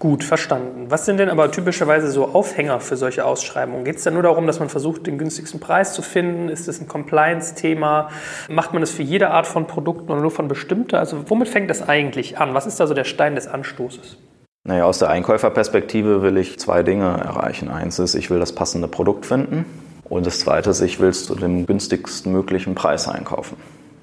Gut, 0.02 0.24
verstanden. 0.24 0.88
Was 0.90 1.06
sind 1.06 1.18
denn 1.18 1.30
aber 1.30 1.52
typischerweise 1.52 2.10
so 2.10 2.30
Aufhänger 2.30 2.80
für 2.80 2.98
solche 2.98 3.24
Ausschreibungen? 3.24 3.86
Geht 3.86 3.98
es 3.98 4.04
da 4.04 4.10
nur 4.10 4.24
darum, 4.24 4.48
dass 4.48 4.60
man 4.60 4.68
versucht, 4.68 5.06
den 5.06 5.20
günstigsten 5.20 5.60
Preis 5.60 5.94
zu 5.94 6.02
finden? 6.02 6.50
Ist 6.50 6.68
das 6.68 6.82
ein 6.82 6.88
Compliance-Thema? 6.88 8.10
Macht 8.50 8.74
man 8.74 8.82
das 8.82 8.90
für 8.90 9.04
jede 9.04 9.30
Art 9.30 9.46
von 9.46 9.68
Produkten 9.68 10.12
oder 10.12 10.22
nur 10.22 10.32
von 10.32 10.48
bestimmter? 10.48 10.98
Also 10.98 11.30
womit 11.30 11.50
fängt 11.50 11.70
das 11.70 11.88
eigentlich 11.88 12.40
an? 12.40 12.56
Was 12.56 12.66
ist 12.66 12.80
da 12.80 12.88
so 12.88 12.96
der 12.96 13.04
Stein 13.04 13.36
des 13.36 13.48
Anstoßes? 13.48 14.18
Naja, 14.64 14.86
aus 14.86 15.00
der 15.00 15.10
Einkäuferperspektive 15.10 16.22
will 16.22 16.38
ich 16.38 16.60
zwei 16.60 16.84
Dinge 16.84 17.06
erreichen. 17.06 17.70
Eins 17.70 17.98
ist, 17.98 18.14
ich 18.14 18.30
will 18.30 18.40
das 18.40 18.54
passende 18.54 18.88
Produkt 18.88 19.26
finden. 19.26 19.66
Und 20.04 20.28
das 20.28 20.40
zweite 20.40 20.70
ist, 20.70 20.82
ich 20.82 21.00
will 21.00 21.10
es 21.10 21.26
zu 21.26 21.34
dem 21.34 21.66
günstigsten 21.66 22.32
möglichen 22.32 22.76
Preis 22.76 23.08
einkaufen. 23.08 23.58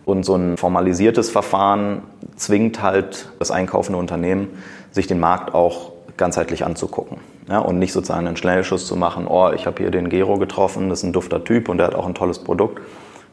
Und 0.05 0.25
so 0.25 0.35
ein 0.35 0.57
formalisiertes 0.57 1.31
Verfahren 1.31 2.03
zwingt 2.35 2.83
halt 2.83 3.31
das 3.39 3.51
einkaufende 3.53 3.99
Unternehmen, 3.99 4.49
sich 4.91 5.07
den 5.07 5.21
Markt 5.21 5.55
auch 5.55 5.93
ganzheitlich 6.17 6.65
anzugucken. 6.65 7.19
Ja, 7.49 7.61
und 7.61 7.79
nicht 7.79 7.93
sozusagen 7.93 8.27
einen 8.27 8.37
Schnellschuss 8.37 8.87
zu 8.87 8.97
machen, 8.97 9.27
oh, 9.29 9.51
ich 9.53 9.67
habe 9.67 9.81
hier 9.83 9.91
den 9.91 10.09
Gero 10.09 10.39
getroffen, 10.39 10.89
das 10.89 11.01
ist 11.01 11.05
ein 11.05 11.13
dufter 11.13 11.45
Typ 11.45 11.69
und 11.69 11.79
der 11.79 11.87
hat 11.87 11.95
auch 11.95 12.07
ein 12.07 12.15
tolles 12.15 12.41
Produkt, 12.41 12.83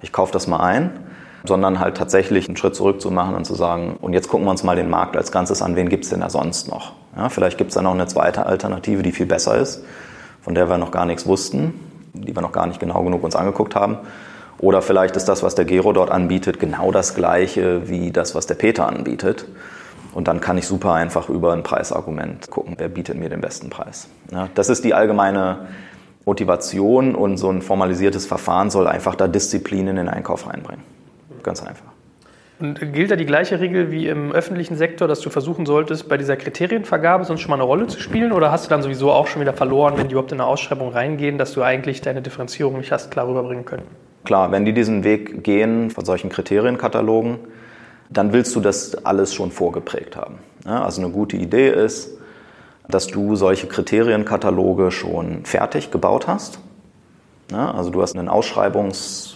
ich 0.01 0.11
kaufe 0.11 0.31
das 0.31 0.47
mal 0.47 0.59
ein 0.59 0.91
sondern 1.47 1.79
halt 1.79 1.97
tatsächlich 1.97 2.47
einen 2.47 2.57
Schritt 2.57 2.75
zurück 2.75 3.01
zu 3.01 3.11
machen 3.11 3.35
und 3.35 3.45
zu 3.45 3.55
sagen, 3.55 3.97
und 4.01 4.13
jetzt 4.13 4.29
gucken 4.29 4.45
wir 4.45 4.51
uns 4.51 4.63
mal 4.63 4.75
den 4.75 4.89
Markt 4.89 5.15
als 5.17 5.31
Ganzes 5.31 5.61
an, 5.61 5.75
wen 5.75 5.89
gibt 5.89 6.03
es 6.03 6.09
denn 6.09 6.21
da 6.21 6.29
sonst 6.29 6.69
noch? 6.69 6.93
Ja, 7.15 7.29
vielleicht 7.29 7.57
gibt 7.57 7.69
es 7.69 7.75
da 7.75 7.81
noch 7.81 7.93
eine 7.93 8.07
zweite 8.07 8.45
Alternative, 8.45 9.03
die 9.03 9.11
viel 9.11 9.25
besser 9.25 9.57
ist, 9.57 9.83
von 10.41 10.55
der 10.55 10.69
wir 10.69 10.77
noch 10.77 10.91
gar 10.91 11.05
nichts 11.05 11.25
wussten, 11.25 11.73
die 12.13 12.35
wir 12.35 12.41
noch 12.41 12.51
gar 12.51 12.67
nicht 12.67 12.79
genau 12.79 13.03
genug 13.03 13.23
uns 13.23 13.35
angeguckt 13.35 13.75
haben. 13.75 13.97
Oder 14.57 14.81
vielleicht 14.81 15.15
ist 15.15 15.25
das, 15.25 15.43
was 15.43 15.55
der 15.55 15.65
Gero 15.65 15.93
dort 15.93 16.11
anbietet, 16.11 16.59
genau 16.59 16.91
das 16.91 17.15
gleiche 17.15 17.89
wie 17.89 18.11
das, 18.11 18.35
was 18.35 18.47
der 18.47 18.55
Peter 18.55 18.87
anbietet. 18.87 19.45
Und 20.13 20.29
dann 20.29 20.39
kann 20.39 20.57
ich 20.57 20.65
super 20.65 20.93
einfach 20.93 21.27
über 21.27 21.51
ein 21.51 21.63
Preisargument 21.63 22.49
gucken, 22.49 22.75
wer 22.77 22.87
bietet 22.87 23.17
mir 23.17 23.29
den 23.29 23.41
besten 23.41 23.69
Preis. 23.69 24.07
Ja, 24.31 24.47
das 24.55 24.69
ist 24.69 24.85
die 24.85 24.93
allgemeine 24.93 25.67
Motivation 26.25 27.15
und 27.15 27.37
so 27.37 27.49
ein 27.49 27.61
formalisiertes 27.61 28.25
Verfahren 28.25 28.69
soll 28.69 28.87
einfach 28.87 29.15
da 29.15 29.27
Disziplin 29.27 29.87
in 29.87 29.97
den 29.97 30.09
Einkauf 30.09 30.47
reinbringen. 30.47 30.94
Ganz 31.45 31.61
einfach. 31.61 31.85
Und 32.57 32.93
gilt 32.93 33.11
da 33.11 33.15
die 33.15 33.25
gleiche 33.25 33.59
Regel 33.59 33.91
wie 33.91 34.07
im 34.07 34.31
öffentlichen 34.31 34.77
Sektor, 34.77 35.07
dass 35.07 35.19
du 35.19 35.29
versuchen 35.29 35.67
solltest, 35.67 36.09
bei 36.09 36.17
dieser 36.17 36.37
Kriterienvergabe 36.37 37.23
sonst 37.23 37.41
schon 37.41 37.51
mal 37.51 37.57
eine 37.57 37.65
Rolle 37.65 37.85
zu 37.85 37.99
spielen? 37.99 38.31
Oder 38.31 38.51
hast 38.51 38.65
du 38.65 38.69
dann 38.69 38.81
sowieso 38.81 39.11
auch 39.11 39.27
schon 39.27 39.41
wieder 39.41 39.53
verloren, 39.53 39.93
wenn 39.97 40.07
die 40.07 40.13
überhaupt 40.13 40.31
in 40.31 40.41
eine 40.41 40.49
Ausschreibung 40.49 40.89
reingehen, 40.89 41.37
dass 41.37 41.53
du 41.53 41.61
eigentlich 41.61 42.01
deine 42.01 42.23
Differenzierung 42.23 42.77
nicht 42.77 42.91
hast 42.91 43.11
klar 43.11 43.27
rüberbringen 43.27 43.65
können? 43.65 43.83
Klar, 44.23 44.51
wenn 44.51 44.65
die 44.65 44.73
diesen 44.73 45.03
Weg 45.03 45.43
gehen 45.43 45.91
von 45.91 46.03
solchen 46.03 46.31
Kriterienkatalogen, 46.31 47.37
dann 48.09 48.33
willst 48.33 48.55
du 48.55 48.59
das 48.59 49.05
alles 49.05 49.35
schon 49.35 49.51
vorgeprägt 49.51 50.15
haben. 50.15 50.39
Also 50.65 51.01
eine 51.01 51.11
gute 51.11 51.37
Idee 51.37 51.69
ist, 51.69 52.17
dass 52.87 53.05
du 53.05 53.35
solche 53.35 53.67
Kriterienkataloge 53.67 54.89
schon 54.91 55.45
fertig 55.45 55.91
gebaut 55.91 56.25
hast. 56.27 56.57
Also 57.51 57.91
du 57.91 58.01
hast 58.01 58.17
einen 58.17 58.29
Ausschreibungs 58.29 59.34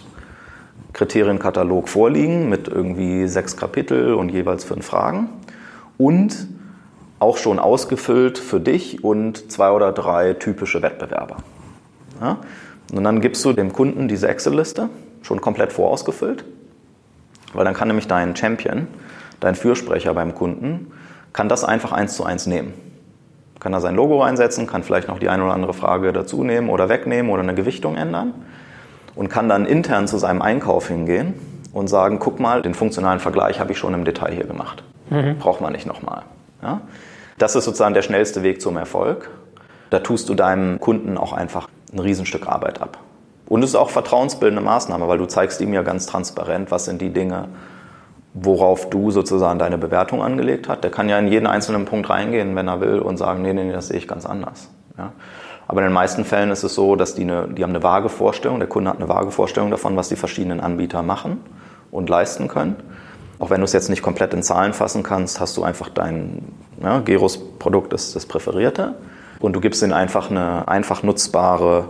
Kriterienkatalog 1.00 1.88
vorliegen 1.88 2.50
mit 2.50 2.68
irgendwie 2.68 3.26
sechs 3.26 3.56
Kapitel 3.56 4.12
und 4.12 4.28
jeweils 4.28 4.64
fünf 4.64 4.84
Fragen 4.84 5.30
und 5.96 6.46
auch 7.18 7.38
schon 7.38 7.58
ausgefüllt 7.58 8.36
für 8.36 8.60
dich 8.60 9.02
und 9.02 9.50
zwei 9.50 9.70
oder 9.70 9.92
drei 9.92 10.34
typische 10.34 10.82
Wettbewerber. 10.82 11.38
Ja? 12.20 12.36
Und 12.92 13.02
dann 13.02 13.22
gibst 13.22 13.42
du 13.46 13.54
dem 13.54 13.72
Kunden 13.72 14.08
diese 14.08 14.28
Excel-Liste 14.28 14.90
schon 15.22 15.40
komplett 15.40 15.72
vorausgefüllt, 15.72 16.44
weil 17.54 17.64
dann 17.64 17.72
kann 17.72 17.88
nämlich 17.88 18.06
dein 18.06 18.36
Champion, 18.36 18.86
dein 19.40 19.54
Fürsprecher 19.54 20.12
beim 20.12 20.34
Kunden, 20.34 20.92
kann 21.32 21.48
das 21.48 21.64
einfach 21.64 21.92
eins 21.92 22.14
zu 22.14 22.24
eins 22.24 22.46
nehmen. 22.46 22.74
Kann 23.58 23.72
da 23.72 23.80
sein 23.80 23.94
Logo 23.94 24.22
einsetzen, 24.22 24.66
kann 24.66 24.82
vielleicht 24.82 25.08
noch 25.08 25.18
die 25.18 25.30
eine 25.30 25.44
oder 25.44 25.54
andere 25.54 25.72
Frage 25.72 26.12
dazu 26.12 26.44
nehmen 26.44 26.68
oder 26.68 26.90
wegnehmen 26.90 27.32
oder 27.32 27.42
eine 27.42 27.54
Gewichtung 27.54 27.96
ändern 27.96 28.34
und 29.20 29.28
kann 29.28 29.50
dann 29.50 29.66
intern 29.66 30.08
zu 30.08 30.16
seinem 30.16 30.40
Einkauf 30.40 30.88
hingehen 30.88 31.34
und 31.74 31.88
sagen, 31.88 32.18
guck 32.18 32.40
mal, 32.40 32.62
den 32.62 32.72
funktionalen 32.72 33.20
Vergleich 33.20 33.60
habe 33.60 33.70
ich 33.70 33.76
schon 33.76 33.92
im 33.92 34.06
Detail 34.06 34.32
hier 34.32 34.46
gemacht. 34.46 34.82
Mhm. 35.10 35.36
Braucht 35.36 35.60
man 35.60 35.74
nicht 35.74 35.86
nochmal. 35.86 36.22
Ja? 36.62 36.80
Das 37.36 37.54
ist 37.54 37.66
sozusagen 37.66 37.92
der 37.92 38.00
schnellste 38.00 38.42
Weg 38.42 38.62
zum 38.62 38.78
Erfolg. 38.78 39.28
Da 39.90 39.98
tust 39.98 40.30
du 40.30 40.34
deinem 40.34 40.80
Kunden 40.80 41.18
auch 41.18 41.34
einfach 41.34 41.68
ein 41.92 41.98
Riesenstück 41.98 42.48
Arbeit 42.48 42.80
ab. 42.80 42.96
Und 43.46 43.62
es 43.62 43.70
ist 43.70 43.76
auch 43.76 43.90
vertrauensbildende 43.90 44.62
Maßnahme, 44.62 45.06
weil 45.06 45.18
du 45.18 45.26
zeigst 45.26 45.60
ihm 45.60 45.74
ja 45.74 45.82
ganz 45.82 46.06
transparent, 46.06 46.70
was 46.70 46.86
sind 46.86 47.02
die 47.02 47.10
Dinge, 47.10 47.48
worauf 48.32 48.88
du 48.88 49.10
sozusagen 49.10 49.58
deine 49.58 49.76
Bewertung 49.76 50.22
angelegt 50.22 50.66
hast. 50.66 50.82
Der 50.82 50.90
kann 50.90 51.10
ja 51.10 51.18
in 51.18 51.28
jeden 51.28 51.46
einzelnen 51.46 51.84
Punkt 51.84 52.08
reingehen, 52.08 52.56
wenn 52.56 52.68
er 52.68 52.80
will, 52.80 53.00
und 53.00 53.18
sagen, 53.18 53.42
nee, 53.42 53.52
nee, 53.52 53.70
das 53.70 53.88
sehe 53.88 53.98
ich 53.98 54.08
ganz 54.08 54.24
anders. 54.24 54.70
Ja? 54.96 55.12
Aber 55.70 55.82
in 55.82 55.86
den 55.86 55.92
meisten 55.92 56.24
Fällen 56.24 56.50
ist 56.50 56.64
es 56.64 56.74
so, 56.74 56.96
dass 56.96 57.14
die, 57.14 57.22
eine, 57.22 57.46
die 57.46 57.62
haben 57.62 57.70
eine 57.70 57.84
vage 57.84 58.08
Vorstellung, 58.08 58.58
der 58.58 58.68
Kunde 58.68 58.90
hat 58.90 58.96
eine 58.96 59.08
vage 59.08 59.30
Vorstellung 59.30 59.70
davon, 59.70 59.94
was 59.94 60.08
die 60.08 60.16
verschiedenen 60.16 60.58
Anbieter 60.58 61.04
machen 61.04 61.38
und 61.92 62.08
leisten 62.08 62.48
können. 62.48 62.74
Auch 63.38 63.50
wenn 63.50 63.60
du 63.60 63.66
es 63.66 63.72
jetzt 63.72 63.88
nicht 63.88 64.02
komplett 64.02 64.34
in 64.34 64.42
Zahlen 64.42 64.72
fassen 64.72 65.04
kannst, 65.04 65.38
hast 65.38 65.56
du 65.56 65.62
einfach 65.62 65.88
dein 65.88 66.42
ja, 66.82 66.98
Geros-Produkt 66.98 67.92
ist 67.92 68.16
das 68.16 68.26
präferierte 68.26 68.96
und 69.38 69.52
du 69.52 69.60
gibst 69.60 69.80
ihnen 69.84 69.92
einfach 69.92 70.28
eine 70.28 70.66
einfach 70.66 71.04
nutzbare, 71.04 71.88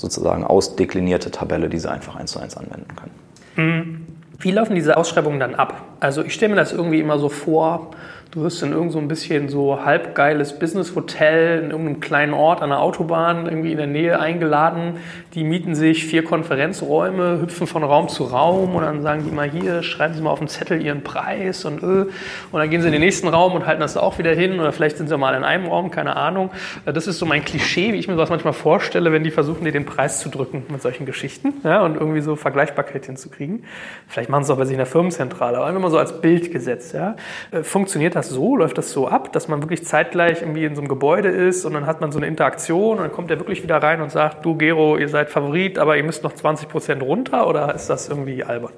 sozusagen 0.00 0.44
ausdeklinierte 0.44 1.30
Tabelle, 1.30 1.68
die 1.68 1.80
sie 1.80 1.90
einfach 1.90 2.16
eins 2.16 2.32
zu 2.32 2.40
eins 2.40 2.56
anwenden 2.56 2.96
können. 2.96 4.01
Wie 4.42 4.50
laufen 4.50 4.74
diese 4.74 4.96
Ausschreibungen 4.96 5.38
dann 5.38 5.54
ab? 5.54 5.82
Also 6.00 6.24
ich 6.24 6.34
stelle 6.34 6.50
mir 6.50 6.60
das 6.60 6.72
irgendwie 6.72 6.98
immer 6.98 7.18
so 7.18 7.28
vor, 7.28 7.92
Du 8.32 8.42
wirst 8.42 8.62
in 8.62 8.72
irgend 8.72 8.92
so 8.92 8.98
ein 8.98 9.08
bisschen 9.08 9.50
so 9.50 9.84
halbgeiles 9.84 10.58
Business-Hotel 10.58 11.64
in 11.64 11.70
irgendeinem 11.70 12.00
kleinen 12.00 12.32
Ort 12.32 12.62
an 12.62 12.70
der 12.70 12.80
Autobahn 12.80 13.44
irgendwie 13.44 13.72
in 13.72 13.76
der 13.76 13.86
Nähe 13.86 14.18
eingeladen. 14.18 14.94
Die 15.34 15.44
mieten 15.44 15.74
sich 15.74 16.06
vier 16.06 16.24
Konferenzräume, 16.24 17.42
hüpfen 17.42 17.66
von 17.66 17.84
Raum 17.84 18.08
zu 18.08 18.24
Raum 18.24 18.74
und 18.74 18.84
dann 18.84 19.02
sagen 19.02 19.24
die 19.26 19.30
mal 19.30 19.50
hier, 19.50 19.82
schreiben 19.82 20.14
Sie 20.14 20.22
mal 20.22 20.30
auf 20.30 20.38
den 20.38 20.48
Zettel 20.48 20.80
Ihren 20.80 21.02
Preis 21.02 21.66
und 21.66 21.82
äh. 21.82 21.86
Und 21.86 22.58
dann 22.58 22.70
gehen 22.70 22.80
sie 22.80 22.86
in 22.86 22.92
den 22.92 23.02
nächsten 23.02 23.28
Raum 23.28 23.52
und 23.52 23.66
halten 23.66 23.82
das 23.82 23.98
auch 23.98 24.16
wieder 24.16 24.32
hin 24.32 24.60
oder 24.60 24.72
vielleicht 24.72 24.96
sind 24.96 25.10
sie 25.10 25.18
mal 25.18 25.34
in 25.34 25.44
einem 25.44 25.66
Raum, 25.66 25.90
keine 25.90 26.16
Ahnung. 26.16 26.52
Das 26.86 27.06
ist 27.06 27.18
so 27.18 27.26
mein 27.26 27.44
Klischee, 27.44 27.92
wie 27.92 27.98
ich 27.98 28.08
mir 28.08 28.14
sowas 28.14 28.30
manchmal 28.30 28.54
vorstelle, 28.54 29.12
wenn 29.12 29.24
die 29.24 29.30
versuchen, 29.30 29.66
dir 29.66 29.72
den 29.72 29.84
Preis 29.84 30.20
zu 30.20 30.30
drücken 30.30 30.62
mit 30.70 30.80
solchen 30.80 31.04
Geschichten 31.04 31.52
ja, 31.64 31.82
und 31.82 31.96
irgendwie 31.96 32.22
so 32.22 32.34
Vergleichbarkeit 32.34 33.04
hinzukriegen. 33.04 33.64
Vielleicht 34.08 34.30
machen 34.32 34.44
es 34.44 34.50
auch 34.50 34.56
bei 34.56 34.64
sich 34.64 34.72
in 34.72 34.78
der 34.78 34.86
Firmenzentrale, 34.86 35.58
aber 35.58 35.66
einfach 35.66 35.82
mal 35.82 35.90
so 35.90 35.98
als 35.98 36.18
Bild 36.20 36.50
gesetzt. 36.50 36.94
Ja. 36.94 37.14
Äh, 37.50 37.62
funktioniert 37.62 38.16
das 38.16 38.22
das 38.22 38.30
so? 38.30 38.56
Läuft 38.56 38.78
das 38.78 38.92
so 38.92 39.08
ab, 39.08 39.32
dass 39.32 39.48
man 39.48 39.62
wirklich 39.62 39.84
zeitgleich 39.84 40.42
irgendwie 40.42 40.64
in 40.64 40.74
so 40.74 40.80
einem 40.80 40.88
Gebäude 40.88 41.28
ist 41.28 41.64
und 41.64 41.74
dann 41.74 41.86
hat 41.86 42.00
man 42.00 42.12
so 42.12 42.18
eine 42.18 42.26
Interaktion 42.26 42.98
und 42.98 43.04
dann 43.04 43.12
kommt 43.12 43.30
er 43.30 43.38
wirklich 43.38 43.62
wieder 43.62 43.82
rein 43.82 44.00
und 44.00 44.10
sagt, 44.10 44.44
du 44.44 44.56
Gero, 44.56 44.96
ihr 44.96 45.08
seid 45.08 45.30
Favorit, 45.30 45.78
aber 45.78 45.96
ihr 45.96 46.04
müsst 46.04 46.22
noch 46.22 46.32
20 46.32 46.68
Prozent 46.68 47.02
runter 47.02 47.48
oder 47.48 47.74
ist 47.74 47.88
das 47.90 48.08
irgendwie 48.08 48.44
albern? 48.44 48.72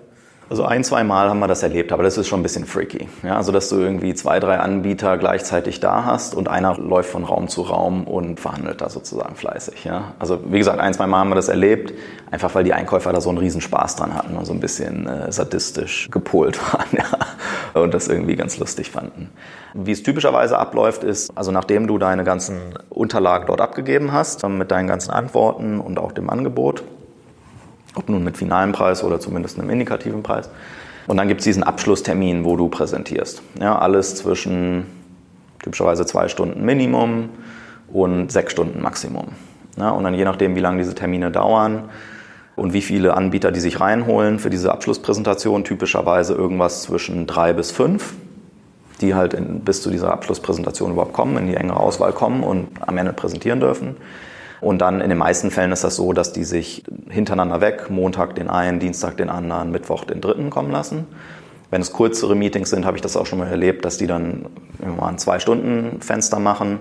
Also 0.51 0.65
ein, 0.65 0.85
zwei 0.85 1.05
Mal 1.05 1.31
haben 1.31 1.39
wir 1.39 1.49
das 1.49 1.63
erlebt, 1.63 1.91
aber 1.91 2.03
das 2.03 2.19
ist 2.19 2.29
schon 2.29 2.41
ein 2.41 2.43
bisschen 2.43 2.67
freaky. 2.67 3.09
Ja, 3.23 3.37
also 3.37 3.51
dass 3.51 3.71
du 3.71 3.77
irgendwie 3.77 4.15
zwei, 4.15 4.41
drei 4.41 4.59
Anbieter 4.59 5.17
gleichzeitig 5.17 5.81
da 5.81 6.05
hast 6.05 6.35
und 6.35 6.49
einer 6.49 6.77
läuft 6.77 7.11
von 7.11 7.25
Raum 7.25 7.49
zu 7.49 7.63
Raum 7.63 8.05
und 8.05 8.39
verhandelt 8.41 8.83
da 8.83 8.91
sozusagen 8.91 9.37
fleißig. 9.37 9.85
Ja. 9.85 10.13
Also 10.19 10.41
wie 10.47 10.59
gesagt, 10.59 10.81
ein, 10.81 10.93
zwei 10.93 11.07
Mal 11.07 11.21
haben 11.21 11.31
wir 11.31 11.35
das 11.35 11.49
erlebt, 11.49 11.95
einfach 12.31 12.55
weil 12.55 12.65
die 12.65 12.75
Einkäufer 12.75 13.13
da 13.13 13.23
so 13.23 13.31
einen 13.31 13.39
riesen 13.39 13.63
Spaß 13.63 13.97
dran 13.97 14.15
hatten 14.15 14.37
und 14.37 14.45
so 14.45 14.53
ein 14.53 14.61
bisschen 14.61 15.07
äh, 15.07 15.33
sadistisch 15.33 16.11
gepolt 16.11 16.61
waren 16.73 16.89
ja, 16.93 17.81
und 17.81 17.95
das 17.95 18.09
irgendwie 18.09 18.37
ganz 18.37 18.59
lustig 18.59 18.91
fanden. 18.91 19.31
Wie 19.73 19.93
es 19.93 20.03
typischerweise 20.03 20.59
abläuft 20.59 21.05
ist, 21.05 21.37
also 21.37 21.53
nachdem 21.53 21.87
du 21.87 21.97
deine 21.97 22.23
ganzen 22.23 22.75
Unterlagen 22.91 23.47
dort 23.47 23.61
abgegeben 23.63 24.13
hast, 24.13 24.47
mit 24.47 24.71
deinen 24.71 24.89
ganzen 24.89 25.11
Antworten 25.11 25.81
und 25.81 25.99
auch 25.99 26.13
dem 26.13 26.29
Angebot, 26.29 26.85
ob 27.95 28.09
nun 28.09 28.25
mit 28.25 28.37
finalem 28.37 28.73
Preis 28.73 29.03
oder 29.05 29.21
zumindest 29.21 29.59
einem 29.59 29.71
indikativen 29.71 30.23
Preis. 30.23 30.51
Und 31.07 31.17
dann 31.17 31.29
gibt 31.29 31.41
es 31.41 31.45
diesen 31.45 31.63
Abschlusstermin, 31.63 32.45
wo 32.45 32.57
du 32.57 32.69
präsentierst. 32.69 33.43
Ja, 33.61 33.79
alles 33.79 34.17
zwischen 34.17 34.87
typischerweise 35.63 36.07
zwei 36.07 36.29
Stunden 36.29 36.65
Minimum 36.65 37.31
und 37.93 38.33
sechs 38.33 38.53
Stunden 38.53 38.81
Maximum. 38.83 39.29
Ja, 39.77 39.91
und 39.91 40.05
dann 40.05 40.15
je 40.15 40.25
nachdem, 40.25 40.57
wie 40.57 40.61
lange 40.61 40.79
diese 40.79 40.95
Termine 40.95 41.31
dauern 41.31 41.91
und 42.57 42.73
wie 42.73 42.83
viele 42.83 43.15
Anbieter 43.15 43.51
die 43.51 43.61
sich 43.61 43.81
reinholen 43.81 44.39
für 44.39 44.51
diese 44.51 44.73
Abschlusspräsentation, 44.73 45.65
typischerweise 45.65 46.35
irgendwas 46.35 46.83
zwischen 46.83 47.27
drei 47.27 47.53
bis 47.53 47.73
fünf, 47.73 48.15
die 49.01 49.15
halt 49.15 49.35
in, 49.35 49.61
bis 49.61 49.83
zu 49.83 49.91
dieser 49.91 50.13
Abschlusspräsentation 50.13 50.93
überhaupt 50.93 51.13
kommen, 51.13 51.37
in 51.37 51.47
die 51.49 51.57
engere 51.57 51.81
Auswahl 51.81 52.13
kommen 52.13 52.43
und 52.45 52.69
am 52.81 52.97
Ende 52.97 53.13
präsentieren 53.13 53.61
dürfen. 53.61 53.97
Und 54.61 54.79
dann 54.79 55.01
in 55.01 55.09
den 55.09 55.19
meisten 55.19 55.51
Fällen 55.51 55.73
ist 55.73 55.85
das 55.85 55.97
so, 55.97 56.13
dass 56.13 56.33
die 56.33 56.45
sich 56.45 56.85
hintereinander 57.09 57.61
weg, 57.61 57.91
Montag 57.91 58.35
den 58.35 58.49
einen, 58.49 58.81
Dienstag 58.81 59.17
den 59.17 59.29
anderen, 59.29 59.71
Mittwoch 59.71 60.05
den 60.05 60.21
dritten 60.21 60.51
kommen 60.51 60.71
lassen. 60.71 61.07
Wenn 61.71 61.81
es 61.81 61.93
kürzere 61.93 62.35
Meetings 62.35 62.71
sind, 62.71 62.87
habe 62.87 62.97
ich 62.97 63.03
das 63.03 63.17
auch 63.17 63.27
schon 63.27 63.41
mal 63.41 63.49
erlebt, 63.49 63.85
dass 63.85 63.99
die 63.99 64.07
dann 64.07 64.47
immer 64.81 65.09
ein 65.09 65.19
Zwei-Stunden-Fenster 65.19 66.39
machen. 66.39 66.79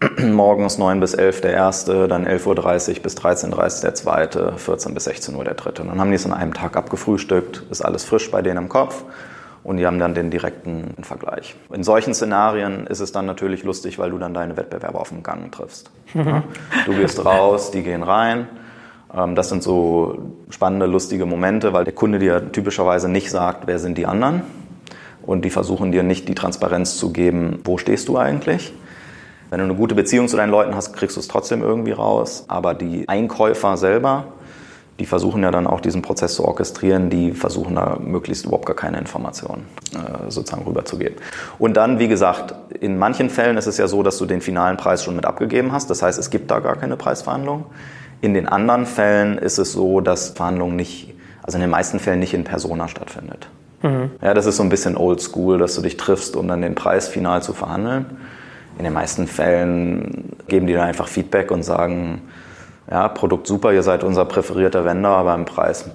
Morgens 0.18 0.78
9 0.78 0.98
bis 0.98 1.14
11 1.14 1.42
der 1.42 1.52
erste, 1.52 2.08
dann 2.08 2.26
11.30 2.26 2.96
Uhr 2.96 3.02
bis 3.02 3.16
13.30 3.16 3.52
Uhr 3.52 3.80
der 3.82 3.94
zweite, 3.94 4.52
14 4.56 4.94
bis 4.94 5.04
16 5.04 5.34
Uhr 5.34 5.44
der 5.44 5.54
dritte. 5.54 5.82
Und 5.82 5.88
dann 5.88 6.00
haben 6.00 6.10
die 6.10 6.16
es 6.16 6.26
an 6.26 6.32
einem 6.32 6.54
Tag 6.54 6.76
abgefrühstückt, 6.76 7.64
ist 7.70 7.82
alles 7.82 8.04
frisch 8.04 8.30
bei 8.30 8.42
denen 8.42 8.56
im 8.56 8.68
Kopf 8.68 9.04
und 9.62 9.76
die 9.76 9.86
haben 9.86 9.98
dann 9.98 10.14
den 10.14 10.30
direkten 10.30 10.94
Vergleich. 11.02 11.54
In 11.72 11.82
solchen 11.82 12.14
Szenarien 12.14 12.86
ist 12.86 13.00
es 13.00 13.12
dann 13.12 13.26
natürlich 13.26 13.62
lustig, 13.62 13.98
weil 13.98 14.10
du 14.10 14.18
dann 14.18 14.32
deine 14.32 14.56
Wettbewerber 14.56 15.00
auf 15.00 15.10
dem 15.10 15.22
Gang 15.22 15.52
triffst. 15.52 15.90
du 16.14 16.94
gehst 16.94 17.24
raus, 17.24 17.70
die 17.70 17.82
gehen 17.82 18.02
rein. 18.02 18.48
Ähm, 19.14 19.34
das 19.34 19.48
sind 19.48 19.62
so 19.62 20.32
spannende, 20.48 20.86
lustige 20.86 21.26
Momente, 21.26 21.72
weil 21.72 21.84
der 21.84 21.94
Kunde 21.94 22.18
dir 22.18 22.52
typischerweise 22.52 23.08
nicht 23.08 23.30
sagt, 23.30 23.66
wer 23.66 23.78
sind 23.78 23.98
die 23.98 24.06
anderen. 24.06 24.42
Und 25.22 25.44
die 25.44 25.50
versuchen 25.50 25.92
dir 25.92 26.02
nicht 26.02 26.28
die 26.28 26.34
Transparenz 26.34 26.96
zu 26.96 27.12
geben, 27.12 27.60
wo 27.64 27.76
stehst 27.76 28.08
du 28.08 28.16
eigentlich. 28.16 28.72
Wenn 29.50 29.58
du 29.58 29.64
eine 29.64 29.74
gute 29.74 29.94
Beziehung 29.94 30.28
zu 30.28 30.36
deinen 30.36 30.50
Leuten 30.50 30.74
hast, 30.74 30.92
kriegst 30.94 31.16
du 31.16 31.20
es 31.20 31.28
trotzdem 31.28 31.62
irgendwie 31.62 31.92
raus. 31.92 32.44
Aber 32.48 32.72
die 32.72 33.08
Einkäufer 33.08 33.76
selber, 33.76 34.28
die 35.00 35.06
versuchen 35.06 35.42
ja 35.42 35.50
dann 35.50 35.66
auch 35.66 35.80
diesen 35.80 36.02
Prozess 36.02 36.34
zu 36.34 36.44
orchestrieren, 36.44 37.08
die 37.08 37.32
versuchen 37.32 37.74
da 37.74 37.96
möglichst 37.98 38.44
überhaupt 38.44 38.66
gar 38.66 38.76
keine 38.76 38.98
Informationen 38.98 39.64
äh, 39.94 40.30
sozusagen 40.30 40.64
rüberzugeben. 40.64 41.16
Und 41.58 41.78
dann, 41.78 41.98
wie 41.98 42.06
gesagt, 42.06 42.54
in 42.80 42.98
manchen 42.98 43.30
Fällen 43.30 43.56
ist 43.56 43.66
es 43.66 43.78
ja 43.78 43.88
so, 43.88 44.02
dass 44.02 44.18
du 44.18 44.26
den 44.26 44.42
finalen 44.42 44.76
Preis 44.76 45.02
schon 45.02 45.16
mit 45.16 45.24
abgegeben 45.24 45.72
hast. 45.72 45.88
Das 45.88 46.02
heißt, 46.02 46.18
es 46.18 46.28
gibt 46.28 46.50
da 46.50 46.58
gar 46.58 46.76
keine 46.76 46.96
Preisverhandlung. 46.96 47.64
In 48.20 48.34
den 48.34 48.46
anderen 48.46 48.84
Fällen 48.84 49.38
ist 49.38 49.58
es 49.58 49.72
so, 49.72 50.02
dass 50.02 50.30
Verhandlungen 50.30 50.76
nicht, 50.76 51.14
also 51.42 51.56
in 51.56 51.62
den 51.62 51.70
meisten 51.70 51.98
Fällen 51.98 52.20
nicht 52.20 52.34
in 52.34 52.44
Persona 52.44 52.86
stattfindet. 52.86 53.48
Mhm. 53.82 54.10
Ja, 54.20 54.34
das 54.34 54.44
ist 54.44 54.58
so 54.58 54.62
ein 54.62 54.68
bisschen 54.68 54.98
old 54.98 55.22
school, 55.22 55.56
dass 55.56 55.74
du 55.76 55.80
dich 55.80 55.96
triffst, 55.96 56.36
um 56.36 56.46
dann 56.46 56.60
den 56.60 56.74
Preis 56.74 57.08
final 57.08 57.42
zu 57.42 57.54
verhandeln. 57.54 58.04
In 58.76 58.84
den 58.84 58.92
meisten 58.92 59.26
Fällen 59.26 60.36
geben 60.46 60.66
die 60.66 60.74
dann 60.74 60.88
einfach 60.88 61.08
Feedback 61.08 61.50
und 61.50 61.62
sagen, 61.62 62.20
ja, 62.88 63.08
Produkt 63.08 63.46
super, 63.46 63.72
ihr 63.72 63.82
seid 63.82 64.04
unser 64.04 64.24
präferierter 64.24 64.84
Vendor, 64.84 65.16
aber 65.16 65.34
im 65.34 65.44
Preis 65.44 65.90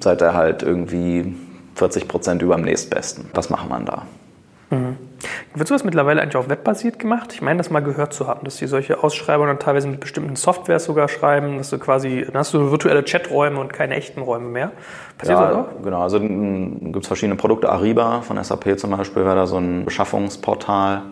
seid 0.00 0.22
ihr 0.22 0.34
halt 0.34 0.62
irgendwie 0.62 1.34
40 1.74 2.08
Prozent 2.08 2.42
über 2.42 2.56
dem 2.56 2.64
nächstbesten. 2.64 3.30
Was 3.34 3.50
macht 3.50 3.68
man 3.68 3.86
da? 3.86 4.02
Mhm. 4.70 4.96
Wird 5.54 5.68
sowas 5.68 5.84
mittlerweile 5.84 6.22
eigentlich 6.22 6.36
auch 6.36 6.48
webbasiert 6.48 6.98
gemacht? 6.98 7.32
Ich 7.32 7.42
meine, 7.42 7.58
das 7.58 7.70
mal 7.70 7.80
gehört 7.80 8.12
zu 8.12 8.26
haben, 8.26 8.44
dass 8.44 8.56
die 8.56 8.66
solche 8.66 9.04
Ausschreibungen 9.04 9.48
dann 9.48 9.58
teilweise 9.58 9.86
mit 9.86 10.00
bestimmten 10.00 10.34
Softwares 10.34 10.84
sogar 10.84 11.08
schreiben, 11.08 11.58
dass 11.58 11.70
du 11.70 11.78
quasi, 11.78 12.24
dann 12.26 12.36
hast 12.36 12.54
du 12.54 12.70
virtuelle 12.70 13.04
Chaträume 13.04 13.60
und 13.60 13.72
keine 13.72 13.94
echten 13.94 14.22
Räume 14.22 14.48
mehr. 14.48 14.72
Passiert 15.18 15.38
ja, 15.38 15.46
das 15.46 15.56
auch? 15.56 15.66
Genau, 15.84 16.02
also 16.02 16.18
gibt 16.18 16.96
es 16.96 17.06
verschiedene 17.06 17.36
Produkte. 17.36 17.68
Ariba 17.70 18.22
von 18.22 18.42
SAP 18.42 18.78
zum 18.78 18.90
Beispiel 18.90 19.24
wäre 19.24 19.36
da 19.36 19.46
so 19.46 19.58
ein 19.58 19.84
Beschaffungsportal, 19.84 21.02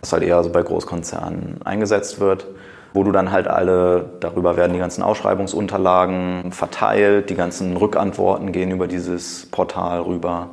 das 0.00 0.12
halt 0.12 0.24
eher 0.24 0.42
so 0.42 0.50
bei 0.50 0.62
Großkonzernen 0.62 1.60
eingesetzt 1.64 2.20
wird 2.20 2.46
wo 2.92 3.04
du 3.04 3.12
dann 3.12 3.30
halt 3.30 3.48
alle, 3.48 4.06
darüber 4.20 4.56
werden 4.56 4.72
die 4.72 4.78
ganzen 4.78 5.02
Ausschreibungsunterlagen 5.02 6.52
verteilt, 6.52 7.30
die 7.30 7.34
ganzen 7.34 7.76
Rückantworten 7.76 8.52
gehen 8.52 8.70
über 8.70 8.86
dieses 8.86 9.46
Portal 9.46 10.00
rüber. 10.00 10.50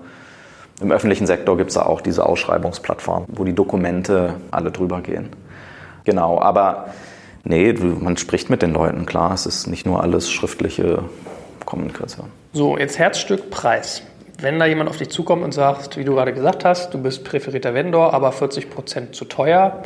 Im 0.81 0.91
öffentlichen 0.91 1.25
Sektor 1.25 1.57
gibt 1.57 1.69
es 1.69 1.75
da 1.75 1.83
auch 1.83 2.01
diese 2.01 2.25
Ausschreibungsplattform, 2.25 3.25
wo 3.29 3.45
die 3.45 3.53
Dokumente 3.53 4.36
alle 4.51 4.71
drüber 4.71 5.01
gehen. 5.01 5.29
Genau, 6.03 6.39
aber 6.39 6.88
nee, 7.45 7.73
man 7.73 8.17
spricht 8.17 8.49
mit 8.49 8.61
den 8.61 8.73
Leuten, 8.73 9.05
klar, 9.05 9.33
es 9.33 9.45
ist 9.45 9.67
nicht 9.67 9.86
nur 9.86 10.03
alles 10.03 10.29
schriftliche 10.29 11.03
Kommunikation. 11.65 12.27
So, 12.53 12.77
jetzt 12.77 12.99
Herzstück 12.99 13.49
Preis. 13.49 14.03
Wenn 14.39 14.59
da 14.59 14.65
jemand 14.65 14.89
auf 14.89 14.97
dich 14.97 15.09
zukommt 15.09 15.43
und 15.43 15.53
sagt, 15.53 15.97
wie 15.97 16.03
du 16.03 16.15
gerade 16.15 16.33
gesagt 16.33 16.65
hast, 16.65 16.93
du 16.93 17.01
bist 17.01 17.23
präferierter 17.23 17.73
Vendor, 17.73 18.13
aber 18.13 18.33
40 18.33 18.69
Prozent 18.69 19.15
zu 19.15 19.23
teuer, 19.25 19.81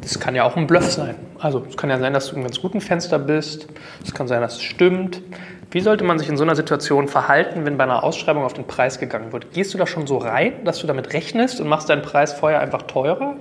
das 0.00 0.20
kann 0.20 0.34
ja 0.34 0.44
auch 0.44 0.56
ein 0.56 0.66
Bluff 0.66 0.90
sein. 0.92 1.14
Also 1.38 1.64
es 1.68 1.76
kann 1.76 1.90
ja 1.90 1.98
sein, 1.98 2.12
dass 2.12 2.28
du 2.28 2.34
einem 2.34 2.44
ganz 2.44 2.60
guten 2.60 2.80
Fenster 2.80 3.18
bist. 3.18 3.66
Es 4.04 4.12
kann 4.12 4.28
sein, 4.28 4.40
dass 4.40 4.56
es 4.56 4.62
stimmt. 4.62 5.22
Wie 5.70 5.80
sollte 5.80 6.04
man 6.04 6.18
sich 6.18 6.28
in 6.28 6.36
so 6.36 6.44
einer 6.44 6.54
Situation 6.54 7.08
verhalten, 7.08 7.64
wenn 7.64 7.76
bei 7.76 7.84
einer 7.84 8.04
Ausschreibung 8.04 8.44
auf 8.44 8.52
den 8.52 8.66
Preis 8.66 9.00
gegangen 9.00 9.32
wird? 9.32 9.52
Gehst 9.52 9.74
du 9.74 9.78
da 9.78 9.86
schon 9.86 10.06
so 10.06 10.18
rein, 10.18 10.64
dass 10.64 10.78
du 10.78 10.86
damit 10.86 11.12
rechnest 11.12 11.60
und 11.60 11.68
machst 11.68 11.88
deinen 11.88 12.02
Preis 12.02 12.32
vorher 12.32 12.60
einfach 12.60 12.82
teurer? 12.82 13.36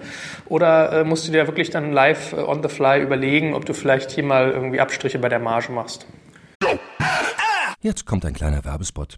Oder 0.47 0.91
äh, 0.91 1.03
musst 1.03 1.27
du 1.27 1.31
dir 1.31 1.45
wirklich 1.47 1.69
dann 1.69 1.91
live 1.91 2.33
äh, 2.33 2.37
on 2.37 2.63
the 2.63 2.69
fly 2.69 3.01
überlegen, 3.01 3.53
ob 3.53 3.65
du 3.65 3.73
vielleicht 3.73 4.11
hier 4.11 4.23
mal 4.23 4.49
irgendwie 4.49 4.79
Abstriche 4.79 5.19
bei 5.19 5.29
der 5.29 5.39
Marge 5.39 5.71
machst? 5.71 6.07
Jetzt 7.81 8.05
kommt 8.05 8.25
ein 8.25 8.33
kleiner 8.33 8.63
Werbespot. 8.65 9.17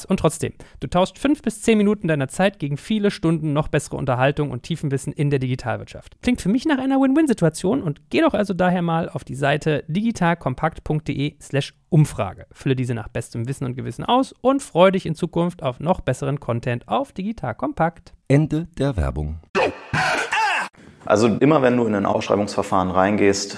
Spaß 0.01 0.05
und 0.05 0.19
trotzdem, 0.19 0.53
du 0.79 0.87
tauschst 0.87 1.19
fünf 1.19 1.41
bis 1.41 1.61
zehn 1.61 1.77
Minuten 1.77 2.07
deiner 2.07 2.27
Zeit 2.27 2.59
gegen 2.59 2.77
viele 2.77 3.11
Stunden 3.11 3.53
noch 3.53 3.67
bessere 3.67 3.97
Unterhaltung 3.97 4.51
und 4.51 4.63
Tiefenwissen 4.63 5.13
in 5.13 5.29
der 5.29 5.39
Digitalwirtschaft. 5.39 6.21
Klingt 6.21 6.41
für 6.41 6.49
mich 6.49 6.65
nach 6.65 6.77
einer 6.77 6.99
Win-Win-Situation 6.99 7.81
und 7.81 8.09
geh 8.09 8.21
doch 8.21 8.33
also 8.33 8.53
daher 8.53 8.81
mal 8.81 9.09
auf 9.09 9.23
die 9.23 9.35
Seite 9.35 9.83
digitalkompakt.de 9.87 11.35
slash 11.41 11.73
Umfrage. 11.89 12.45
Fülle 12.51 12.75
diese 12.75 12.93
nach 12.93 13.09
bestem 13.09 13.47
Wissen 13.47 13.65
und 13.65 13.75
Gewissen 13.75 14.05
aus 14.05 14.33
und 14.41 14.63
freue 14.63 14.93
dich 14.93 15.05
in 15.05 15.15
Zukunft 15.15 15.61
auf 15.61 15.79
noch 15.79 16.01
besseren 16.01 16.39
Content 16.39 16.87
auf 16.87 17.11
Digital 17.11 17.53
Kompakt. 17.53 18.13
Ende 18.27 18.67
der 18.77 18.95
Werbung. 18.95 19.39
Also 21.03 21.27
immer 21.27 21.61
wenn 21.61 21.75
du 21.75 21.85
in 21.85 21.95
ein 21.95 22.05
Ausschreibungsverfahren 22.05 22.91
reingehst, 22.91 23.57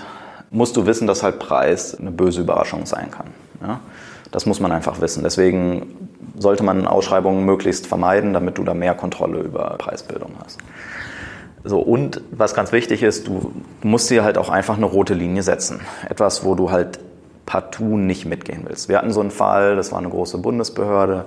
musst 0.49 0.75
du 0.77 0.85
wissen, 0.87 1.05
dass 1.07 1.21
halt 1.21 1.39
Preis 1.39 1.93
eine 1.93 2.11
böse 2.11 2.41
Überraschung 2.41 2.85
sein 2.85 3.11
kann. 3.11 3.27
Ja? 3.61 3.81
Das 4.33 4.47
muss 4.47 4.59
man 4.59 4.71
einfach 4.71 4.99
wissen. 4.99 5.23
Deswegen 5.23 6.09
sollte 6.37 6.63
man 6.63 6.87
Ausschreibungen 6.87 7.45
möglichst 7.45 7.85
vermeiden, 7.85 8.33
damit 8.33 8.57
du 8.57 8.63
da 8.63 8.73
mehr 8.73 8.95
Kontrolle 8.95 9.39
über 9.39 9.75
Preisbildung 9.77 10.31
hast. 10.43 10.59
So, 11.63 11.79
und 11.79 12.21
was 12.31 12.55
ganz 12.55 12.71
wichtig 12.71 13.03
ist, 13.03 13.27
du 13.27 13.53
musst 13.83 14.09
dir 14.09 14.23
halt 14.23 14.37
auch 14.39 14.49
einfach 14.49 14.75
eine 14.75 14.87
rote 14.87 15.13
Linie 15.13 15.43
setzen. 15.43 15.81
Etwas, 16.09 16.43
wo 16.43 16.55
du 16.55 16.71
halt 16.71 16.99
partout 17.45 17.97
nicht 17.97 18.25
mitgehen 18.25 18.63
willst. 18.67 18.89
Wir 18.89 18.97
hatten 18.97 19.13
so 19.13 19.21
einen 19.21 19.31
Fall, 19.31 19.75
das 19.75 19.91
war 19.91 19.99
eine 19.99 20.09
große 20.09 20.39
Bundesbehörde. 20.39 21.25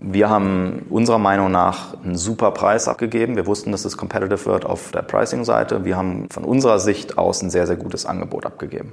Wir 0.00 0.30
haben 0.30 0.86
unserer 0.88 1.18
Meinung 1.18 1.50
nach 1.50 2.02
einen 2.02 2.16
super 2.16 2.52
Preis 2.52 2.88
abgegeben. 2.88 3.36
Wir 3.36 3.46
wussten, 3.46 3.72
dass 3.72 3.84
es 3.84 3.98
competitive 3.98 4.46
wird 4.46 4.64
auf 4.64 4.90
der 4.92 5.02
Pricing-Seite. 5.02 5.84
Wir 5.84 5.98
haben 5.98 6.28
von 6.30 6.44
unserer 6.44 6.78
Sicht 6.78 7.18
aus 7.18 7.42
ein 7.42 7.50
sehr, 7.50 7.66
sehr 7.66 7.76
gutes 7.76 8.06
Angebot 8.06 8.46
abgegeben. 8.46 8.92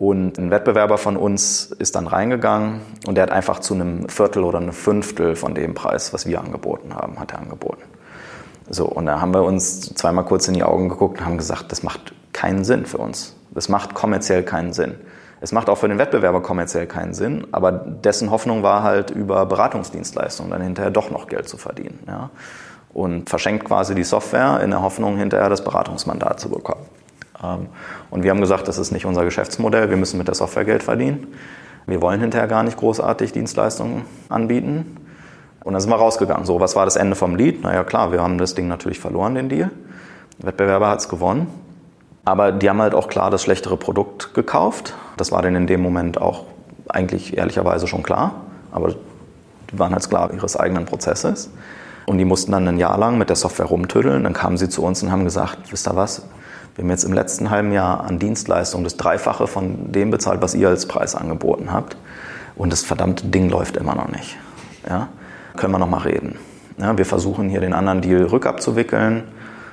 Und 0.00 0.38
ein 0.38 0.50
Wettbewerber 0.50 0.96
von 0.96 1.18
uns 1.18 1.72
ist 1.78 1.94
dann 1.94 2.06
reingegangen 2.06 2.80
und 3.06 3.16
der 3.16 3.22
hat 3.24 3.30
einfach 3.30 3.58
zu 3.58 3.74
einem 3.74 4.08
Viertel 4.08 4.44
oder 4.44 4.56
einem 4.56 4.72
Fünftel 4.72 5.36
von 5.36 5.54
dem 5.54 5.74
Preis, 5.74 6.14
was 6.14 6.26
wir 6.26 6.40
angeboten 6.40 6.94
haben, 6.94 7.20
hat 7.20 7.32
er 7.32 7.40
angeboten. 7.40 7.82
So, 8.70 8.86
und 8.86 9.04
da 9.04 9.20
haben 9.20 9.34
wir 9.34 9.42
uns 9.42 9.92
zweimal 9.92 10.24
kurz 10.24 10.48
in 10.48 10.54
die 10.54 10.62
Augen 10.62 10.88
geguckt 10.88 11.18
und 11.18 11.26
haben 11.26 11.36
gesagt, 11.36 11.70
das 11.70 11.82
macht 11.82 12.14
keinen 12.32 12.64
Sinn 12.64 12.86
für 12.86 12.96
uns. 12.96 13.36
Das 13.50 13.68
macht 13.68 13.92
kommerziell 13.92 14.42
keinen 14.42 14.72
Sinn. 14.72 14.94
Es 15.42 15.52
macht 15.52 15.68
auch 15.68 15.76
für 15.76 15.88
den 15.88 15.98
Wettbewerber 15.98 16.40
kommerziell 16.40 16.86
keinen 16.86 17.12
Sinn, 17.12 17.46
aber 17.52 17.70
dessen 17.70 18.30
Hoffnung 18.30 18.62
war 18.62 18.82
halt 18.82 19.10
über 19.10 19.44
Beratungsdienstleistungen 19.44 20.50
dann 20.50 20.62
hinterher 20.62 20.90
doch 20.90 21.10
noch 21.10 21.26
Geld 21.26 21.46
zu 21.46 21.58
verdienen. 21.58 21.98
Ja? 22.06 22.30
Und 22.94 23.28
verschenkt 23.28 23.66
quasi 23.66 23.94
die 23.94 24.04
Software 24.04 24.62
in 24.64 24.70
der 24.70 24.80
Hoffnung, 24.80 25.18
hinterher 25.18 25.50
das 25.50 25.62
Beratungsmandat 25.62 26.40
zu 26.40 26.48
bekommen. 26.48 26.86
Ähm, 27.42 27.68
und 28.10 28.22
wir 28.22 28.30
haben 28.30 28.40
gesagt, 28.40 28.68
das 28.68 28.78
ist 28.78 28.90
nicht 28.90 29.06
unser 29.06 29.24
Geschäftsmodell, 29.24 29.90
wir 29.90 29.96
müssen 29.96 30.18
mit 30.18 30.28
der 30.28 30.34
Software 30.34 30.64
Geld 30.64 30.82
verdienen. 30.82 31.26
Wir 31.86 32.00
wollen 32.02 32.20
hinterher 32.20 32.46
gar 32.46 32.62
nicht 32.62 32.76
großartig 32.76 33.32
Dienstleistungen 33.32 34.04
anbieten. 34.28 34.96
Und 35.64 35.72
dann 35.72 35.80
sind 35.80 35.90
wir 35.90 35.96
rausgegangen. 35.96 36.46
So, 36.46 36.60
was 36.60 36.76
war 36.76 36.84
das 36.84 36.96
Ende 36.96 37.16
vom 37.16 37.36
Lied? 37.36 37.62
Naja, 37.62 37.84
klar, 37.84 38.12
wir 38.12 38.22
haben 38.22 38.38
das 38.38 38.54
Ding 38.54 38.68
natürlich 38.68 39.00
verloren, 39.00 39.34
den 39.34 39.48
Deal. 39.48 39.70
Der 40.38 40.48
Wettbewerber 40.48 40.88
hat 40.88 41.00
es 41.00 41.08
gewonnen. 41.08 41.48
Aber 42.24 42.52
die 42.52 42.68
haben 42.68 42.80
halt 42.80 42.94
auch 42.94 43.08
klar 43.08 43.30
das 43.30 43.42
schlechtere 43.42 43.76
Produkt 43.76 44.34
gekauft. 44.34 44.94
Das 45.16 45.32
war 45.32 45.42
denen 45.42 45.56
in 45.56 45.66
dem 45.66 45.82
Moment 45.82 46.20
auch 46.20 46.44
eigentlich 46.88 47.36
ehrlicherweise 47.36 47.86
schon 47.86 48.02
klar. 48.02 48.34
Aber 48.72 48.94
die 49.72 49.78
waren 49.78 49.92
halt 49.92 50.08
klar 50.08 50.32
ihres 50.32 50.56
eigenen 50.56 50.86
Prozesses. 50.86 51.50
Und 52.06 52.18
die 52.18 52.24
mussten 52.24 52.52
dann 52.52 52.66
ein 52.68 52.78
Jahr 52.78 52.98
lang 52.98 53.18
mit 53.18 53.28
der 53.28 53.36
Software 53.36 53.66
rumtüddeln. 53.66 54.24
Dann 54.24 54.32
kamen 54.32 54.56
sie 54.56 54.68
zu 54.68 54.82
uns 54.82 55.02
und 55.02 55.10
haben 55.10 55.24
gesagt, 55.24 55.72
wisst 55.72 55.88
ihr 55.88 55.96
was, 55.96 56.22
wir 56.74 56.84
haben 56.84 56.90
jetzt 56.90 57.04
im 57.04 57.12
letzten 57.12 57.50
halben 57.50 57.72
Jahr 57.72 58.04
an 58.04 58.18
Dienstleistungen 58.18 58.84
das 58.84 58.96
Dreifache 58.96 59.46
von 59.46 59.92
dem 59.92 60.10
bezahlt, 60.10 60.40
was 60.42 60.54
ihr 60.54 60.68
als 60.68 60.86
Preis 60.86 61.14
angeboten 61.14 61.72
habt. 61.72 61.96
Und 62.56 62.72
das 62.72 62.82
verdammte 62.82 63.26
Ding 63.26 63.48
läuft 63.48 63.76
immer 63.76 63.94
noch 63.94 64.08
nicht. 64.08 64.36
Ja? 64.88 65.08
können 65.56 65.72
wir 65.72 65.78
noch 65.78 65.88
mal 65.88 65.98
reden. 65.98 66.38
Ja, 66.78 66.96
wir 66.96 67.06
versuchen 67.06 67.48
hier 67.48 67.60
den 67.60 67.74
anderen 67.74 68.00
Deal 68.00 68.24
rückabzuwickeln, 68.24 69.24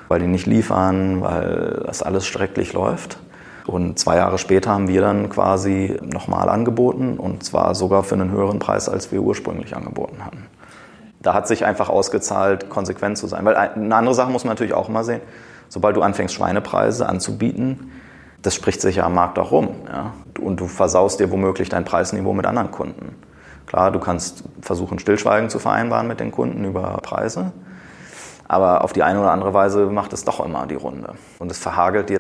weil 0.08 0.20
die 0.20 0.28
nicht 0.28 0.46
liefern, 0.46 1.22
weil 1.22 1.84
das 1.86 2.04
alles 2.04 2.28
schrecklich 2.28 2.74
läuft. 2.74 3.18
Und 3.66 4.00
zwei 4.00 4.18
Jahre 4.18 4.38
später 4.38 4.72
haben 4.72 4.88
wir 4.88 5.02
dann 5.02 5.30
quasi 5.30 5.98
nochmal 6.02 6.50
angeboten 6.50 7.18
und 7.18 7.44
zwar 7.44 7.76
sogar 7.76 8.04
für 8.04 8.16
einen 8.16 8.32
höheren 8.32 8.60
Preis, 8.60 8.88
als 8.88 9.12
wir 9.12 9.22
ursprünglich 9.22 9.76
angeboten 9.76 10.26
hatten. 10.26 10.46
Da 11.22 11.34
hat 11.34 11.48
sich 11.48 11.66
einfach 11.66 11.90
ausgezahlt, 11.90 12.70
konsequent 12.70 13.18
zu 13.18 13.28
sein. 13.28 13.44
Weil 13.44 13.56
eine 13.56 13.96
andere 13.96 14.16
Sache 14.16 14.32
muss 14.32 14.44
man 14.44 14.52
natürlich 14.52 14.74
auch 14.74 14.88
immer 14.88 15.04
sehen. 15.04 15.22
Sobald 15.70 15.96
du 15.96 16.02
anfängst, 16.02 16.34
Schweinepreise 16.34 17.08
anzubieten, 17.08 17.92
das 18.42 18.56
spricht 18.56 18.82
sich 18.82 18.98
ja 18.98 19.06
am 19.06 19.14
Markt 19.14 19.40
auch 19.40 19.52
rum. 19.52 19.70
Ja? 19.92 20.14
Und 20.40 20.60
du 20.60 20.68
versaust 20.68 21.20
dir 21.20 21.32
womöglich 21.32 21.70
dein 21.70 21.86
Preisniveau 21.86 22.34
mit 22.34 22.46
anderen 22.46 22.72
Kunden. 22.72 23.16
Klar, 23.66 23.92
du 23.92 24.00
kannst 24.00 24.44
versuchen, 24.62 25.00
Stillschweigen 25.00 25.50
zu 25.50 25.60
vereinbaren 25.60 26.08
mit 26.08 26.20
den 26.20 26.32
Kunden 26.32 26.64
über 26.64 27.00
Preise. 27.02 27.52
Aber 28.48 28.84
auf 28.84 28.94
die 28.94 29.04
eine 29.04 29.20
oder 29.20 29.32
andere 29.32 29.54
Weise 29.54 29.88
macht 29.88 30.14
es 30.14 30.24
doch 30.24 30.44
immer 30.44 30.68
die 30.68 30.76
Runde. 30.76 31.16
Und 31.40 31.52
es 31.52 31.58
verhagelt 31.58 32.10
dir. 32.10 32.20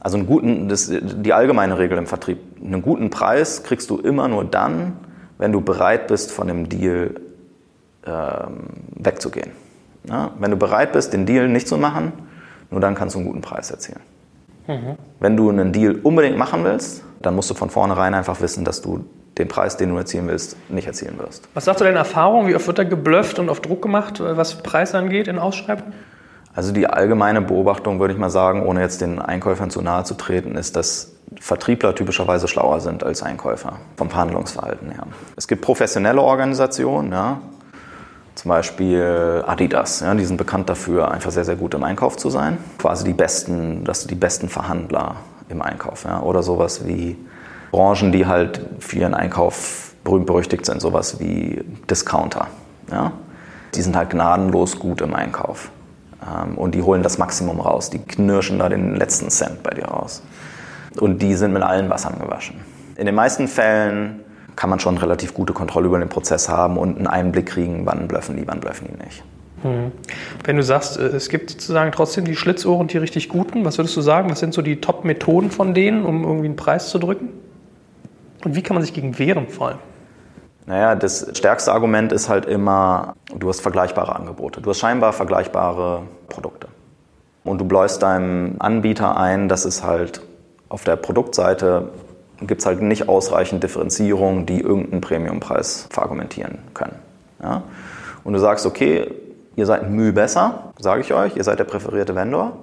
Also 0.00 0.16
einen 0.16 0.26
guten, 0.26 0.68
das, 0.68 0.90
die 0.90 1.32
allgemeine 1.32 1.78
Regel 1.78 1.98
im 1.98 2.06
Vertrieb, 2.06 2.38
einen 2.62 2.80
guten 2.80 3.10
Preis 3.10 3.62
kriegst 3.62 3.90
du 3.90 3.98
immer 3.98 4.28
nur 4.28 4.44
dann, 4.44 4.96
wenn 5.36 5.52
du 5.52 5.60
bereit 5.60 6.06
bist, 6.06 6.32
von 6.32 6.46
dem 6.46 6.68
Deal 6.68 7.16
ähm, 8.06 8.68
wegzugehen. 8.94 9.50
Ja? 10.08 10.30
Wenn 10.38 10.50
du 10.50 10.56
bereit 10.56 10.92
bist, 10.92 11.12
den 11.12 11.26
Deal 11.26 11.48
nicht 11.48 11.68
zu 11.68 11.76
machen, 11.76 12.12
nur 12.70 12.80
dann 12.80 12.94
kannst 12.94 13.14
du 13.14 13.20
einen 13.20 13.28
guten 13.28 13.40
Preis 13.40 13.70
erzielen. 13.70 14.00
Mhm. 14.66 14.96
Wenn 15.20 15.36
du 15.36 15.50
einen 15.50 15.72
Deal 15.72 16.00
unbedingt 16.02 16.36
machen 16.36 16.64
willst, 16.64 17.04
dann 17.22 17.34
musst 17.34 17.50
du 17.50 17.54
von 17.54 17.70
vornherein 17.70 18.14
einfach 18.14 18.40
wissen, 18.40 18.64
dass 18.64 18.82
du 18.82 19.04
den 19.38 19.48
Preis, 19.48 19.76
den 19.76 19.90
du 19.90 19.96
erzielen 19.96 20.28
willst, 20.28 20.56
nicht 20.70 20.86
erzielen 20.86 21.18
wirst. 21.18 21.48
Was 21.54 21.66
sagst 21.66 21.80
du 21.80 21.84
deine 21.84 21.98
Erfahrung? 21.98 22.46
Wie 22.48 22.54
oft 22.54 22.66
wird 22.66 22.78
da 22.78 22.84
geblufft 22.84 23.38
und 23.38 23.48
auf 23.48 23.60
Druck 23.60 23.82
gemacht, 23.82 24.20
was 24.20 24.62
Preis 24.62 24.94
angeht 24.94 25.28
in 25.28 25.38
Ausschreibungen? 25.38 25.92
Also 26.54 26.72
die 26.72 26.86
allgemeine 26.86 27.42
Beobachtung, 27.42 28.00
würde 28.00 28.14
ich 28.14 28.18
mal 28.18 28.30
sagen, 28.30 28.64
ohne 28.64 28.80
jetzt 28.80 29.02
den 29.02 29.18
Einkäufern 29.18 29.68
zu 29.68 29.82
nahe 29.82 30.04
zu 30.04 30.14
treten, 30.14 30.56
ist, 30.56 30.74
dass 30.74 31.12
Vertriebler 31.38 31.94
typischerweise 31.94 32.48
schlauer 32.48 32.80
sind 32.80 33.04
als 33.04 33.22
Einkäufer 33.22 33.74
vom 33.96 34.08
Verhandlungsverhalten 34.08 34.90
her. 34.90 35.06
Es 35.36 35.48
gibt 35.48 35.60
professionelle 35.60 36.22
Organisationen, 36.22 37.12
ja, 37.12 37.40
zum 38.36 38.50
Beispiel 38.50 39.42
Adidas, 39.46 40.00
ja, 40.00 40.14
die 40.14 40.24
sind 40.24 40.36
bekannt 40.36 40.68
dafür, 40.68 41.10
einfach 41.10 41.30
sehr, 41.30 41.44
sehr 41.44 41.56
gut 41.56 41.72
im 41.74 41.82
Einkauf 41.82 42.18
zu 42.18 42.28
sein. 42.28 42.58
Quasi 42.78 43.02
die 43.04 43.14
besten, 43.14 43.82
das 43.84 44.06
die 44.06 44.14
besten 44.14 44.48
Verhandler 44.48 45.16
im 45.48 45.62
Einkauf. 45.62 46.04
Ja. 46.04 46.20
Oder 46.20 46.42
sowas 46.42 46.86
wie 46.86 47.16
Branchen, 47.72 48.12
die 48.12 48.26
halt 48.26 48.60
für 48.78 48.98
ihren 48.98 49.14
Einkauf 49.14 49.94
berühmt 50.04 50.26
berüchtigt 50.26 50.66
sind, 50.66 50.82
sowas 50.82 51.18
wie 51.18 51.64
Discounter. 51.90 52.48
Ja? 52.90 53.12
Die 53.74 53.80
sind 53.80 53.96
halt 53.96 54.10
gnadenlos 54.10 54.78
gut 54.78 55.00
im 55.00 55.14
Einkauf. 55.14 55.70
Ähm, 56.22 56.58
und 56.58 56.74
die 56.74 56.82
holen 56.82 57.02
das 57.02 57.16
Maximum 57.16 57.58
raus. 57.58 57.88
Die 57.88 57.98
knirschen 57.98 58.58
da 58.58 58.68
den 58.68 58.96
letzten 58.96 59.30
Cent 59.30 59.62
bei 59.62 59.70
dir 59.70 59.86
raus. 59.86 60.22
Und 61.00 61.22
die 61.22 61.34
sind 61.34 61.54
mit 61.54 61.62
allen 61.62 61.88
Wassern 61.88 62.18
gewaschen. 62.20 62.60
In 62.96 63.06
den 63.06 63.14
meisten 63.14 63.48
Fällen 63.48 64.20
kann 64.56 64.70
man 64.70 64.80
schon 64.80 64.98
relativ 64.98 65.34
gute 65.34 65.52
Kontrolle 65.52 65.86
über 65.86 65.98
den 65.98 66.08
Prozess 66.08 66.48
haben 66.48 66.78
und 66.78 66.96
einen 66.96 67.06
Einblick 67.06 67.46
kriegen, 67.46 67.84
wann 67.84 68.08
blöffen 68.08 68.36
die, 68.36 68.48
wann 68.48 68.60
blöffen 68.60 68.88
die 68.90 69.04
nicht. 69.04 69.22
Hm. 69.62 69.92
Wenn 70.44 70.56
du 70.56 70.62
sagst, 70.62 70.98
äh, 70.98 71.06
es 71.06 71.28
gibt 71.28 71.50
sozusagen 71.50 71.92
trotzdem 71.92 72.24
die 72.24 72.36
Schlitzohren, 72.36 72.88
die 72.88 72.98
richtig 72.98 73.28
guten, 73.28 73.64
was 73.64 73.78
würdest 73.78 73.96
du 73.96 74.00
sagen? 74.00 74.30
Was 74.30 74.40
sind 74.40 74.54
so 74.54 74.62
die 74.62 74.80
Top-Methoden 74.80 75.50
von 75.50 75.74
denen, 75.74 76.04
um 76.04 76.24
irgendwie 76.24 76.46
einen 76.46 76.56
Preis 76.56 76.90
zu 76.90 76.98
drücken? 76.98 77.28
Und 78.44 78.54
wie 78.54 78.62
kann 78.62 78.74
man 78.74 78.82
sich 78.82 78.94
gegen 78.94 79.18
wehren 79.18 79.48
vor 79.48 79.68
allem? 79.68 79.78
Naja, 80.66 80.94
das 80.96 81.30
stärkste 81.34 81.72
Argument 81.72 82.12
ist 82.12 82.28
halt 82.28 82.44
immer, 82.44 83.14
du 83.34 83.48
hast 83.48 83.60
vergleichbare 83.60 84.14
Angebote. 84.16 84.60
Du 84.60 84.70
hast 84.70 84.80
scheinbar 84.80 85.12
vergleichbare 85.12 86.02
Produkte. 86.28 86.68
Und 87.44 87.58
du 87.60 87.64
bläust 87.64 88.02
deinem 88.02 88.56
Anbieter 88.58 89.16
ein, 89.16 89.48
dass 89.48 89.64
es 89.64 89.84
halt 89.84 90.22
auf 90.68 90.82
der 90.82 90.96
Produktseite 90.96 91.90
gibt 92.40 92.60
es 92.60 92.66
halt 92.66 92.82
nicht 92.82 93.08
ausreichend 93.08 93.62
Differenzierung, 93.62 94.46
die 94.46 94.60
irgendeinen 94.60 95.00
Premiumpreis 95.00 95.86
verargumentieren 95.90 96.58
können. 96.74 96.96
Ja? 97.42 97.62
Und 98.24 98.32
du 98.32 98.38
sagst, 98.38 98.66
okay, 98.66 99.10
ihr 99.56 99.66
seid 99.66 99.88
Mühe 99.90 100.12
besser, 100.12 100.72
sage 100.78 101.00
ich 101.00 101.14
euch, 101.14 101.36
ihr 101.36 101.44
seid 101.44 101.58
der 101.58 101.64
präferierte 101.64 102.14
Vendor, 102.14 102.58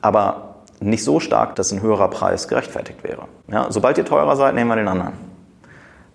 aber 0.00 0.56
nicht 0.80 1.04
so 1.04 1.20
stark, 1.20 1.56
dass 1.56 1.72
ein 1.72 1.82
höherer 1.82 2.08
Preis 2.08 2.48
gerechtfertigt 2.48 3.02
wäre. 3.04 3.24
Ja, 3.48 3.66
sobald 3.70 3.98
ihr 3.98 4.04
teurer 4.04 4.36
seid, 4.36 4.54
nehmen 4.54 4.68
wir 4.68 4.76
den 4.76 4.88
anderen. 4.88 5.12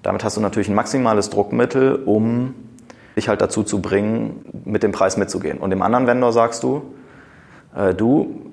Damit 0.02 0.24
hast 0.24 0.38
du 0.38 0.42
natürlich 0.42 0.70
ein 0.70 0.76
maximales 0.76 1.30
Druckmittel, 1.30 1.96
um 2.06 2.54
dich 3.16 3.30
halt 3.30 3.42
dazu 3.42 3.64
zu 3.64 3.82
bringen, 3.82 4.46
mit 4.66 4.84
dem 4.84 4.92
Preis 4.92 5.18
mitzugehen. 5.18 5.58
Und 5.58 5.70
dem 5.70 5.82
anderen 5.82 6.08
Vendor 6.08 6.32
sagst 6.32 6.64
du, 6.64 6.94
äh, 7.76 7.94
du, 7.94 8.45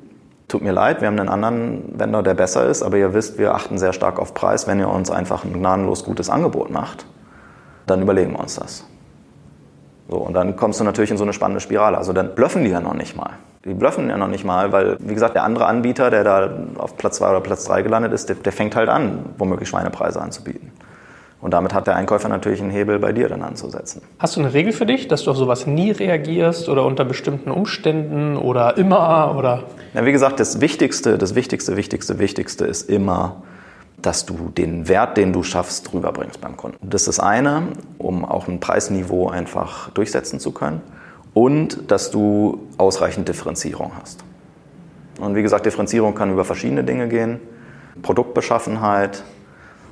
tut 0.53 0.63
mir 0.63 0.73
leid, 0.73 1.01
wir 1.01 1.09
haben 1.09 1.19
einen 1.19 1.31
anderen 1.31 1.99
Vendor, 1.99 2.23
der 2.23 2.35
besser 2.35 2.67
ist, 2.67 2.83
aber 2.83 2.99
ihr 2.99 3.15
wisst, 3.15 3.39
wir 3.39 3.55
achten 3.55 3.79
sehr 3.79 3.95
stark 3.95 4.19
auf 4.19 4.35
Preis. 4.35 4.67
Wenn 4.67 4.79
ihr 4.79 4.89
uns 4.89 5.11
einfach 5.11 5.45
ein 5.45 5.53
gnadenlos 5.55 6.05
gutes 6.05 6.29
Angebot 6.29 6.71
macht, 6.71 7.07
dann 7.87 8.03
überlegen 8.03 8.33
wir 8.33 8.41
uns 8.41 8.57
das. 8.57 8.87
So, 10.11 10.19
und 10.19 10.35
dann 10.35 10.55
kommst 10.57 10.79
du 10.79 10.85
natürlich 10.85 11.11
in 11.11 11.17
so 11.17 11.25
eine 11.25 11.33
spannende 11.33 11.61
Spirale. 11.61 11.97
Also 11.97 12.13
dann 12.13 12.35
blöffen 12.35 12.65
die 12.65 12.71
ja 12.71 12.81
noch 12.81 12.93
nicht 12.93 13.17
mal. 13.17 13.31
Die 13.65 13.73
blöffen 13.73 14.11
ja 14.11 14.19
noch 14.19 14.29
nicht 14.29 14.45
mal, 14.45 14.73
weil, 14.73 14.99
wie 15.01 15.15
gesagt, 15.15 15.37
der 15.37 15.45
andere 15.45 15.65
Anbieter, 15.65 16.11
der 16.11 16.23
da 16.23 16.51
auf 16.77 16.99
Platz 16.99 17.17
2 17.17 17.31
oder 17.31 17.41
Platz 17.41 17.65
3 17.65 17.81
gelandet 17.81 18.13
ist, 18.13 18.29
der, 18.29 18.37
der, 18.37 18.53
fängt 18.53 18.77
halt 18.77 18.91
an, 18.91 19.25
womöglich 19.39 19.71
Schweinepreise 19.71 20.21
anzubieten. 20.21 20.71
Und 21.43 21.51
damit 21.51 21.75
hat 21.75 21.89
der 21.89 21.97
Einkäufer 21.97 22.29
natürlich 22.29 22.63
einen 22.63 22.71
Hebel 22.71 23.01
bei 23.01 23.13
dir 23.13 23.29
dann 23.29 23.43
anzusetzen. 23.43 24.01
Hast 24.21 24.37
du 24.37 24.41
eine 24.41 24.55
Regel 24.55 24.73
für 24.73 24.87
dich, 24.87 25.09
dass 25.09 25.25
du 25.25 25.33
auf 25.33 25.37
sowas 25.37 25.67
nie 25.67 25.91
reagierst 25.91 26.69
oder 26.69 26.87
unter 26.87 27.05
bestimmten 27.05 27.51
Umständen 27.51 28.37
oder 28.37 28.79
immer 28.79 29.35
oder? 29.37 29.65
Ja, 29.93 30.07
wie 30.07 30.13
gesagt, 30.13 30.39
das 30.39 30.61
Wichtigste, 30.61 31.19
das 31.19 31.35
Wichtigste, 31.35 31.77
Wichtigste, 31.77 32.21
Wichtigste 32.21 32.65
ist 32.65 32.89
immer, 32.89 33.43
dass 34.01 34.25
du 34.25 34.53
den 34.57 34.87
Wert, 34.87 35.17
den 35.17 35.33
du 35.33 35.43
schaffst, 35.43 35.93
rüberbringst 35.93 36.41
beim 36.41 36.57
Kunden. 36.57 36.79
Das 36.81 37.03
ist 37.03 37.19
das 37.19 37.21
eine, 37.21 37.65
um 37.99 38.25
auch 38.25 38.47
ein 38.47 38.61
Preisniveau 38.61 39.29
einfach 39.29 39.91
durchsetzen 39.91 40.39
zu 40.39 40.53
können. 40.53 40.81
Und 41.35 41.91
dass 41.91 42.13
du 42.13 42.69
ausreichend 42.79 43.29
Differenzierung 43.29 43.91
hast. 44.01 44.23
Und 45.21 45.35
wie 45.35 45.43
gesagt, 45.43 45.67
Differenzierung 45.67 46.15
kann 46.15 46.31
über 46.31 46.45
verschiedene 46.45 46.85
Dinge 46.85 47.09
gehen. 47.09 47.41
Produktbeschaffenheit, 48.03 49.25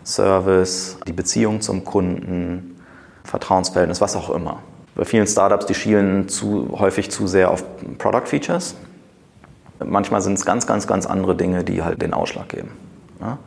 Service, 0.05 0.99
die 1.07 1.13
Beziehung 1.13 1.61
zum 1.61 1.85
Kunden, 1.85 2.77
Vertrauensverhältnis, 3.25 4.01
was 4.01 4.17
auch 4.17 4.31
immer. 4.31 4.61
Bei 4.95 5.05
vielen 5.05 5.27
Startups, 5.27 5.67
die 5.67 5.75
schielen 5.75 6.29
zu, 6.29 6.77
häufig 6.79 7.11
zu 7.11 7.27
sehr 7.27 7.51
auf 7.51 7.65
Product 7.99 8.27
Features. 8.27 8.75
Manchmal 9.85 10.21
sind 10.21 10.35
es 10.35 10.45
ganz, 10.45 10.67
ganz, 10.67 10.87
ganz 10.87 11.07
andere 11.07 11.35
Dinge, 11.37 11.65
die 11.65 11.83
halt 11.83 12.03
den 12.03 12.13
Ausschlag 12.13 12.49
geben. 12.49 12.71
Ja? 13.21 13.39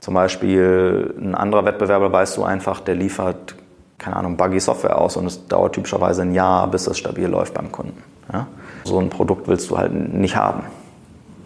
Zum 0.00 0.14
Beispiel 0.14 1.14
ein 1.18 1.34
anderer 1.34 1.64
Wettbewerber 1.64 2.12
weißt 2.12 2.36
du 2.36 2.44
einfach, 2.44 2.80
der 2.80 2.94
liefert, 2.94 3.56
keine 3.98 4.16
Ahnung, 4.16 4.36
buggy 4.36 4.60
Software 4.60 5.00
aus 5.00 5.16
und 5.16 5.26
es 5.26 5.48
dauert 5.48 5.74
typischerweise 5.74 6.22
ein 6.22 6.34
Jahr, 6.34 6.68
bis 6.68 6.86
es 6.86 6.98
stabil 6.98 7.26
läuft 7.26 7.54
beim 7.54 7.72
Kunden. 7.72 8.02
Ja? 8.32 8.46
So 8.84 9.00
ein 9.00 9.10
Produkt 9.10 9.48
willst 9.48 9.70
du 9.70 9.78
halt 9.78 9.92
nicht 9.92 10.36
haben. 10.36 10.62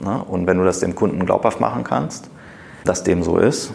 Ja? 0.04 0.16
Und 0.16 0.46
wenn 0.46 0.58
du 0.58 0.64
das 0.64 0.80
dem 0.80 0.94
Kunden 0.94 1.24
glaubhaft 1.24 1.60
machen 1.60 1.84
kannst, 1.84 2.28
dass 2.84 3.04
dem 3.04 3.22
so 3.22 3.38
ist, 3.38 3.72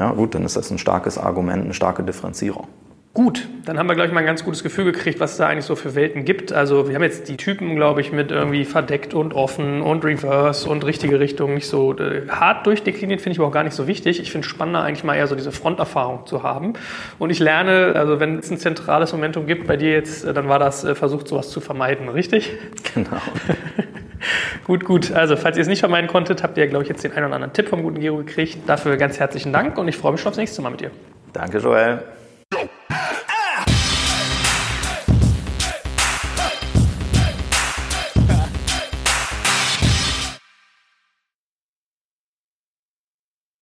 ja 0.00 0.12
gut, 0.12 0.34
dann 0.34 0.44
ist 0.44 0.56
das 0.56 0.70
ein 0.70 0.78
starkes 0.78 1.18
Argument, 1.18 1.64
eine 1.64 1.74
starke 1.74 2.02
Differenzierung. 2.02 2.66
Gut, 3.12 3.48
dann 3.66 3.76
haben 3.76 3.88
wir, 3.88 3.96
glaube 3.96 4.06
ich, 4.06 4.14
mal 4.14 4.20
ein 4.20 4.26
ganz 4.26 4.44
gutes 4.44 4.62
Gefühl 4.62 4.84
gekriegt, 4.84 5.18
was 5.18 5.32
es 5.32 5.36
da 5.36 5.48
eigentlich 5.48 5.64
so 5.64 5.74
für 5.74 5.94
Welten 5.96 6.24
gibt. 6.24 6.52
Also 6.52 6.88
wir 6.88 6.94
haben 6.94 7.02
jetzt 7.02 7.28
die 7.28 7.36
Typen, 7.36 7.74
glaube 7.74 8.00
ich, 8.00 8.12
mit 8.12 8.30
irgendwie 8.30 8.64
verdeckt 8.64 9.12
und 9.12 9.34
offen 9.34 9.82
und 9.82 10.04
reverse 10.04 10.66
und 10.66 10.86
richtige 10.86 11.20
Richtung 11.20 11.52
nicht 11.52 11.66
so 11.66 11.98
äh, 11.98 12.28
hart 12.28 12.66
durchdekliniert, 12.66 13.20
finde 13.20 13.32
ich 13.32 13.40
aber 13.40 13.48
auch 13.48 13.52
gar 13.52 13.64
nicht 13.64 13.74
so 13.74 13.86
wichtig. 13.88 14.20
Ich 14.20 14.30
finde 14.30 14.46
es 14.46 14.50
spannender, 14.50 14.84
eigentlich 14.84 15.04
mal 15.04 15.16
eher 15.16 15.26
so 15.26 15.34
diese 15.34 15.52
Fronterfahrung 15.52 16.24
zu 16.24 16.44
haben. 16.44 16.74
Und 17.18 17.28
ich 17.30 17.40
lerne, 17.40 17.92
also 17.94 18.20
wenn 18.20 18.38
es 18.38 18.50
ein 18.50 18.58
zentrales 18.58 19.12
Momentum 19.12 19.44
gibt 19.44 19.66
bei 19.66 19.76
dir 19.76 19.90
jetzt, 19.90 20.24
äh, 20.24 20.32
dann 20.32 20.48
war 20.48 20.60
das 20.60 20.84
äh, 20.84 20.94
versucht, 20.94 21.28
sowas 21.28 21.50
zu 21.50 21.60
vermeiden, 21.60 22.08
richtig? 22.08 22.52
Genau. 22.94 23.10
gut, 24.64 24.84
gut. 24.84 25.12
Also, 25.12 25.36
falls 25.36 25.56
ihr 25.56 25.62
es 25.62 25.68
nicht 25.68 25.80
vermeiden 25.80 26.08
konntet, 26.08 26.42
habt 26.42 26.56
ihr, 26.58 26.66
glaube 26.66 26.84
ich, 26.84 26.88
jetzt 26.88 27.04
den 27.04 27.12
einen 27.12 27.26
oder 27.26 27.36
anderen 27.36 27.52
Tipp 27.52 27.68
vom 27.68 27.82
guten 27.82 28.00
Gero 28.00 28.18
gekriegt. 28.18 28.58
Dafür 28.66 28.96
ganz 28.96 29.18
herzlichen 29.18 29.52
Dank 29.52 29.78
und 29.78 29.88
ich 29.88 29.96
freue 29.96 30.12
mich 30.12 30.20
schon 30.20 30.30
aufs 30.30 30.38
nächste 30.38 30.62
Mal 30.62 30.70
mit 30.70 30.80
dir. 30.80 30.90
Danke, 31.32 31.58
Joel. 31.58 32.02